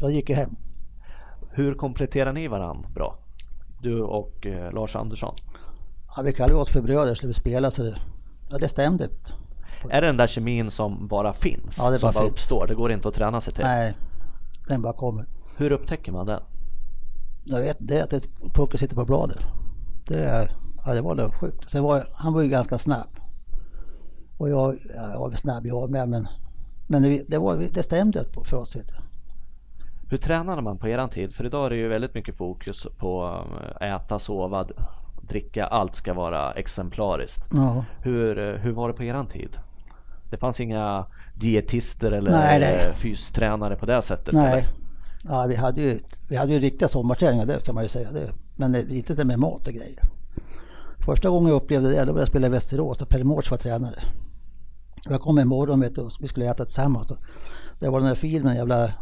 Jag 0.00 0.10
gick 0.10 0.30
ju 0.30 0.34
hem. 0.34 0.56
Hur 1.50 1.74
kompletterar 1.74 2.32
ni 2.32 2.48
varandra 2.48 2.88
bra? 2.94 3.18
Du 3.82 4.02
och 4.02 4.46
eh, 4.46 4.72
Lars 4.72 4.96
Andersson? 4.96 5.34
Ja, 6.16 6.22
vi 6.22 6.32
kallade 6.32 6.60
oss 6.60 6.68
för 6.68 6.80
bröder 6.80 7.14
så 7.14 7.26
vi 7.26 7.32
spelade 7.32 7.70
så 7.70 7.82
det, 7.82 7.94
ja, 8.48 8.58
det 8.58 8.68
stämde. 8.68 9.08
Är 9.90 10.00
det 10.00 10.06
den 10.06 10.16
där 10.16 10.26
kemin 10.26 10.70
som 10.70 11.06
bara 11.06 11.32
finns? 11.32 11.78
Ja, 11.78 11.90
det 11.90 11.98
som 11.98 12.06
bara, 12.06 12.20
bara 12.20 12.28
uppstår? 12.28 12.66
Det 12.66 12.74
går 12.74 12.92
inte 12.92 13.08
att 13.08 13.14
träna 13.14 13.40
sig 13.40 13.52
till? 13.52 13.64
Nej, 13.64 13.96
den 14.68 14.82
bara 14.82 14.92
kommer. 14.92 15.26
Hur 15.56 15.72
upptäcker 15.72 16.12
man 16.12 16.26
den? 16.26 16.42
Jag 17.44 17.60
vet 17.60 17.76
det 17.80 17.98
är 17.98 18.02
att 18.02 18.28
pucken 18.54 18.78
sitter 18.78 18.96
på 18.96 19.04
bladet. 19.04 19.38
Det, 20.06 20.48
ja, 20.86 20.94
det 20.94 21.00
var 21.00 21.14
det 21.14 21.30
sjukt. 21.30 21.70
Sen 21.70 21.82
var, 21.82 22.08
han 22.12 22.32
var 22.32 22.42
ju 22.42 22.48
ganska 22.48 22.78
snabb. 22.78 23.08
Och 24.38 24.48
jag, 24.48 24.78
jag 24.94 25.18
var 25.18 25.28
väl 25.28 25.38
snabb 25.38 25.66
jag 25.66 25.90
med 25.90 26.08
men, 26.08 26.28
men 26.86 27.02
det, 27.02 27.24
det, 27.28 27.38
var, 27.38 27.56
det 27.72 27.82
stämde 27.82 28.24
för 28.44 28.56
oss. 28.56 28.76
Vet 28.76 28.88
du. 28.88 28.94
Hur 30.08 30.16
tränade 30.16 30.62
man 30.62 30.78
på 30.78 30.88
eran 30.88 31.10
tid? 31.10 31.34
För 31.34 31.46
idag 31.46 31.66
är 31.66 31.70
det 31.70 31.76
ju 31.76 31.88
väldigt 31.88 32.14
mycket 32.14 32.36
fokus 32.36 32.86
på 32.98 33.40
eh, 33.80 33.94
äta, 33.94 34.18
sova, 34.18 34.66
dricka. 35.28 35.66
Allt 35.66 35.96
ska 35.96 36.14
vara 36.14 36.52
exemplariskt. 36.52 37.48
Ja. 37.52 37.84
Hur, 38.02 38.58
hur 38.58 38.72
var 38.72 38.88
det 38.88 38.94
på 38.94 39.04
eran 39.04 39.26
tid? 39.26 39.58
Det 40.30 40.36
fanns 40.36 40.60
inga 40.60 41.06
dietister 41.34 42.12
eller 42.12 42.30
nej, 42.30 42.60
nej. 42.60 42.94
fystränare 42.96 43.76
på 43.76 43.86
det 43.86 44.02
sättet? 44.02 44.34
Nej. 44.34 44.52
Eller? 44.52 44.64
Ja, 45.28 45.46
vi 45.48 45.54
hade 45.54 45.80
ju, 45.80 45.98
vi 46.28 46.36
hade 46.36 46.52
ju 46.52 46.58
riktiga 46.60 46.88
sommarträningar 46.88 47.46
det 47.46 47.64
kan 47.64 47.74
man 47.74 47.84
ju 47.84 47.88
säga. 47.88 48.10
Det. 48.10 48.32
Men 48.56 48.90
inte 48.90 49.14
det 49.14 49.24
med 49.24 49.38
mat 49.38 49.66
och 49.66 49.72
grejer. 49.72 50.00
Första 51.06 51.28
gången 51.28 51.48
jag 51.48 51.62
upplevde 51.62 51.90
det, 51.90 52.04
då 52.04 52.12
var 52.12 52.20
jag 52.20 52.28
spela 52.28 52.46
i 52.46 52.50
Västerås 52.50 53.02
och 53.02 53.08
Per 53.08 53.24
Mårts 53.24 53.50
var 53.50 53.58
tränare. 53.58 53.98
Jag 55.08 55.20
kom 55.20 55.38
en 55.38 55.48
morgon 55.48 55.80
vet 55.80 55.94
du, 55.94 56.00
och 56.00 56.12
vi 56.20 56.28
skulle 56.28 56.50
äta 56.50 56.64
tillsammans. 56.64 57.12
Det 57.80 57.88
var 57.88 58.00
den 58.00 58.08
där 58.08 58.14
filmen, 58.14 58.56
jävla 58.56 58.92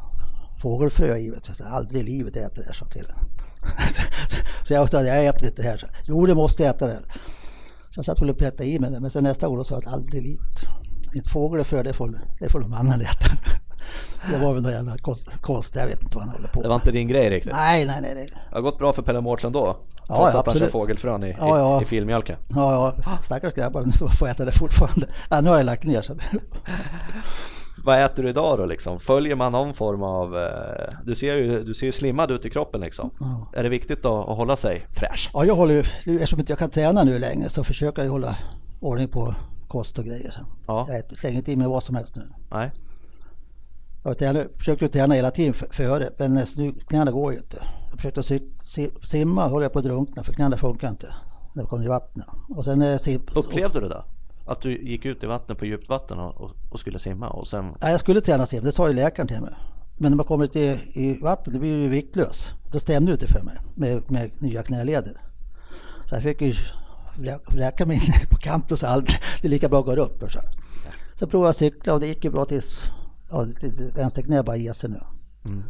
fågelfrö 0.62 1.16
i. 1.16 1.34
Aldrig 1.64 2.02
i 2.02 2.04
livet 2.04 2.36
äter 2.36 2.64
det 2.64 2.74
sa 2.74 2.86
till 2.86 3.06
Så 4.62 4.74
jag 4.74 4.90
sa, 4.90 5.02
jag 5.02 5.26
äter 5.26 5.44
inte 5.44 5.62
det 5.62 5.68
här. 5.68 5.78
Så, 5.78 5.86
jo, 6.06 6.26
du 6.26 6.34
måste 6.34 6.66
äta 6.66 6.86
det 6.86 6.92
här. 6.92 7.04
Så 7.90 7.98
jag 7.98 8.04
satt 8.04 8.22
väl 8.22 8.30
och 8.30 8.38
pettade 8.38 8.68
i 8.68 8.78
mig 8.78 8.90
det, 8.90 9.00
men 9.00 9.10
sen 9.10 9.24
nästa 9.24 9.48
år 9.48 9.64
sa 9.64 9.74
jag 9.74 9.86
att 9.86 9.94
aldrig 9.94 10.24
i 10.24 10.26
livet. 10.26 10.68
Ett 11.16 11.30
fågelfrö, 11.30 11.82
det 11.82 11.92
får, 11.92 12.20
det 12.40 12.48
får 12.48 12.60
de 12.60 12.72
andra 12.72 12.94
äta. 12.94 13.26
Det 14.30 14.38
var 14.38 14.52
väl 14.52 14.62
något 14.62 14.72
jävla 14.72 14.96
konst, 15.40 15.76
jag 15.76 15.86
vet 15.86 16.02
inte 16.02 16.16
vad 16.16 16.24
han 16.24 16.34
håller 16.34 16.48
på 16.48 16.58
med. 16.58 16.64
Det 16.64 16.68
var 16.68 16.76
inte 16.76 16.90
din 16.90 17.08
grej 17.08 17.30
riktigt? 17.30 17.52
Nej, 17.52 17.86
nej, 17.86 17.98
nej. 18.02 18.14
nej. 18.14 18.28
Det 18.50 18.54
har 18.56 18.60
gått 18.60 18.78
bra 18.78 18.92
för 18.92 19.02
Pelle 19.02 19.20
Mårts 19.20 19.44
ändå? 19.44 19.76
Ja, 20.08 20.16
Trots 20.16 20.34
ja, 20.34 20.40
att 20.40 20.46
han 20.46 20.56
kör 20.56 20.68
fågelfrön 20.68 21.24
i, 21.24 21.34
ja, 21.38 21.58
ja. 21.58 21.82
i, 21.82 21.84
filmjölken? 21.84 22.36
Ja, 22.48 22.94
ja. 23.04 23.18
Stackars 23.22 23.54
grabbar, 23.54 23.82
nu 23.82 23.92
får 24.18 24.28
äta 24.28 24.44
det 24.44 24.52
fortfarande. 24.52 25.06
Ja, 25.30 25.40
nu 25.40 25.50
har 25.50 25.56
jag 25.56 25.66
lagt 25.66 25.84
ner 25.84 26.02
så. 26.02 26.14
Vad 27.84 28.04
äter 28.04 28.22
du 28.22 28.28
idag 28.28 28.58
då 28.58 28.66
liksom? 28.66 29.00
Följer 29.00 29.36
man 29.36 29.52
någon 29.52 29.74
form 29.74 30.02
av... 30.02 30.36
Eh, 30.38 30.88
du 31.04 31.14
ser 31.14 31.34
ju, 31.34 31.64
du 31.64 31.74
ser 31.74 31.86
ju 31.86 31.92
slimmad 31.92 32.30
ut 32.30 32.46
i 32.46 32.50
kroppen 32.50 32.80
liksom. 32.80 33.10
Är 33.52 33.62
det 33.62 33.68
viktigt 33.68 34.02
då 34.02 34.20
att 34.24 34.36
hålla 34.36 34.56
sig 34.56 34.86
fräsch? 34.92 35.30
Ja, 35.34 35.44
jag 35.44 35.54
håller 35.54 35.74
ju... 35.74 35.80
Eftersom 36.16 36.38
inte 36.40 36.52
jag 36.52 36.58
kan 36.58 36.70
träna 36.70 37.02
nu 37.02 37.18
längre 37.18 37.48
så 37.48 37.64
försöker 37.64 38.02
jag 38.04 38.10
hålla 38.10 38.36
ordning 38.80 39.08
på 39.08 39.34
kost 39.68 39.98
och 39.98 40.04
grejer 40.04 40.30
sen. 40.30 40.44
Ja. 40.66 40.86
Jag 40.88 40.96
äter- 40.98 41.16
slänger 41.16 41.36
inte 41.36 41.52
i 41.52 41.56
mig 41.56 41.66
vad 41.68 41.82
som 41.82 41.94
helst 41.96 42.16
nu. 42.16 42.22
Nej. 42.50 42.70
Jag 44.02 44.10
har 44.10 44.14
tränat- 44.14 44.46
försökte 44.58 44.88
träna 44.88 45.14
hela 45.14 45.30
tiden 45.30 45.54
för- 45.54 45.68
före, 45.72 46.10
men 46.18 46.38
nu, 46.56 46.72
knäna 46.88 47.10
går 47.10 47.32
ju 47.32 47.38
inte. 47.38 47.62
Jag 47.90 47.96
försökte 48.12 48.22
simma, 49.06 49.48
håller 49.48 49.64
jag 49.64 49.72
på 49.72 49.78
att 49.78 49.84
drunkna 49.84 50.22
för 50.22 50.32
knäna 50.32 50.56
funkar 50.56 50.88
inte 50.88 51.14
när 51.52 51.62
det 51.62 51.68
kommer 51.68 51.84
i 51.84 51.88
vattnet. 51.88 52.26
Och 52.56 52.64
sen 52.64 52.82
sim- 52.82 53.30
Upplevde 53.34 53.80
du 53.80 53.88
det? 53.88 54.04
Att 54.46 54.60
du 54.60 54.82
gick 54.82 55.04
ut 55.04 55.22
i 55.22 55.26
vattnet 55.26 55.58
på 55.58 55.66
djupvatten 55.66 56.18
och, 56.18 56.40
och, 56.40 56.50
och 56.70 56.80
skulle 56.80 56.98
simma 56.98 57.28
och 57.28 57.46
sen... 57.46 57.74
Ja, 57.80 57.90
jag 57.90 58.00
skulle 58.00 58.20
träna 58.20 58.46
sim, 58.46 58.64
det 58.64 58.72
sa 58.72 58.88
ju 58.88 58.94
läkaren 58.94 59.28
till 59.28 59.40
mig. 59.40 59.54
Men 59.96 60.12
när 60.12 60.16
man 60.16 60.26
kommer 60.26 60.44
ut 60.44 60.56
i, 60.56 60.80
i 60.92 61.18
vatten 61.22 61.52
då 61.52 61.58
blir 61.58 61.76
ju 61.76 61.88
viktlös. 61.88 62.48
Då 62.72 62.80
stämde 62.80 63.12
det 63.12 63.14
inte 63.14 63.26
för 63.26 63.42
mig 63.42 63.56
med, 63.74 64.10
med 64.10 64.30
nya 64.38 64.62
knäleder. 64.62 65.20
Så 66.06 66.14
jag 66.14 66.22
fick 66.22 66.40
ju 66.40 66.54
lä- 67.18 67.40
läka 67.56 67.86
mig 67.86 68.00
på 68.30 68.36
kanten 68.36 68.74
och 68.74 68.78
sa 68.78 68.88
att 68.88 69.06
det 69.42 69.48
är 69.48 69.50
lika 69.50 69.68
bra 69.68 69.80
att 69.80 69.86
gå 69.86 69.92
upp. 69.92 70.24
Så. 70.28 70.40
så 71.14 71.26
provade 71.26 71.48
jag 71.48 71.54
cykla 71.54 71.94
och 71.94 72.00
det 72.00 72.06
gick 72.06 72.24
ju 72.24 72.30
bra 72.30 72.44
tills 72.44 72.90
ja, 73.30 73.44
till 73.44 73.92
vänster 73.94 74.22
knä 74.22 74.42
bara 74.42 74.56
ger 74.56 74.72
sig 74.72 74.90
nu. 74.90 75.00
Mm. 75.44 75.62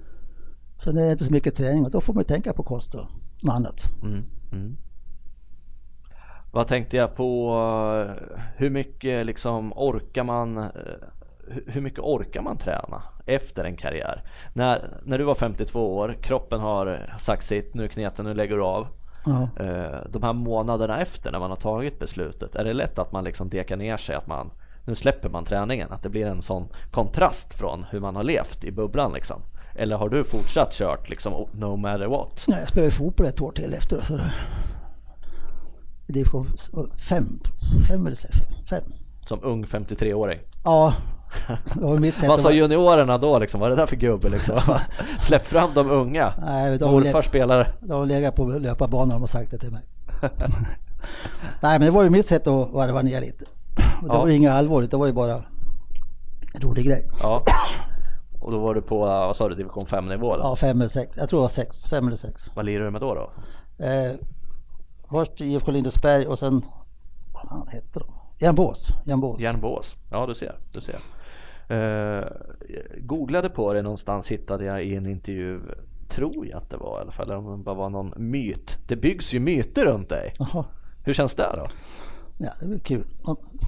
Så 0.79 0.93
det 0.93 1.03
är 1.03 1.11
inte 1.11 1.25
så 1.25 1.33
mycket 1.33 1.55
träning 1.55 1.85
och 1.85 1.91
då 1.91 2.01
får 2.01 2.15
man 2.15 2.21
ju 2.21 2.25
tänka 2.25 2.53
på 2.53 2.63
kost 2.63 2.95
och 2.95 3.07
något 3.43 3.55
annat. 3.55 3.91
Mm. 4.03 4.25
Mm. 4.53 4.77
Vad 6.55 6.67
tänkte 6.69 6.97
jag 6.97 7.15
på? 7.17 7.55
Hur 8.57 8.71
mycket 8.71 9.27
liksom 9.27 9.73
orkar 9.77 10.25
man? 10.25 10.59
eh, 10.59 10.65
hu- 11.49 11.65
Hur 11.71 11.81
mycket 11.81 11.99
orkar 12.01 12.43
man 12.43 12.57
träna 12.57 13.03
efter 13.27 13.65
en 13.65 13.77
karriär? 13.77 14.23
När, 14.53 14.89
när 15.05 15.19
du 15.19 15.25
var 15.25 15.35
52 15.35 15.97
år, 15.97 16.17
kroppen 16.23 16.61
har 16.61 17.15
sagt 17.19 17.45
sitt, 17.45 17.75
nu 17.75 17.85
är 17.85 17.89
kneten, 17.89 18.25
nu 18.27 18.35
lägger 18.35 18.57
du 18.57 18.63
av. 18.63 18.87
Ja. 19.27 19.65
Eh, 19.65 20.01
De 20.11 20.23
här 20.23 20.33
månaderna 20.33 21.01
efter 21.01 21.33
när 21.33 21.39
man 21.39 21.51
har 21.51 21.57
tagit 21.57 21.99
beslutet, 21.99 22.55
är 22.55 22.65
det 22.65 22.73
lätt 22.73 22.99
att 22.99 23.13
man 23.13 23.25
liksom 23.25 23.49
dekar 23.49 23.77
ner 23.77 23.97
sig? 23.97 24.15
Att 24.17 24.27
man, 24.27 24.51
nu 24.85 24.95
släpper 24.95 25.29
man 25.29 25.45
träningen, 25.45 25.93
att 25.93 26.03
det 26.03 26.09
blir 26.09 26.27
en 26.27 26.43
sån 26.43 26.69
kontrast 26.91 27.55
från 27.55 27.85
hur 27.91 28.01
man 28.01 28.17
har 28.17 28.23
levt 28.23 28.65
i 28.65 28.73
bubblan 28.73 29.13
liksom? 29.13 29.43
Eller 29.77 29.97
har 29.97 30.09
du 30.09 30.25
fortsatt 30.25 30.73
kört 30.73 31.11
liksom 31.11 31.33
no 31.53 31.77
matter 31.77 32.07
what? 32.07 32.45
Nej, 32.49 32.59
jag 32.59 32.69
spelade 32.69 32.91
fotboll 32.91 33.27
ett 33.27 33.41
år 33.41 33.53
till 33.53 33.75
efter. 33.75 34.01
Så 34.03 34.21
det, 36.07 36.13
division 36.13 36.47
5, 37.09 37.41
fem 37.89 38.07
eller 38.07 38.17
sex, 38.17 38.37
fem. 38.71 38.83
Som 39.29 39.41
ung 39.43 39.65
53-åring? 39.65 40.39
Ja, 40.65 40.95
Vad 42.29 42.41
sa 42.41 42.51
juniorerna 42.53 43.19
då 43.19 43.39
liksom? 43.39 43.61
Vad 43.61 43.73
är 43.73 43.77
det 43.77 43.83
där 43.83 43.87
för 43.87 43.97
gubbe 43.97 44.29
liksom? 44.29 44.61
Släpp 45.21 45.47
fram 45.47 45.71
de 45.75 45.91
unga! 45.91 46.35
Nej, 46.41 46.79
de, 46.79 46.91
Morfar 46.91 47.23
spelar... 47.23 47.77
de 47.81 47.91
har 47.93 48.07
legat 48.07 48.37
på 48.37 48.45
löparbanan 48.45 49.23
och 49.23 49.31
sagt 49.31 49.51
det 49.51 49.59
till 49.59 49.73
mig. 49.73 49.83
Nej, 51.61 51.79
men 51.79 51.81
det 51.81 51.91
var 51.91 52.03
ju 52.03 52.11
mitt 52.11 52.27
sätt 52.27 52.47
att 52.47 52.71
varva 52.71 53.03
ner 53.03 53.21
lite. 53.21 53.45
Och 54.03 54.09
det 54.09 54.15
Ja. 54.15 54.21
var 54.21 54.29
ju 54.29 54.35
inget 54.35 54.53
allvarligt, 54.53 54.91
det 54.91 54.97
var 54.97 55.07
ju 55.07 55.13
bara 55.13 55.33
en 56.55 56.61
rolig 56.61 56.87
grej. 56.87 57.09
Ja. 57.23 57.45
Och 58.41 58.53
då 58.53 58.59
var 58.59 58.75
du 58.75 58.83
på, 58.83 58.99
vad 58.99 59.37
sa 59.37 59.49
du, 59.49 59.55
division 59.55 59.87
5 59.87 60.09
nivå 60.09 60.37
då? 60.37 60.43
Ja, 60.43 60.57
fem 60.57 60.81
eller 60.81 60.89
sex. 60.89 61.17
Jag 61.17 61.29
tror 61.29 61.39
det 61.41 61.43
var 61.43 61.49
sex, 61.49 61.87
fem 61.87 62.07
eller 62.07 62.17
sex. 62.17 62.51
Vad 62.55 62.65
lirar 62.65 62.85
du 62.85 62.91
med 62.91 63.01
då? 63.01 63.15
då? 63.15 63.31
Eh, 63.85 64.13
först 65.15 65.41
IFK 65.41 65.71
Lindesberg 65.71 66.27
och 66.27 66.39
sen, 66.39 66.63
vad 67.33 67.49
fan 67.49 67.69
hette 67.69 67.99
de? 68.01 68.07
Järnbås. 68.39 68.89
Järnbås. 69.07 69.41
Järnbås. 69.41 69.97
Ja, 70.11 70.27
du 70.27 70.35
ser. 70.35 70.59
Du 70.73 70.81
ser. 70.81 70.97
Eh, 71.69 72.25
googlade 72.99 73.49
på 73.49 73.73
det 73.73 73.83
någonstans 73.83 74.33
hittade 74.33 74.65
jag 74.65 74.85
i 74.85 74.95
en 74.95 75.07
intervju, 75.07 75.61
tror 76.09 76.47
jag 76.47 76.57
att 76.57 76.71
det 76.71 76.77
var 76.77 76.99
i 76.99 77.03
alla 77.03 77.13
fall, 77.13 77.27
eller 77.27 77.37
om 77.37 77.59
det 77.59 77.65
bara 77.65 77.75
var 77.75 77.91
någon 77.91 78.15
myt. 78.17 78.79
Det 78.87 78.97
byggs 78.97 79.35
ju 79.35 79.41
myter 79.41 79.85
runt 79.85 80.09
dig. 80.09 80.33
Jaha. 80.39 80.65
Hur 81.05 81.13
känns 81.13 81.35
det 81.35 81.53
då? 81.57 81.69
Ja, 82.39 82.51
det 82.61 82.67
var 82.69 82.79
kul. 82.79 83.05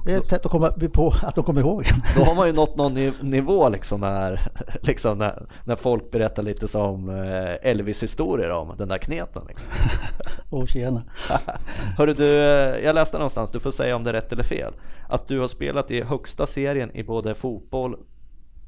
Det 0.04 0.12
är 0.14 0.18
ett 0.18 0.24
sätt 0.26 0.46
att 0.46 0.50
komma 0.52 0.70
på 0.92 1.14
att 1.22 1.34
de 1.34 1.44
kommer 1.44 1.60
ihåg 1.60 1.86
en. 1.86 2.02
Då 2.16 2.24
har 2.24 2.34
man 2.34 2.46
ju 2.46 2.52
nått 2.52 2.76
någon 2.76 2.94
niv- 2.98 3.24
nivå 3.24 3.68
liksom 3.68 4.00
när, 4.00 4.48
liksom 4.82 5.18
när, 5.18 5.46
när 5.64 5.76
folk 5.76 6.10
berättar 6.10 6.42
lite 6.42 6.68
som 6.68 7.08
eh, 7.08 7.70
Elvis-historier 7.70 8.50
om 8.50 8.74
den 8.78 8.88
där 8.88 8.98
kneten. 8.98 9.42
Liksom. 9.48 9.68
Och 10.50 10.68
tjena. 10.68 11.02
Hörru 11.98 12.12
du, 12.12 12.36
eh, 12.36 12.84
jag 12.84 12.94
läste 12.94 13.16
någonstans, 13.16 13.50
du 13.50 13.60
får 13.60 13.70
säga 13.70 13.96
om 13.96 14.04
det 14.04 14.10
är 14.10 14.14
rätt 14.14 14.32
eller 14.32 14.44
fel, 14.44 14.72
att 15.08 15.28
du 15.28 15.40
har 15.40 15.48
spelat 15.48 15.90
i 15.90 16.02
högsta 16.02 16.46
serien 16.46 16.96
i 16.96 17.02
både 17.04 17.34
fotboll, 17.34 17.96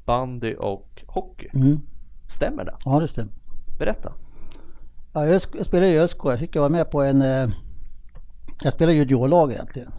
bandy 0.05 0.55
och 0.55 1.03
hockey. 1.07 1.49
Mm. 1.55 1.79
Stämmer 2.29 2.63
det? 2.65 2.75
Ja, 2.85 2.99
det 2.99 3.07
stämmer. 3.07 3.31
Berätta. 3.79 4.13
Ja, 5.13 5.25
jag 5.25 5.41
spelade 5.41 5.87
i 5.87 5.99
ÖSK. 5.99 6.17
Jag 6.23 6.39
fick 6.39 6.55
vara 6.55 6.69
med 6.69 6.91
på 6.91 7.01
en... 7.01 7.23
Jag 8.63 8.73
spelade 8.73 8.97
juniorlag 8.97 9.51
egentligen. 9.51 9.91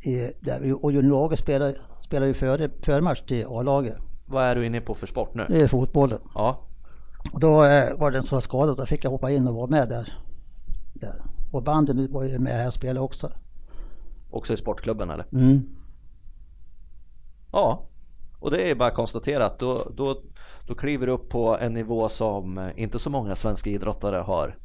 I, 0.00 0.32
där, 0.40 0.84
och 0.84 0.92
juniorlaget 0.92 1.38
spelade, 1.38 1.76
spelade 2.00 2.26
ju 2.26 2.34
före, 2.34 2.70
förmatch 2.82 3.20
till 3.22 3.46
A-laget. 3.46 3.98
Vad 4.26 4.44
är 4.44 4.54
du 4.54 4.66
inne 4.66 4.80
på 4.80 4.94
för 4.94 5.06
sport 5.06 5.34
nu? 5.34 5.46
Det 5.48 5.60
är 5.60 5.68
fotbollen. 5.68 6.18
Ja, 6.34 6.60
Och 7.34 7.40
då 7.40 7.64
eh, 7.64 7.94
var 7.96 8.10
det 8.10 8.18
en 8.18 8.24
som 8.24 8.36
var 8.36 8.40
skadad 8.40 8.76
så 8.76 8.86
fick 8.86 9.04
jag 9.04 9.10
hoppa 9.10 9.30
in 9.30 9.48
och 9.48 9.54
vara 9.54 9.66
med 9.66 9.88
där. 9.88 10.12
där. 10.94 11.22
Och 11.52 11.62
banden 11.62 12.12
var 12.12 12.22
ju 12.24 12.38
med 12.38 12.52
här 12.52 12.66
och 12.66 12.72
spelade 12.72 13.00
också. 13.00 13.30
också 14.30 14.52
i 14.54 14.56
sportklubben 14.56 15.10
eller? 15.10 15.26
Mm. 15.32 15.68
Ja, 17.52 17.88
och 18.38 18.50
det 18.50 18.70
är 18.70 18.74
bara 18.74 18.88
att 18.88 18.94
konstatera 18.94 19.46
att 19.46 19.58
då, 19.58 19.92
då, 19.96 20.22
då 20.66 20.74
kliver 20.74 21.06
du 21.06 21.12
upp 21.12 21.28
på 21.28 21.58
en 21.58 21.74
nivå 21.74 22.08
som 22.08 22.58
eh, 22.58 22.70
inte 22.76 22.98
så 22.98 23.10
många 23.10 23.36
svenska 23.36 23.70
idrottare 23.70 24.16
har, 24.16 24.56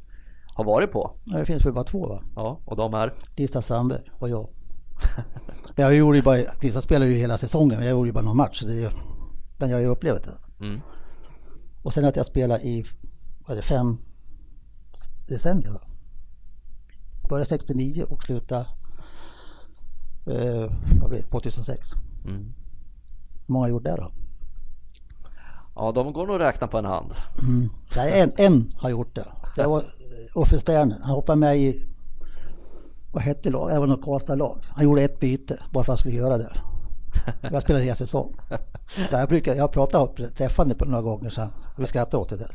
har 0.58 0.64
varit 0.64 0.92
på. 0.92 1.12
Ja, 1.24 1.38
Det 1.38 1.46
finns 1.46 1.66
väl 1.66 1.74
bara 1.74 1.84
två 1.84 2.08
va? 2.08 2.22
Ja, 2.36 2.60
och 2.66 2.76
de 2.76 2.94
är? 2.94 3.14
Lisa 3.36 3.62
Sandberg 3.62 4.02
och 4.20 4.30
jag. 4.30 4.48
Jag 5.76 5.96
gjorde 5.96 6.18
ju 6.18 6.24
bara, 6.24 6.38
Lisa 6.62 6.82
spelade 6.82 7.12
ju 7.12 7.18
hela 7.18 7.38
säsongen, 7.38 7.78
men 7.78 7.88
jag 7.88 7.92
gjorde 7.92 8.10
ju 8.10 8.14
bara 8.14 8.24
någon 8.24 8.38
match. 8.38 8.60
Så 8.60 8.66
det, 8.66 8.84
är 8.84 8.94
men 9.58 9.70
jag 9.70 9.78
har 9.78 9.82
ju 9.82 9.88
upplevt 9.88 10.24
det. 10.24 10.66
Mm. 10.66 10.80
Och 11.84 11.94
sen 11.94 12.06
att 12.06 12.16
jag 12.16 12.26
spelar 12.26 12.66
i, 12.66 12.86
vad 13.40 13.52
är 13.52 13.56
det, 13.56 13.68
fem 13.68 13.98
decennier 15.28 15.72
va? 15.72 15.82
Började 17.30 17.46
69 17.46 18.06
och 18.10 18.24
slutade 18.24 18.66
eh, 20.26 20.72
vad 21.02 21.10
blir 21.10 21.22
det, 21.22 21.28
2006. 21.28 21.92
Mm. 22.26 22.54
Hur 23.48 23.54
många 23.54 23.68
gjorde 23.68 23.90
det 23.90 23.96
då? 23.96 24.12
Ja, 25.76 25.92
de 25.92 26.14
går 26.14 26.28
nog 26.28 26.36
att 26.36 26.42
räkna 26.42 26.68
på 26.68 26.78
en 26.78 26.86
hand. 26.86 27.12
Mm. 27.42 27.70
Nej, 27.96 28.22
en, 28.22 28.32
en 28.38 28.72
har 28.76 28.90
gjort 28.90 29.16
det. 29.16 29.26
Det 29.56 29.68
var 29.68 29.84
Uffe 30.36 30.60
Sterner. 30.60 30.98
Han 31.02 31.10
hoppade 31.10 31.40
med 31.40 31.58
i, 31.58 31.86
vad 33.12 33.24
hette 33.24 33.50
lag? 33.50 33.70
Det 33.70 33.80
var 33.80 33.88
något 33.88 34.06
Karlstad-lag. 34.06 34.60
Han 34.68 34.86
gjorde 34.86 35.02
ett 35.02 35.20
byte 35.20 35.60
bara 35.72 35.84
för 35.84 35.94
att 35.94 35.98
han 35.98 35.98
skulle 35.98 36.16
göra 36.16 36.38
det. 36.38 36.52
Jag 37.42 37.62
spelade 37.62 37.84
hela 37.84 37.96
säsong. 37.96 38.36
Jag, 39.12 39.30
brukar, 39.30 39.56
jag 39.56 39.72
träffat 40.36 40.58
honom 40.58 40.78
på 40.78 40.86
några 40.86 41.02
gånger 41.02 41.30
så 41.30 41.48
vi 41.78 41.86
skrattar 41.86 42.18
åt 42.18 42.30
det 42.30 42.38
där. 42.38 42.52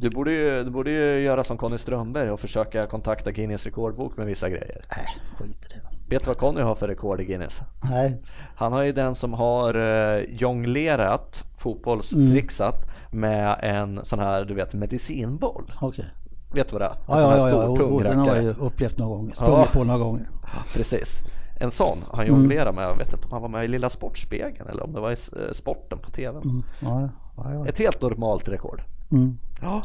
Du 0.00 0.10
borde, 0.10 0.32
ju, 0.32 0.64
du 0.64 0.70
borde 0.70 0.90
ju 0.90 1.20
göra 1.20 1.44
som 1.44 1.56
Conny 1.58 1.78
Strömberg 1.78 2.30
och 2.30 2.40
försöka 2.40 2.82
kontakta 2.82 3.30
Guinness 3.30 3.64
rekordbok 3.64 4.16
med 4.16 4.26
vissa 4.26 4.48
grejer. 4.48 4.80
Nej, 4.96 5.06
skit 5.38 5.66
i 5.70 5.74
det. 5.74 6.14
Vet 6.14 6.24
du 6.24 6.26
vad 6.26 6.38
Conny 6.38 6.60
har 6.60 6.74
för 6.74 6.88
rekord 6.88 7.20
i 7.20 7.24
Guinness? 7.24 7.60
Nej, 7.90 8.22
Han 8.56 8.72
har 8.72 8.82
ju 8.82 8.92
den 8.92 9.14
som 9.14 9.32
har 9.32 9.74
eh, 9.74 10.24
jonglerat, 10.28 11.44
fotbollstrixat 11.56 12.89
med 13.10 13.58
en 13.62 14.04
sån 14.04 14.18
här 14.18 14.44
du 14.44 14.54
vet 14.54 14.74
medicinboll. 14.74 15.72
okej. 15.80 16.04
Vet 16.52 16.68
du 16.68 16.72
vad 16.72 16.82
det 16.82 16.86
är? 16.86 16.90
En 16.90 16.96
Ja, 17.08 17.16
sån 17.20 17.30
här 17.30 17.38
ja, 17.38 17.48
stor 17.48 17.62
ja. 17.62 17.76
tung 17.76 18.02
den 18.02 18.18
har 18.18 18.26
jag 18.34 18.42
ju 18.42 18.54
upplevt 18.58 18.98
några 18.98 19.16
gånger. 19.16 19.34
Sprungit 19.34 19.56
Ja. 19.58 19.66
på 19.72 19.84
några 19.84 19.98
gånger. 19.98 20.28
Precis. 20.74 21.22
En 21.60 21.70
sån 21.70 21.98
han 22.12 22.26
jonglerar 22.26 22.72
med. 22.72 22.84
Jag 22.84 22.96
vet 22.96 23.12
inte 23.12 23.24
om 23.26 23.32
han 23.32 23.42
var 23.42 23.48
med 23.48 23.64
i 23.64 23.68
Lilla 23.68 23.90
Sportspegeln 23.90 24.68
eller 24.68 24.82
om 24.82 24.92
det 24.92 25.00
var 25.00 25.10
i 25.10 25.16
eh, 25.36 25.52
sporten 25.52 25.98
på 25.98 26.10
TV. 26.10 26.40
Mm. 26.44 26.62
Ja, 26.80 27.08
ja, 27.36 27.52
ja. 27.54 27.66
Ett 27.66 27.78
helt 27.78 28.02
normalt 28.02 28.48
rekord. 28.48 28.82
Mm. 29.12 29.38
Ja. 29.60 29.82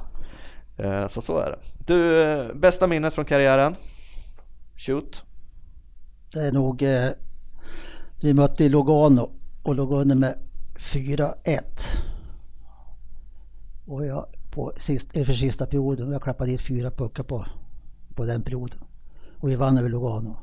Eh, 0.78 1.08
Så 1.08 1.22
så 1.22 1.38
är 1.38 1.50
det. 1.52 1.58
Du, 1.88 2.22
eh, 2.22 2.54
bästa 2.56 2.88
minnet 2.88 3.14
från 3.14 3.26
karriären? 3.26 3.76
Shoot. 4.78 5.24
Det 6.34 6.40
är 6.40 6.52
nog, 6.52 6.82
eh, 6.82 7.10
vi 8.22 8.34
mötte 8.34 8.64
i 8.66 8.70
Lugano 8.70 9.30
och 9.64 9.76
låg 9.76 9.92
under 9.92 10.16
med 10.16 10.36
4-1. 10.78 11.62
Och 13.86 14.06
jag 14.06 14.26
på 14.52 14.74
sist, 14.78 15.16
inför 15.16 15.34
sista 15.34 15.66
perioden, 15.66 16.12
jag 16.12 16.22
klappade 16.22 16.52
dit 16.52 16.62
fyra 16.62 16.92
puckar 16.92 17.24
på, 17.24 17.46
på 18.16 18.26
den 18.26 18.42
perioden. 18.42 18.80
Och 19.40 19.50
vi 19.50 19.56
vann 19.56 19.78
över 19.78 19.90
Lugano. 19.90 20.38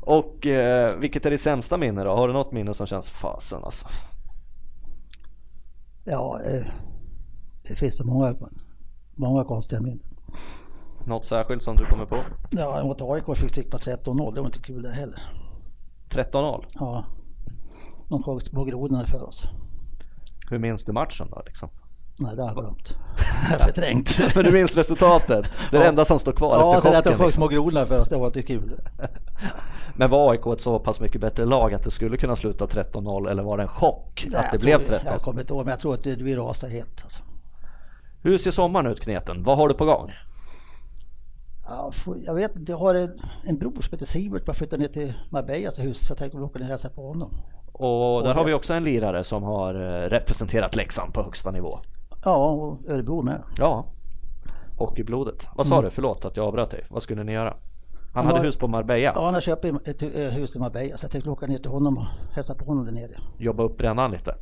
Och 0.00 0.46
eh, 0.46 0.98
vilket 0.98 1.26
är 1.26 1.30
ditt 1.30 1.40
sämsta 1.40 1.76
minne 1.76 2.04
då? 2.04 2.10
Har 2.10 2.28
du 2.28 2.34
något 2.34 2.52
minne 2.52 2.74
som 2.74 2.86
känns 2.86 3.10
fasen 3.10 3.64
alltså? 3.64 3.86
Ja, 6.04 6.40
eh, 6.42 6.66
det 7.68 7.74
finns 7.74 7.96
så 7.96 8.04
många, 8.04 8.34
många 9.14 9.44
konstiga 9.44 9.80
minnen. 9.80 10.02
Något 11.06 11.24
särskilt 11.24 11.62
som 11.62 11.76
du 11.76 11.84
kommer 11.84 12.06
på? 12.06 12.16
Ja, 12.50 12.84
mot 12.84 13.00
AIK 13.00 13.38
fick 13.38 13.50
stick 13.50 13.70
på 13.70 13.78
13-0, 13.78 14.34
det 14.34 14.40
var 14.40 14.46
inte 14.46 14.60
kul 14.60 14.82
det 14.82 14.90
heller. 14.90 15.22
13-0. 16.08 16.64
Ja, 16.74 17.04
de 18.08 18.22
sjöng 18.22 18.40
små 18.40 18.64
grodorna 18.64 19.04
för 19.04 19.22
oss. 19.22 19.44
Hur 20.50 20.58
minns 20.58 20.84
du 20.84 20.92
matchen 20.92 21.28
då 21.30 21.42
liksom? 21.46 21.68
Nej, 22.22 22.36
det 22.36 22.42
har 22.42 22.48
jag 22.48 22.56
glömt. 22.56 22.96
Jag 23.50 23.58
har 23.58 23.64
förträngt. 23.66 24.18
Men 24.34 24.44
du 24.44 24.50
minns 24.52 24.76
resultatet? 24.76 25.44
Det 25.70 25.76
är 25.76 25.80
det 25.80 25.86
enda 25.88 26.04
som 26.04 26.18
står 26.18 26.32
kvar 26.32 26.58
Ja, 26.58 26.76
efter 26.76 26.88
sen 26.90 26.98
att 26.98 27.04
de 27.04 27.10
sjöng 27.10 27.26
Liksom. 27.26 27.32
små 27.40 27.48
grodorna 27.48 27.86
för 27.86 28.00
oss, 28.00 28.08
det 28.08 28.16
var 28.16 28.26
inte 28.26 28.42
kul. 28.42 28.72
Men 29.96 30.10
var 30.10 30.30
AIK 30.32 30.46
ett 30.46 30.60
så 30.60 30.78
pass 30.78 31.00
mycket 31.00 31.20
bättre 31.20 31.44
lag 31.44 31.74
att 31.74 31.82
det 31.82 31.90
skulle 31.90 32.16
kunna 32.16 32.36
sluta 32.36 32.66
13-0 32.66 33.30
eller 33.30 33.42
var 33.42 33.56
det 33.56 33.62
en 33.62 33.68
chock 33.68 34.26
Nej, 34.30 34.40
att 34.40 34.50
det 34.50 34.54
jag 34.56 34.60
blev 34.60 34.78
tror- 34.78 34.88
13? 34.88 35.06
Jag 35.12 35.20
kommer 35.22 35.40
inte 35.40 35.52
ihåg, 35.54 35.64
men 35.64 35.70
jag 35.70 35.80
tror 35.80 35.94
att 35.94 36.06
vi 36.06 36.36
rasar 36.36 36.68
helt. 36.68 37.00
Alltså. 37.04 37.22
Hur 38.22 38.38
ser 38.38 38.50
sommaren 38.50 38.86
ut 38.86 39.00
Kneten? 39.00 39.42
Vad 39.44 39.56
har 39.58 39.68
du 39.68 39.74
på 39.74 39.84
gång? 39.84 40.10
Ja, 41.68 41.92
jag 42.26 42.34
vet 42.34 42.56
inte, 42.56 42.72
jag 42.72 42.78
har 42.78 42.94
en, 42.94 43.20
en 43.44 43.58
bror 43.58 43.72
som 43.80 43.90
heter 43.92 44.06
Sivert, 44.06 44.44
bara 44.44 44.54
flyttat 44.54 44.80
ner 44.80 44.88
till 44.88 45.14
Marbellas 45.30 45.78
hus, 45.78 46.06
så 46.06 46.10
jag 46.10 46.18
tänkte 46.18 46.38
åka 46.38 46.58
ner 46.58 46.64
och 46.66 46.70
hälsa 46.70 46.88
på 46.88 47.08
honom. 47.08 47.30
Och 47.72 48.22
där 48.22 48.30
Och 48.30 48.36
har 48.36 48.44
vi 48.44 48.54
också 48.54 48.74
en 48.74 48.84
lirare 48.84 49.24
som 49.24 49.42
har 49.42 49.74
eh, 49.74 50.08
representerat 50.08 50.76
Leksand 50.76 51.14
på 51.14 51.22
högsta 51.22 51.50
nivå. 51.50 51.78
Ja, 52.24 52.50
och 52.50 52.78
Örebro 52.90 53.22
med. 53.22 53.42
Ja, 53.58 53.84
hockeyblodet. 54.78 55.46
Vad 55.56 55.66
sa 55.66 55.74
Mm. 55.74 55.84
du? 55.84 55.90
Förlåt 55.90 56.24
att 56.24 56.36
jag 56.36 56.46
avbröt 56.46 56.70
dig. 56.70 56.86
Vad 56.90 57.02
skulle 57.02 57.24
ni 57.24 57.32
göra? 57.32 57.50
Han 58.14 58.24
Han 58.24 58.26
hade 58.34 58.46
hus 58.46 58.56
på 58.56 58.68
Marbella. 58.68 59.12
Ja, 59.14 59.24
han 59.24 59.34
har 59.34 59.40
köpt 59.40 59.64
ett 59.64 60.02
eh, 60.02 60.08
hus 60.10 60.56
i 60.56 60.58
Marbella, 60.58 60.96
så 60.96 61.04
jag 61.04 61.10
tänkte 61.10 61.30
åka 61.30 61.46
ner 61.46 61.58
till 61.58 61.70
honom 61.70 61.96
och 61.98 62.04
hälsa 62.34 62.54
på 62.54 62.64
honom 62.64 62.84
där 62.84 62.92
nere. 62.92 63.12
Jobba 63.38 63.62
upp 63.62 63.76
brännan 63.78 64.10
lite. 64.10 64.34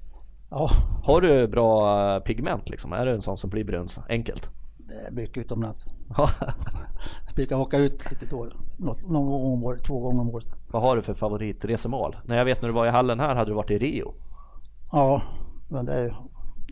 Ja, 0.51 0.71
Har 1.05 1.21
du 1.21 1.49
bra 1.49 2.01
eh, 2.17 2.23
pigment 2.23 2.69
liksom? 2.71 2.93
Är 2.93 3.07
du 3.07 3.13
en 3.15 3.23
sån 3.23 3.39
som 3.39 3.51
blir 3.51 3.65
brun 3.65 3.89
enkelt? 4.09 4.51
det 4.79 4.95
är 5.07 5.11
mycket 5.13 5.37
utomlands. 5.37 5.87
Ja. 6.17 6.31
Jag 7.27 7.35
brukar 7.35 7.57
åka 7.59 7.79
ut 7.79 8.11
lite 8.11 8.27
då, 8.27 8.49
någon 9.09 9.27
gång 9.27 9.53
om 9.53 9.65
året, 9.65 9.85
två 9.85 10.01
gånger 10.01 10.21
om 10.21 10.29
året. 10.31 10.53
Vad 10.73 10.83
har 10.83 10.97
du 10.97 11.03
för 11.03 11.15
favoritresemål? 11.15 12.17
När 12.25 12.37
jag 12.37 12.45
vet 12.45 12.63
när 12.63 12.69
du 12.69 12.75
var 12.75 12.87
i 12.87 12.91
hallen 12.91 13.21
här 13.21 13.35
hade 13.35 13.51
du 13.51 13.55
varit 13.55 13.71
i 13.71 13.79
Rio. 13.79 14.15
Ja, 14.93 15.23
men 15.69 15.87
det, 15.87 15.93
är- 15.95 16.17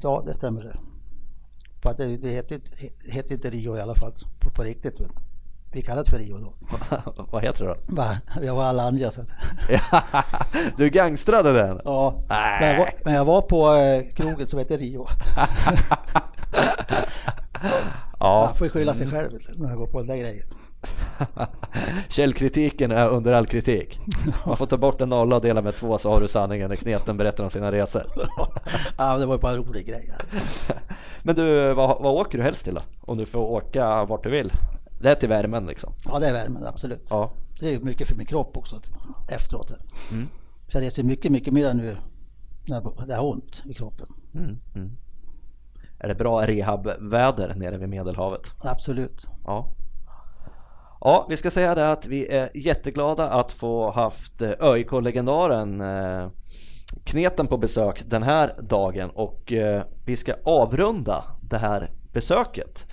ja, 0.03 0.23
det 0.27 0.35
stämmer 0.35 0.63
det. 0.63 0.77
Att 1.91 1.97
det, 1.97 2.17
det 2.17 2.31
heter, 2.31 2.61
det 3.05 3.13
heter 3.13 3.35
inte 3.35 3.51
Rio 3.51 3.77
i 3.77 3.81
alla 3.81 3.95
fall 3.95 4.13
på, 4.41 4.51
på 4.51 4.63
riktigt. 4.63 4.99
Men 5.01 5.11
vi 5.73 5.83
kallar 5.83 6.05
det 6.05 6.11
för 6.11 6.19
Rio 6.19 6.39
då. 6.39 6.53
Vad 7.31 7.43
heter 7.43 7.65
det 7.65 7.71
då? 7.71 7.77
Va, 7.97 8.17
Jag 8.43 8.55
var 8.55 9.11
så 9.11 9.21
att, 9.21 9.29
du 10.77 10.89
gangstrade 10.91 11.53
den? 11.53 11.81
ja. 11.85 12.15
Men 12.61 12.69
jag, 12.69 12.79
var, 12.79 12.95
men 13.05 13.15
jag 13.15 13.25
var 13.25 13.43
på 13.43 13.75
eh, 13.75 14.15
krogen 14.15 14.49
som 14.49 14.59
heter 14.59 14.79
Rio. 14.79 15.07
Ja, 18.21 18.45
Man 18.47 18.57
får 18.57 18.67
ju 18.67 18.71
skylla 18.71 18.95
sig 18.95 19.11
själv 19.11 19.31
när 19.57 19.69
jag 19.69 19.79
går 19.79 19.87
på 19.87 19.99
den 19.99 20.07
där 20.07 20.17
grejen. 20.17 20.45
källkritiken 22.09 22.91
är 22.91 23.09
under 23.09 23.33
all 23.33 23.47
kritik. 23.47 24.01
Man 24.47 24.57
får 24.57 24.67
ta 24.67 24.77
bort 24.77 25.01
en 25.01 25.09
nolla 25.09 25.37
och 25.37 25.43
dela 25.43 25.63
med 25.63 25.77
två 25.77 25.99
så 25.99 26.13
har 26.13 26.21
du 26.21 26.29
sanningen 26.29 26.69
när 26.69 26.77
kneten 26.77 27.17
berättar 27.17 27.45
om 27.45 27.51
sina 27.51 27.73
resor. 27.73 28.03
ja, 28.99 29.19
det 29.19 29.27
var 29.27 29.35
ju 29.35 29.41
bara 29.41 29.53
en 29.53 29.59
rolig 29.59 29.87
grej. 29.87 30.09
Men 31.23 31.35
du, 31.35 31.75
vad, 31.75 32.03
vad 32.03 32.13
åker 32.15 32.39
du 32.39 32.45
helst 32.45 32.65
till 32.65 32.75
då? 32.75 32.81
Om 33.01 33.19
du 33.19 33.27
får 33.27 33.41
åka 33.41 34.05
vart 34.05 34.23
du 34.23 34.31
vill? 34.31 34.53
Det 35.01 35.11
är 35.11 35.15
till 35.15 35.29
värmen 35.29 35.67
liksom? 35.67 35.93
Ja, 36.05 36.19
det 36.19 36.27
är 36.27 36.33
värmen, 36.33 36.65
absolut. 36.67 37.07
Ja. 37.11 37.33
Det 37.61 37.75
är 37.75 37.81
mycket 37.81 38.09
för 38.09 38.17
min 38.17 38.27
kropp 38.27 38.57
också 38.57 38.81
efteråt. 39.29 39.73
Mm. 40.13 40.29
Så 40.69 40.77
jag 40.77 40.83
reser 40.85 41.03
mycket, 41.03 41.33
mycket 41.33 41.53
mer 41.53 41.75
nu 41.75 41.97
när 42.67 43.07
det 43.07 43.15
har 43.15 43.27
ont 43.27 43.63
i 43.65 43.75
kroppen. 43.75 44.07
Mm. 44.35 44.59
Mm. 44.75 44.91
Är 45.99 46.09
det 46.09 46.15
bra 46.15 46.47
rehabväder 46.47 47.55
nere 47.55 47.79
vid 47.79 47.89
Medelhavet? 47.89 48.55
Absolut. 48.65 49.27
Ja. 49.45 49.69
Ja, 51.01 51.27
vi 51.29 51.37
ska 51.37 51.51
säga 51.51 51.75
det 51.75 51.91
att 51.91 52.07
vi 52.07 52.27
är 52.27 52.51
jätteglada 52.55 53.31
att 53.31 53.53
få 53.53 53.91
haft 53.91 54.43
eh, 54.43 54.51
ÖIK-legendaren 54.61 55.81
eh, 55.81 56.29
Kneten 57.05 57.47
på 57.47 57.57
besök 57.57 58.03
den 58.07 58.23
här 58.23 58.55
dagen 58.63 59.11
och 59.11 59.53
eh, 59.53 59.83
vi 60.07 60.17
ska 60.17 60.35
avrunda 60.45 61.25
det 61.41 61.59
här 61.59 61.91
besöket. 62.13 62.87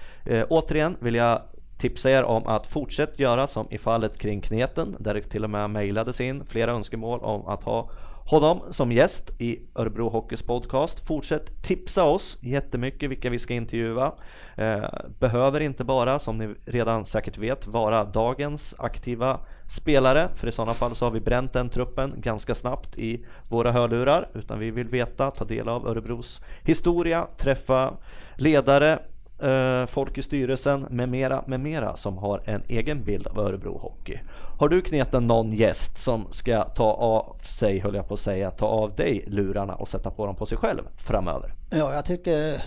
Återigen 0.49 0.97
vill 0.99 1.15
jag 1.15 1.41
tipsa 1.77 2.09
er 2.11 2.23
om 2.23 2.47
att 2.47 2.67
fortsätt 2.67 3.19
göra 3.19 3.47
som 3.47 3.67
i 3.69 3.77
fallet 3.77 4.17
kring 4.17 4.41
Kneten 4.41 4.95
där 4.99 5.13
det 5.13 5.21
till 5.21 5.43
och 5.43 5.49
med 5.49 5.69
mejlades 5.69 6.21
in 6.21 6.45
flera 6.45 6.71
önskemål 6.71 7.19
om 7.19 7.47
att 7.47 7.63
ha 7.63 7.89
honom 8.25 8.61
som 8.69 8.91
gäst 8.91 9.41
i 9.41 9.59
Örebro 9.75 10.09
Hockeys 10.09 10.41
podcast. 10.41 11.07
Fortsätt 11.07 11.63
tipsa 11.63 12.03
oss 12.03 12.37
jättemycket 12.41 13.09
vilka 13.09 13.29
vi 13.29 13.39
ska 13.39 13.53
intervjua. 13.53 14.13
Eh, 14.55 14.83
behöver 15.19 15.59
inte 15.59 15.83
bara, 15.83 16.19
som 16.19 16.37
ni 16.37 16.55
redan 16.65 17.05
säkert 17.05 17.37
vet, 17.37 17.67
vara 17.67 18.03
dagens 18.03 18.75
aktiva 18.77 19.39
spelare, 19.67 20.29
för 20.35 20.47
i 20.47 20.51
sådana 20.51 20.73
fall 20.73 20.95
så 20.95 21.05
har 21.05 21.11
vi 21.11 21.19
bränt 21.19 21.53
den 21.53 21.69
truppen 21.69 22.13
ganska 22.17 22.55
snabbt 22.55 22.97
i 22.97 23.25
våra 23.47 23.71
hörlurar, 23.71 24.29
utan 24.33 24.59
vi 24.59 24.71
vill 24.71 24.87
veta, 24.87 25.31
ta 25.31 25.45
del 25.45 25.69
av 25.69 25.87
Örebros 25.87 26.41
historia, 26.63 27.27
träffa 27.37 27.93
ledare, 28.35 28.99
eh, 29.39 29.85
folk 29.85 30.17
i 30.17 30.21
styrelsen 30.21 30.87
med 30.89 31.09
mera, 31.09 31.43
med 31.47 31.59
mera 31.59 31.95
som 31.95 32.17
har 32.17 32.41
en 32.45 32.63
egen 32.67 33.03
bild 33.03 33.27
av 33.27 33.39
Örebro 33.39 33.77
Hockey. 33.77 34.19
Har 34.57 34.69
du 34.69 34.81
kneten 34.81 35.27
någon 35.27 35.53
gäst 35.53 35.97
som 35.97 36.27
ska 36.31 36.63
ta 36.63 36.93
av 36.93 37.37
sig, 37.41 37.79
höll 37.79 37.95
jag 37.95 38.07
på 38.07 38.13
att 38.13 38.19
säga, 38.19 38.51
ta 38.51 38.65
av 38.65 38.95
dig 38.95 39.25
lurarna 39.27 39.75
och 39.75 39.87
sätta 39.87 40.11
på 40.11 40.25
dem 40.25 40.35
på 40.35 40.45
sig 40.45 40.57
själv 40.57 40.81
framöver? 40.97 41.53
Ja, 41.69 41.93
jag 41.93 42.05
tycker 42.05 42.61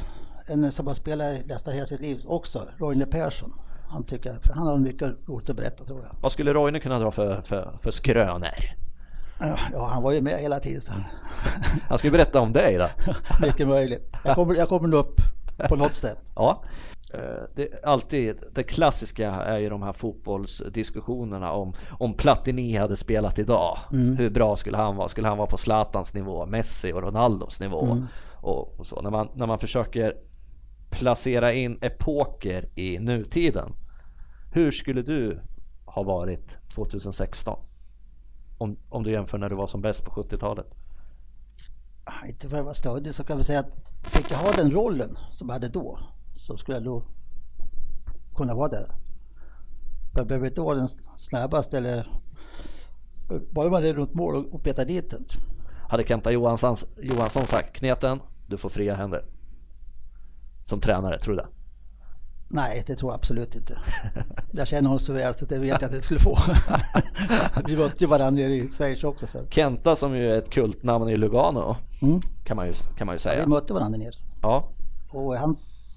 en 0.47 0.73
som 0.73 0.87
har 0.87 0.95
spelat 0.95 1.47
nästan 1.47 1.75
hela 1.75 1.87
sitt 1.87 2.01
liv 2.01 2.21
också, 2.27 2.63
Roine 2.79 3.07
Persson. 3.07 3.53
Han, 3.89 4.05
tycker, 4.05 4.33
han 4.55 4.67
har 4.67 4.79
mycket 4.79 5.09
roligt 5.27 5.51
att 5.51 5.57
berätta 5.57 5.85
tror 5.85 6.01
jag. 6.03 6.11
Vad 6.21 6.33
skulle 6.33 6.53
Roine 6.53 6.81
kunna 6.81 6.99
dra 6.99 7.11
för, 7.11 7.41
för, 7.43 7.79
för 7.83 7.91
skrönor? 7.91 8.79
Ja, 9.73 9.87
han 9.93 10.03
var 10.03 10.13
ju 10.13 10.21
med 10.21 10.39
hela 10.41 10.61
tiden. 10.61 10.81
Så. 10.81 10.93
Han 11.89 11.99
skulle 11.99 12.11
berätta 12.11 12.41
om 12.41 12.53
dig 12.53 12.79
då. 12.79 12.89
mycket 13.47 13.69
möjligt. 13.69 14.11
Jag 14.25 14.35
kommer, 14.35 14.55
jag 14.55 14.69
kommer 14.69 14.95
upp 14.95 15.21
på 15.69 15.77
något 15.77 15.95
sätt. 15.95 16.19
Ja. 16.35 16.63
Eh, 17.15 17.21
Det, 17.55 17.85
alltid, 17.85 18.37
det 18.53 18.63
klassiska 18.63 19.31
är 19.31 19.59
ju 19.59 19.69
de 19.69 19.83
här 19.83 19.93
fotbollsdiskussionerna 19.93 21.53
om, 21.53 21.75
om 21.99 22.15
Platini 22.15 22.77
hade 22.77 22.97
spelat 22.97 23.39
idag. 23.39 23.79
Hur 24.19 24.31
bra 24.31 24.57
skulle 24.57 24.77
han 24.77 24.97
vara? 24.97 25.09
Skulle 25.09 25.29
han 25.29 25.39
vara 25.39 25.47
på 25.49 25.57
Zlatans 25.57 26.15
nivå, 26.15 26.47
Messi 26.47 26.93
och 26.93 27.03
Ronaldos 27.03 27.61
nivå? 27.61 27.77
Och, 28.41 28.81
och 28.81 28.87
så. 28.87 29.03
När 29.03 29.11
man, 29.11 29.29
när 29.35 29.47
man 29.47 29.59
försöker 29.59 30.15
placera 30.91 31.53
in 31.53 31.79
epoker 31.81 32.69
i 32.79 32.99
nutiden. 32.99 33.73
Hur 34.53 34.71
skulle 34.71 35.03
du 35.03 35.41
ha 35.85 36.03
varit 36.03 36.57
2016? 36.75 37.59
Om, 38.59 38.77
om 38.89 39.03
du 39.03 39.11
jämför 39.13 39.39
när 39.39 39.49
du 39.49 39.55
var 39.55 39.67
som 39.67 39.81
bäst 39.81 40.05
på 40.05 40.11
70-talet. 40.11 40.67
Ah, 42.05 42.27
Inte 42.27 42.49
för 42.49 42.57
att 42.59 42.65
vara 42.65 42.75
stöddig 42.75 43.15
så 43.15 43.25
kan 43.25 43.39
vi 43.39 43.45
säga 43.45 43.61
att 43.61 43.71
fick 44.03 44.31
jag 44.31 44.39
ha 44.39 44.53
den 44.53 44.71
rollen 44.71 45.19
som 45.31 45.49
jag 45.49 45.53
hade 45.55 45.69
då 45.69 45.99
så 46.49 46.57
skulle 46.57 46.77
jag 46.77 46.85
nog 46.85 47.03
kunna 48.37 48.55
vara 48.55 48.69
där. 48.69 48.91
Jag 50.15 50.27
behöver 50.27 50.47
inte 50.47 50.61
vara 50.61 50.75
den 50.75 50.89
snabbaste 51.17 51.79
eller 51.79 52.21
bara 53.51 53.71
man 53.71 53.85
är 53.85 53.95
runt 53.95 54.15
mål 54.15 54.47
och- 54.47 54.63
petar 54.63 54.85
dit 54.85 55.11
den. 55.11 55.25
Hade 55.89 56.05
Kenta 56.05 56.31
Johansson, 56.31 56.77
Johansson 57.03 57.47
sagt 57.47 57.77
kneten, 57.77 58.21
du 58.47 58.57
får 58.57 58.69
fria 58.69 58.95
händer. 58.95 59.25
Som 60.65 60.81
tränare, 60.81 61.19
tror 61.19 61.35
du 61.35 61.41
det? 61.43 61.49
Nej, 62.51 62.85
det 62.87 62.95
tror 62.95 63.13
jag 63.13 63.17
absolut 63.19 63.55
inte. 63.57 63.79
Jag 64.53 64.69
känner 64.69 64.83
honom 64.83 64.99
så 64.99 65.13
väl 65.13 65.35
så 65.35 65.45
det 65.47 65.59
vet 65.59 65.69
jag 65.69 65.85
att 65.85 65.93
jag 65.95 66.03
skulle 66.03 66.21
få. 66.21 66.37
Vi 67.67 67.77
mötte 67.77 68.05
ju 68.05 68.07
varandra 68.07 68.43
i 68.43 68.69
Schweiz 68.69 69.05
också 69.05 69.27
sen. 69.27 69.47
Kenta 69.51 69.97
som 69.97 70.17
ju 70.17 70.31
är 70.33 70.39
ett 70.39 70.51
kultnamn 70.51 71.09
i 71.09 71.17
Lugano 71.17 71.77
Mm. 72.03 72.21
kan 72.45 72.57
man 72.57 72.67
ju, 72.67 72.73
kan 72.97 73.07
man 73.07 73.15
ju 73.15 73.17
Vi 73.17 73.23
säga. 73.23 73.47
mötte 73.47 73.73
varandra 73.73 73.99
nere. 73.99 74.13
Ja, 74.43 74.69
Och 75.11 75.37
hans 75.37 75.95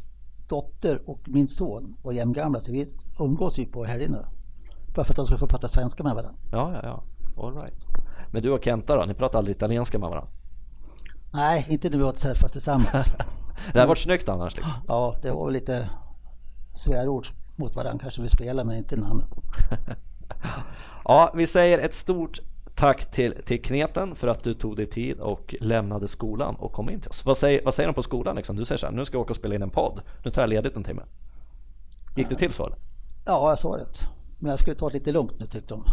dotter 0.52 1.02
och 1.10 1.20
min 1.26 1.47
son 1.47 1.95
var 2.02 2.14
jämngamla 2.14 2.60
så 2.60 2.72
vi 2.72 2.86
umgås 3.20 3.60
ju 3.60 3.66
på 3.66 3.86
helgerna. 3.86 4.26
Bara 4.95 5.04
för 5.04 5.14
att 5.14 5.16
de 5.16 5.26
skulle 5.26 5.39
få 5.39 5.47
prata 5.47 5.68
svenska 5.68 6.04
med 6.04 6.16
varandra. 6.16 6.39
ja, 6.52 6.74
ja, 6.74 6.82
ja. 6.84 7.04
All 7.43 7.54
right. 7.54 7.86
Men 8.32 8.43
du 8.43 8.52
och 8.52 8.64
Kenta 8.64 8.95
då, 8.95 9.06
ni 9.06 9.14
pratar 9.14 9.39
aldrig 9.39 9.56
italienska 9.56 9.99
med 9.99 10.10
varandra? 10.10 10.32
Nej, 11.34 11.66
inte 11.70 11.89
när 11.89 11.97
vi 11.97 12.04
åt 12.04 12.18
träffas 12.18 12.52
tillsammans. 12.52 13.06
Det 13.74 13.80
hade 13.80 13.88
varit 13.88 13.97
snyggt 13.97 14.30
annars 14.30 14.56
liksom. 14.56 14.74
Ja, 14.88 15.16
det 15.22 15.32
var 15.32 15.52
lite 15.52 15.89
svärord 16.76 17.28
mot 17.56 17.76
varandra 17.76 17.99
kanske 18.02 18.22
vi 18.22 18.30
spelade 18.30 18.68
men 18.68 18.78
inte 18.78 18.95
något 18.95 19.12
annat. 19.12 19.30
Ja, 21.06 21.32
vi 21.36 21.47
säger 21.47 21.80
ett 21.80 21.93
stort 21.93 22.39
tack 22.82 23.11
till, 23.11 23.34
till 23.45 23.61
Kneten 23.61 24.15
för 24.15 24.27
att 24.27 24.43
du 24.43 24.53
tog 24.53 24.75
dig 24.75 24.86
tid 24.89 25.19
och 25.19 25.55
lämnade 25.59 26.07
skolan 26.07 26.55
och 26.55 26.71
kom 26.73 26.89
in 26.89 27.01
till 27.01 27.09
oss. 27.09 27.25
Vad 27.25 27.38
säger, 27.38 27.65
vad 27.65 27.73
säger 27.73 27.88
de 27.88 27.93
på 27.93 28.03
skolan 28.03 28.36
liksom? 28.36 28.55
Du 28.55 28.65
säger 28.65 28.79
så 28.79 28.86
här, 28.86 28.93
nu 28.93 29.05
ska 29.05 29.15
jag 29.17 29.21
åka 29.21 29.29
och 29.32 29.36
spela 29.36 29.55
in 29.55 29.61
en 29.61 29.69
podd. 29.69 30.01
Nu 30.25 30.32
tar 30.32 30.41
jag 30.41 30.49
ledigt 30.49 30.75
en 30.75 30.84
timme. 30.84 31.03
Gick 32.15 32.29
det 32.29 32.36
till 32.36 32.51
så 32.53 32.65
eller? 32.65 32.77
Ja, 33.25 33.49
jag 33.49 33.59
sa 33.59 33.77
det. 33.77 33.86
Men 34.39 34.49
jag 34.49 34.59
skulle 34.59 34.75
ta 34.75 34.88
det 34.89 34.93
lite 34.93 35.11
lugnt 35.11 35.39
nu 35.39 35.45
tyckte 35.45 35.73
de. 35.73 35.84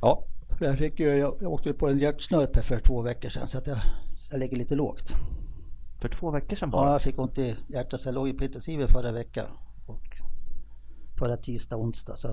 Ja, 0.00 0.24
Jag, 0.60 0.78
fick 0.78 1.00
ju, 1.00 1.06
jag, 1.16 1.34
jag 1.40 1.52
åkte 1.52 1.68
ju 1.68 1.74
på 1.74 1.88
en 1.88 1.98
hjärtsnörp 1.98 2.56
här 2.56 2.62
för 2.62 2.78
två 2.80 3.02
veckor 3.02 3.28
sedan 3.28 3.46
så 3.48 3.58
att 3.58 3.66
jag, 3.66 3.78
jag 4.30 4.40
ligger 4.40 4.56
lite 4.56 4.74
lågt. 4.74 5.14
för 6.00 6.08
två 6.08 6.30
veckor 6.30 6.56
sedan 6.56 6.68
Ja, 6.72 6.78
bara. 6.78 6.92
jag 6.92 7.02
fick 7.02 7.18
ont 7.18 7.38
i 7.38 7.56
hjärtat 7.68 8.00
så 8.00 8.08
jag 8.08 8.14
låg 8.14 8.28
ju 8.28 8.34
på 8.34 8.44
intensiven 8.44 8.88
förra 8.88 9.12
veckan. 9.12 9.46
Och 9.86 10.02
förra 11.18 11.36
tisdag, 11.36 11.76
onsdag. 11.76 12.14
Så, 12.16 12.28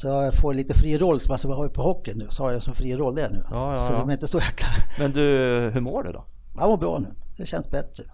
så 0.00 0.08
jag 0.08 0.34
får 0.34 0.54
lite 0.54 0.74
fri 0.74 0.98
roll 0.98 1.20
som 1.20 1.50
jag 1.50 1.56
har 1.56 1.68
på 1.68 1.82
hockeyn 1.82 2.18
nu. 2.18 2.26
Så 2.30 2.42
har 2.42 2.52
jag 2.52 2.62
som 2.62 2.74
fri 2.74 2.96
roll 2.96 3.14
där 3.14 3.30
nu. 3.30 3.44
Ja, 3.50 3.72
ja, 3.72 3.78
så 3.78 3.92
de 3.92 4.08
är 4.08 4.12
inte 4.12 4.28
så 4.28 4.38
jäkla... 4.38 4.68
Men 4.98 5.12
du, 5.12 5.20
hur 5.74 5.80
mår 5.80 6.02
du 6.02 6.12
då? 6.12 6.24
Jag 6.56 6.68
mår 6.68 6.76
bra 6.76 6.98
nu. 6.98 7.14
Det 7.36 7.46
känns 7.46 7.70
bättre. 7.70 8.04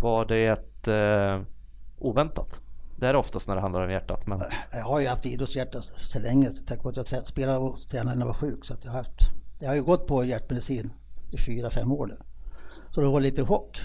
Var 0.00 0.24
det 0.24 0.46
ett 0.46 0.88
eh, 0.88 1.46
oväntat? 1.98 2.60
Det 2.96 3.06
är 3.06 3.16
oftast 3.16 3.48
när 3.48 3.54
det 3.54 3.60
handlar 3.60 3.80
om 3.80 3.88
hjärtat. 3.88 4.26
Men... 4.26 4.42
Jag 4.72 4.84
har 4.84 5.00
ju 5.00 5.06
haft 5.06 5.26
idrottshjärta 5.26 5.80
så 5.82 6.20
länge, 6.20 6.50
så 6.50 6.66
tack 6.66 6.84
vare 6.84 7.00
att 7.00 7.12
jag 7.12 7.26
spelade 7.26 7.58
och 7.58 7.80
tränade 7.90 8.16
när 8.16 8.22
jag 8.22 8.26
var 8.26 8.34
sjuk. 8.34 8.64
Så 8.64 8.74
jag, 8.82 8.90
har 8.90 8.98
haft, 8.98 9.20
jag 9.58 9.68
har 9.68 9.74
ju 9.74 9.82
gått 9.82 10.06
på 10.06 10.24
hjärtmedicin 10.24 10.92
i 11.32 11.38
fyra, 11.38 11.70
fem 11.70 11.92
år 11.92 12.06
nu. 12.06 12.16
Så 12.90 13.00
det 13.00 13.06
var 13.06 13.20
lite 13.20 13.44
chock. 13.44 13.80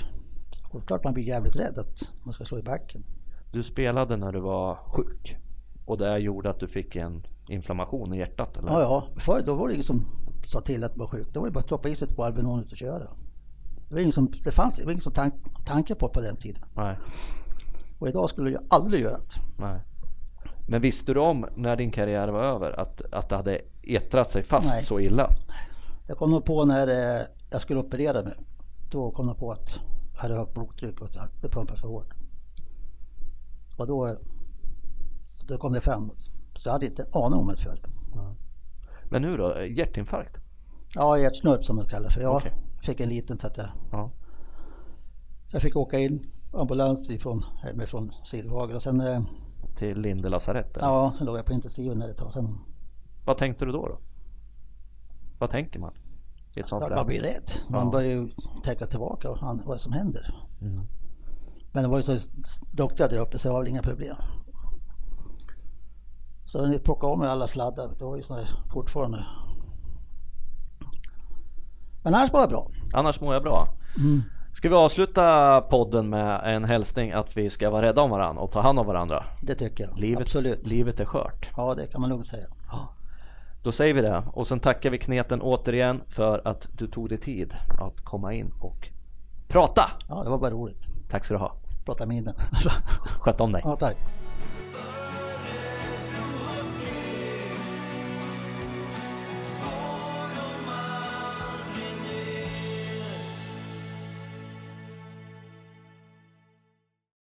Och 0.71 0.87
klart 0.87 1.03
man 1.03 1.13
blir 1.13 1.23
jävligt 1.23 1.55
rädd 1.55 1.79
att 1.79 2.11
man 2.23 2.33
ska 2.33 2.45
slå 2.45 2.59
i 2.59 2.63
backen. 2.63 3.03
Du 3.51 3.63
spelade 3.63 4.17
när 4.17 4.31
du 4.31 4.39
var 4.39 4.75
sjuk 4.75 5.37
och 5.85 5.97
det 5.97 6.19
gjorde 6.19 6.49
att 6.49 6.59
du 6.59 6.67
fick 6.67 6.95
en 6.95 7.25
inflammation 7.47 8.13
i 8.13 8.17
hjärtat? 8.17 8.57
Eller? 8.57 8.71
Ja, 8.71 8.81
ja. 8.81 9.07
Förr 9.19 9.43
då 9.45 9.53
var 9.53 9.67
det 9.67 9.73
ingen 9.73 9.83
som 9.83 10.05
sa 10.45 10.61
till 10.61 10.83
att 10.83 10.95
man 10.95 11.05
var 11.05 11.11
sjuk. 11.11 11.27
Då 11.33 11.39
var 11.39 11.47
det 11.47 11.53
bara 11.53 11.59
att 11.59 11.65
stoppa 11.65 11.89
i 11.89 11.95
sig 11.95 12.07
ett 12.07 12.15
på 12.15 12.23
Alvedon 12.23 12.67
och 12.71 12.77
köra. 12.77 12.99
Det, 13.87 13.93
var 13.93 13.99
ingen 13.99 14.11
som, 14.11 14.31
det 14.43 14.51
fanns 14.51 14.77
det 14.77 14.85
var 14.85 14.91
ingen 14.91 15.01
som 15.01 15.13
tank, 15.13 15.33
tanke 15.65 15.95
på 15.95 16.07
på 16.07 16.21
den 16.21 16.35
tiden. 16.35 16.63
Nej. 16.75 16.97
Och 17.99 18.07
idag 18.07 18.29
skulle 18.29 18.51
jag 18.51 18.61
aldrig 18.69 19.03
göra 19.03 19.17
det. 19.17 19.41
Nej. 19.57 19.79
Men 20.67 20.81
visste 20.81 21.13
du 21.13 21.19
om 21.19 21.45
när 21.55 21.75
din 21.75 21.91
karriär 21.91 22.27
var 22.27 22.43
över 22.43 22.79
att, 22.79 23.01
att 23.13 23.29
det 23.29 23.35
hade 23.35 23.61
ettrat 23.83 24.31
sig 24.31 24.43
fast 24.43 24.73
Nej. 24.73 24.83
så 24.83 24.99
illa? 24.99 25.29
Jag 26.07 26.17
kom 26.17 26.31
nog 26.31 26.45
på 26.45 26.65
när 26.65 26.87
eh, 26.87 27.21
jag 27.49 27.61
skulle 27.61 27.79
operera 27.79 28.23
mig. 28.23 28.33
Då 28.91 29.11
kom 29.11 29.27
jag 29.27 29.37
på 29.37 29.51
att 29.51 29.79
jag 30.13 30.21
hade 30.21 30.35
högt 30.35 30.53
blodtryck 30.53 31.01
och 31.01 31.09
att 31.17 31.41
det 31.41 31.49
pumpade 31.49 31.79
för 31.79 31.87
hårt. 31.87 32.13
Och 33.77 33.87
då, 33.87 34.17
då 35.47 35.57
kom 35.57 35.73
det 35.73 35.81
fram. 35.81 36.11
Så 36.59 36.67
jag 36.69 36.73
hade 36.73 36.85
inte 36.85 37.05
aning 37.13 37.39
om 37.39 37.47
det 37.47 37.57
förr. 37.57 37.79
Men 39.09 39.21
nu 39.21 39.37
då? 39.37 39.65
Hjärtinfarkt? 39.65 40.37
Ja, 40.95 41.17
hjärtsnörp 41.17 41.65
som 41.65 41.75
det 41.75 41.89
kallas 41.89 42.13
för. 42.13 42.21
Jag 42.21 42.35
Okej. 42.35 42.53
fick 42.81 42.99
en 42.99 43.09
liten 43.09 43.37
så 43.37 43.47
att 43.47 43.57
jag, 43.57 43.67
Ja. 43.91 44.11
så 45.45 45.55
jag 45.55 45.61
fick 45.61 45.75
åka 45.75 45.99
in 45.99 46.31
ambulans 46.53 47.09
ifrån, 47.09 47.45
hemifrån 47.63 48.11
Silvhagen 48.25 48.75
och 48.75 48.81
sen, 48.81 49.01
eh, 49.01 49.21
Till 49.75 49.99
Linde 50.01 50.29
lasarett? 50.29 50.77
ja, 50.81 51.13
sen 51.17 51.25
låg 51.27 51.37
jag 51.37 51.45
på 51.45 51.53
intensiven 51.53 52.01
ett 52.01 52.17
tag. 52.17 52.33
Sen, 52.33 52.57
Vad 53.25 53.37
tänkte 53.37 53.65
du 53.65 53.71
då? 53.71 53.87
då? 53.87 53.99
Vad 55.39 55.49
tänker 55.49 55.79
man 55.79 55.93
i 56.55 56.59
ett 56.59 56.67
sånt 56.67 56.83
läge? 56.83 56.95
man 56.95 57.07
blir 57.07 57.21
rädd. 57.21 57.51
Man 57.69 57.85
Ja. 57.85 57.91
börjar 57.91 58.11
ju 58.11 58.29
tänka 58.63 58.85
tillbaka 58.85 59.29
och 59.31 59.37
vad 59.65 59.81
som 59.81 59.93
händer. 59.93 60.35
Mm. 60.61 60.81
Men 61.71 61.83
det 61.83 61.89
var 61.89 61.97
ju 61.97 62.03
så 62.03 62.31
duktiga 62.71 63.07
där 63.07 63.17
uppe 63.17 63.37
så 63.37 63.47
det 63.47 63.53
var 63.53 63.59
väl 63.61 63.69
inga 63.69 63.81
problem. 63.81 64.15
Så 66.45 66.61
när 66.61 66.71
vi 66.71 66.79
plockade 66.79 67.13
av 67.13 67.19
mig 67.19 67.29
alla 67.29 67.47
sladdar, 67.47 67.89
det 67.97 68.05
var 68.05 68.15
ju 68.15 68.21
såna 68.21 68.39
här 68.39 68.49
fortfarande. 68.73 69.25
Men 72.03 72.15
annars 72.15 72.33
var 72.33 72.41
det 72.41 72.47
bra. 72.47 72.67
Annars 72.93 73.21
mår 73.21 73.33
jag 73.33 73.43
bra. 73.43 73.67
Mm. 73.97 74.21
Ska 74.53 74.69
vi 74.69 74.75
avsluta 74.75 75.61
podden 75.61 76.09
med 76.09 76.55
en 76.55 76.65
hälsning 76.65 77.11
att 77.11 77.37
vi 77.37 77.49
ska 77.49 77.69
vara 77.69 77.85
rädda 77.85 78.01
om 78.01 78.09
varandra 78.11 78.41
och 78.41 78.51
ta 78.51 78.61
hand 78.61 78.79
om 78.79 78.87
varandra? 78.87 79.23
Det 79.41 79.55
tycker 79.55 79.83
jag. 79.83 79.99
Livet, 79.99 80.21
Absolut. 80.21 80.67
livet 80.67 80.99
är 80.99 81.05
skört. 81.05 81.49
Ja, 81.57 81.73
det 81.73 81.87
kan 81.87 82.01
man 82.01 82.09
nog 82.09 82.25
säga. 82.25 82.47
Då 83.63 83.71
säger 83.71 83.93
vi 83.93 84.01
det 84.01 84.23
och 84.33 84.47
sen 84.47 84.59
tackar 84.59 84.89
vi 84.89 84.97
Kneten 84.97 85.41
återigen 85.41 86.01
för 86.07 86.47
att 86.47 86.67
du 86.77 86.87
tog 86.87 87.09
dig 87.09 87.17
tid 87.17 87.53
att 87.81 88.01
komma 88.01 88.33
in 88.33 88.53
och 88.61 88.87
prata. 89.47 89.91
Ja, 90.09 90.23
det 90.23 90.29
var 90.29 90.37
bara 90.37 90.51
roligt. 90.51 90.87
Tack 91.09 91.25
ska 91.25 91.33
du 91.33 91.39
ha. 91.39 91.55
Prata 91.85 92.05
minnen. 92.05 92.33
Sköt 93.19 93.41
om 93.41 93.51
dig. 93.51 93.61
ja, 93.65 93.75
tack. 93.75 93.97